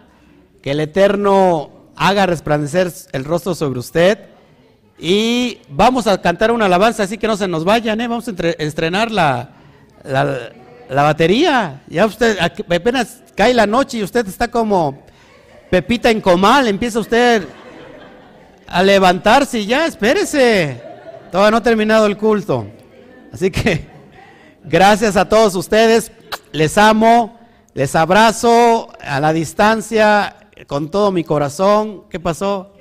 [0.62, 4.20] Que el Eterno haga resplandecer el rostro sobre usted.
[5.00, 8.08] Y vamos a cantar una alabanza, así que no se nos vayan, ¿eh?
[8.08, 9.50] Vamos a estrenar la,
[10.92, 11.82] la batería.
[11.88, 15.04] Ya usted, apenas cae la noche y usted está como
[15.70, 17.48] Pepita en comal, empieza usted
[18.68, 20.82] a levantarse y ya, espérese.
[21.32, 22.68] Todavía no ha terminado el culto.
[23.32, 23.88] Así que
[24.66, 26.12] gracias a todos ustedes,
[26.52, 27.40] les amo,
[27.74, 30.36] les abrazo a la distancia
[30.68, 32.10] con todo mi corazón.
[32.10, 32.74] ¿Qué pasó?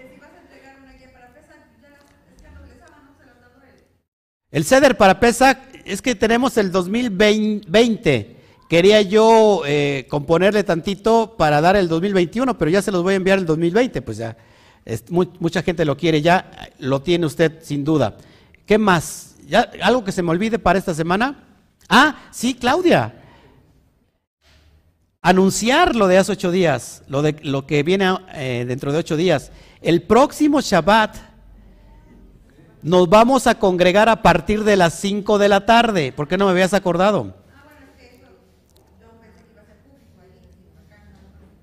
[4.50, 8.36] El CEDER para Pesach es que tenemos el 2020.
[8.68, 13.16] Quería yo eh, componerle tantito para dar el 2021, pero ya se los voy a
[13.16, 14.02] enviar el 2020.
[14.02, 14.36] Pues ya,
[15.08, 18.16] mucha gente lo quiere ya, lo tiene usted sin duda.
[18.66, 19.34] ¿Qué más?
[19.48, 21.44] ¿Ya, ¿Algo que se me olvide para esta semana?
[21.88, 23.14] Ah, sí, Claudia.
[25.22, 29.16] Anunciar lo de hace ocho días, lo, de, lo que viene eh, dentro de ocho
[29.16, 29.50] días.
[29.82, 31.29] El próximo Shabbat
[32.82, 36.12] nos vamos a congregar a partir de las 5 de la tarde.
[36.12, 37.34] ¿Por qué no me habías acordado?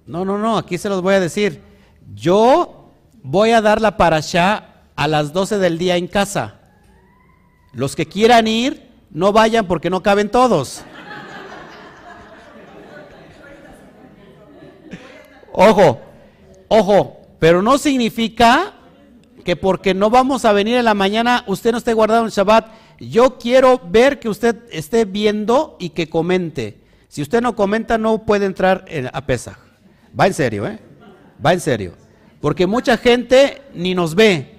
[0.05, 1.61] No, no, no, aquí se los voy a decir.
[2.15, 2.91] Yo
[3.23, 6.55] voy a dar la parashá a las 12 del día en casa.
[7.73, 10.83] Los que quieran ir, no vayan porque no caben todos.
[15.51, 15.99] Ojo,
[16.67, 18.76] ojo, pero no significa
[19.47, 22.67] que porque no vamos a venir en la mañana, usted no esté guardado en Shabbat.
[22.99, 26.81] Yo quiero ver que usted esté viendo y que comente.
[27.07, 29.55] Si usted no comenta, no puede entrar en- a Pesaj.
[30.19, 30.79] Va en serio, ¿eh?
[31.43, 31.93] Va en serio.
[32.41, 34.53] Porque mucha gente ni nos ve.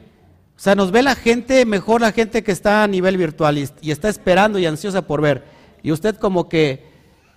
[0.57, 3.91] O sea, nos ve la gente, mejor la gente que está a nivel virtual y,
[3.91, 5.45] está esperando y ansiosa por ver.
[5.83, 6.87] Y usted como que,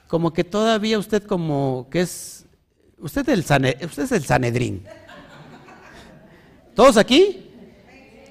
[0.07, 2.45] como que todavía usted como que es,
[2.98, 4.86] usted, el Sane- usted es el Sanedrín.
[6.82, 7.48] ¿Todos aquí?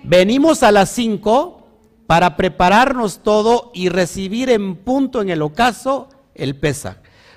[0.02, 1.68] Venimos a las 5
[2.09, 6.97] para prepararnos todo y recibir en punto en el ocaso el Pesaj.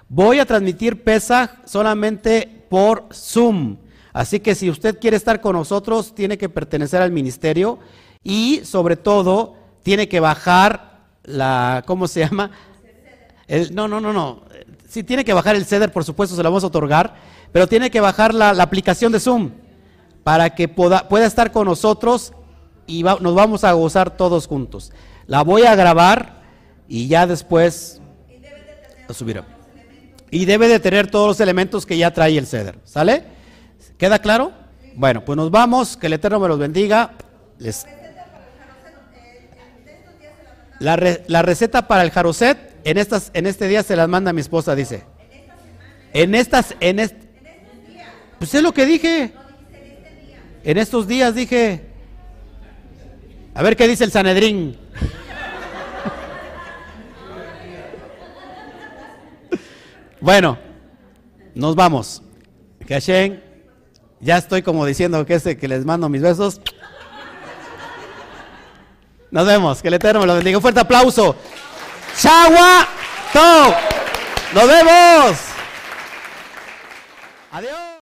[0.10, 3.78] Voy a transmitir Pesaj solamente por Zoom.
[4.12, 7.78] Así que si usted quiere estar con nosotros, tiene que pertenecer al ministerio
[8.24, 12.50] y sobre todo tiene que bajar la, ¿cómo se llama?
[13.72, 14.46] No, no, no, no.
[14.90, 17.14] Sí, tiene que bajar el CEDER, por supuesto, se lo vamos a otorgar,
[17.52, 19.52] pero tiene que bajar la aplicación de Zoom
[20.24, 22.34] para que poda- pueda estar con nosotros
[22.88, 24.92] y nos vamos a gozar todos juntos.
[25.28, 26.42] La voy a grabar
[26.88, 28.02] y ya después
[29.08, 29.46] lo subirá.
[30.32, 32.80] Y debe de tener todos los elementos que ya trae el ceder.
[32.86, 33.24] ¿Sale?
[33.98, 34.52] ¿Queda claro?
[34.96, 35.96] Bueno, pues nos vamos.
[35.98, 37.14] Que el Eterno me los bendiga.
[37.60, 37.86] Les-
[40.80, 44.34] La, re- la receta para el jaroset en, estas, en este día se las manda
[44.34, 45.04] mi esposa, dice.
[46.14, 47.16] En estas, en est-
[48.40, 49.34] Pues es lo que dije.
[50.64, 51.90] En estos días dije.
[53.54, 54.78] A ver qué dice el Sanedrín.
[60.20, 60.58] Bueno,
[61.54, 62.24] nos vamos.
[62.88, 63.42] Hashem,
[64.22, 66.62] ya estoy como diciendo que ese que les mando mis besos.
[69.30, 70.58] Nos vemos, que el Eterno me lo bendiga.
[70.58, 71.36] Un fuerte aplauso.
[72.18, 72.88] Chagua,
[73.34, 73.74] to.
[74.54, 75.38] Nos vemos.
[77.52, 77.83] Adiós.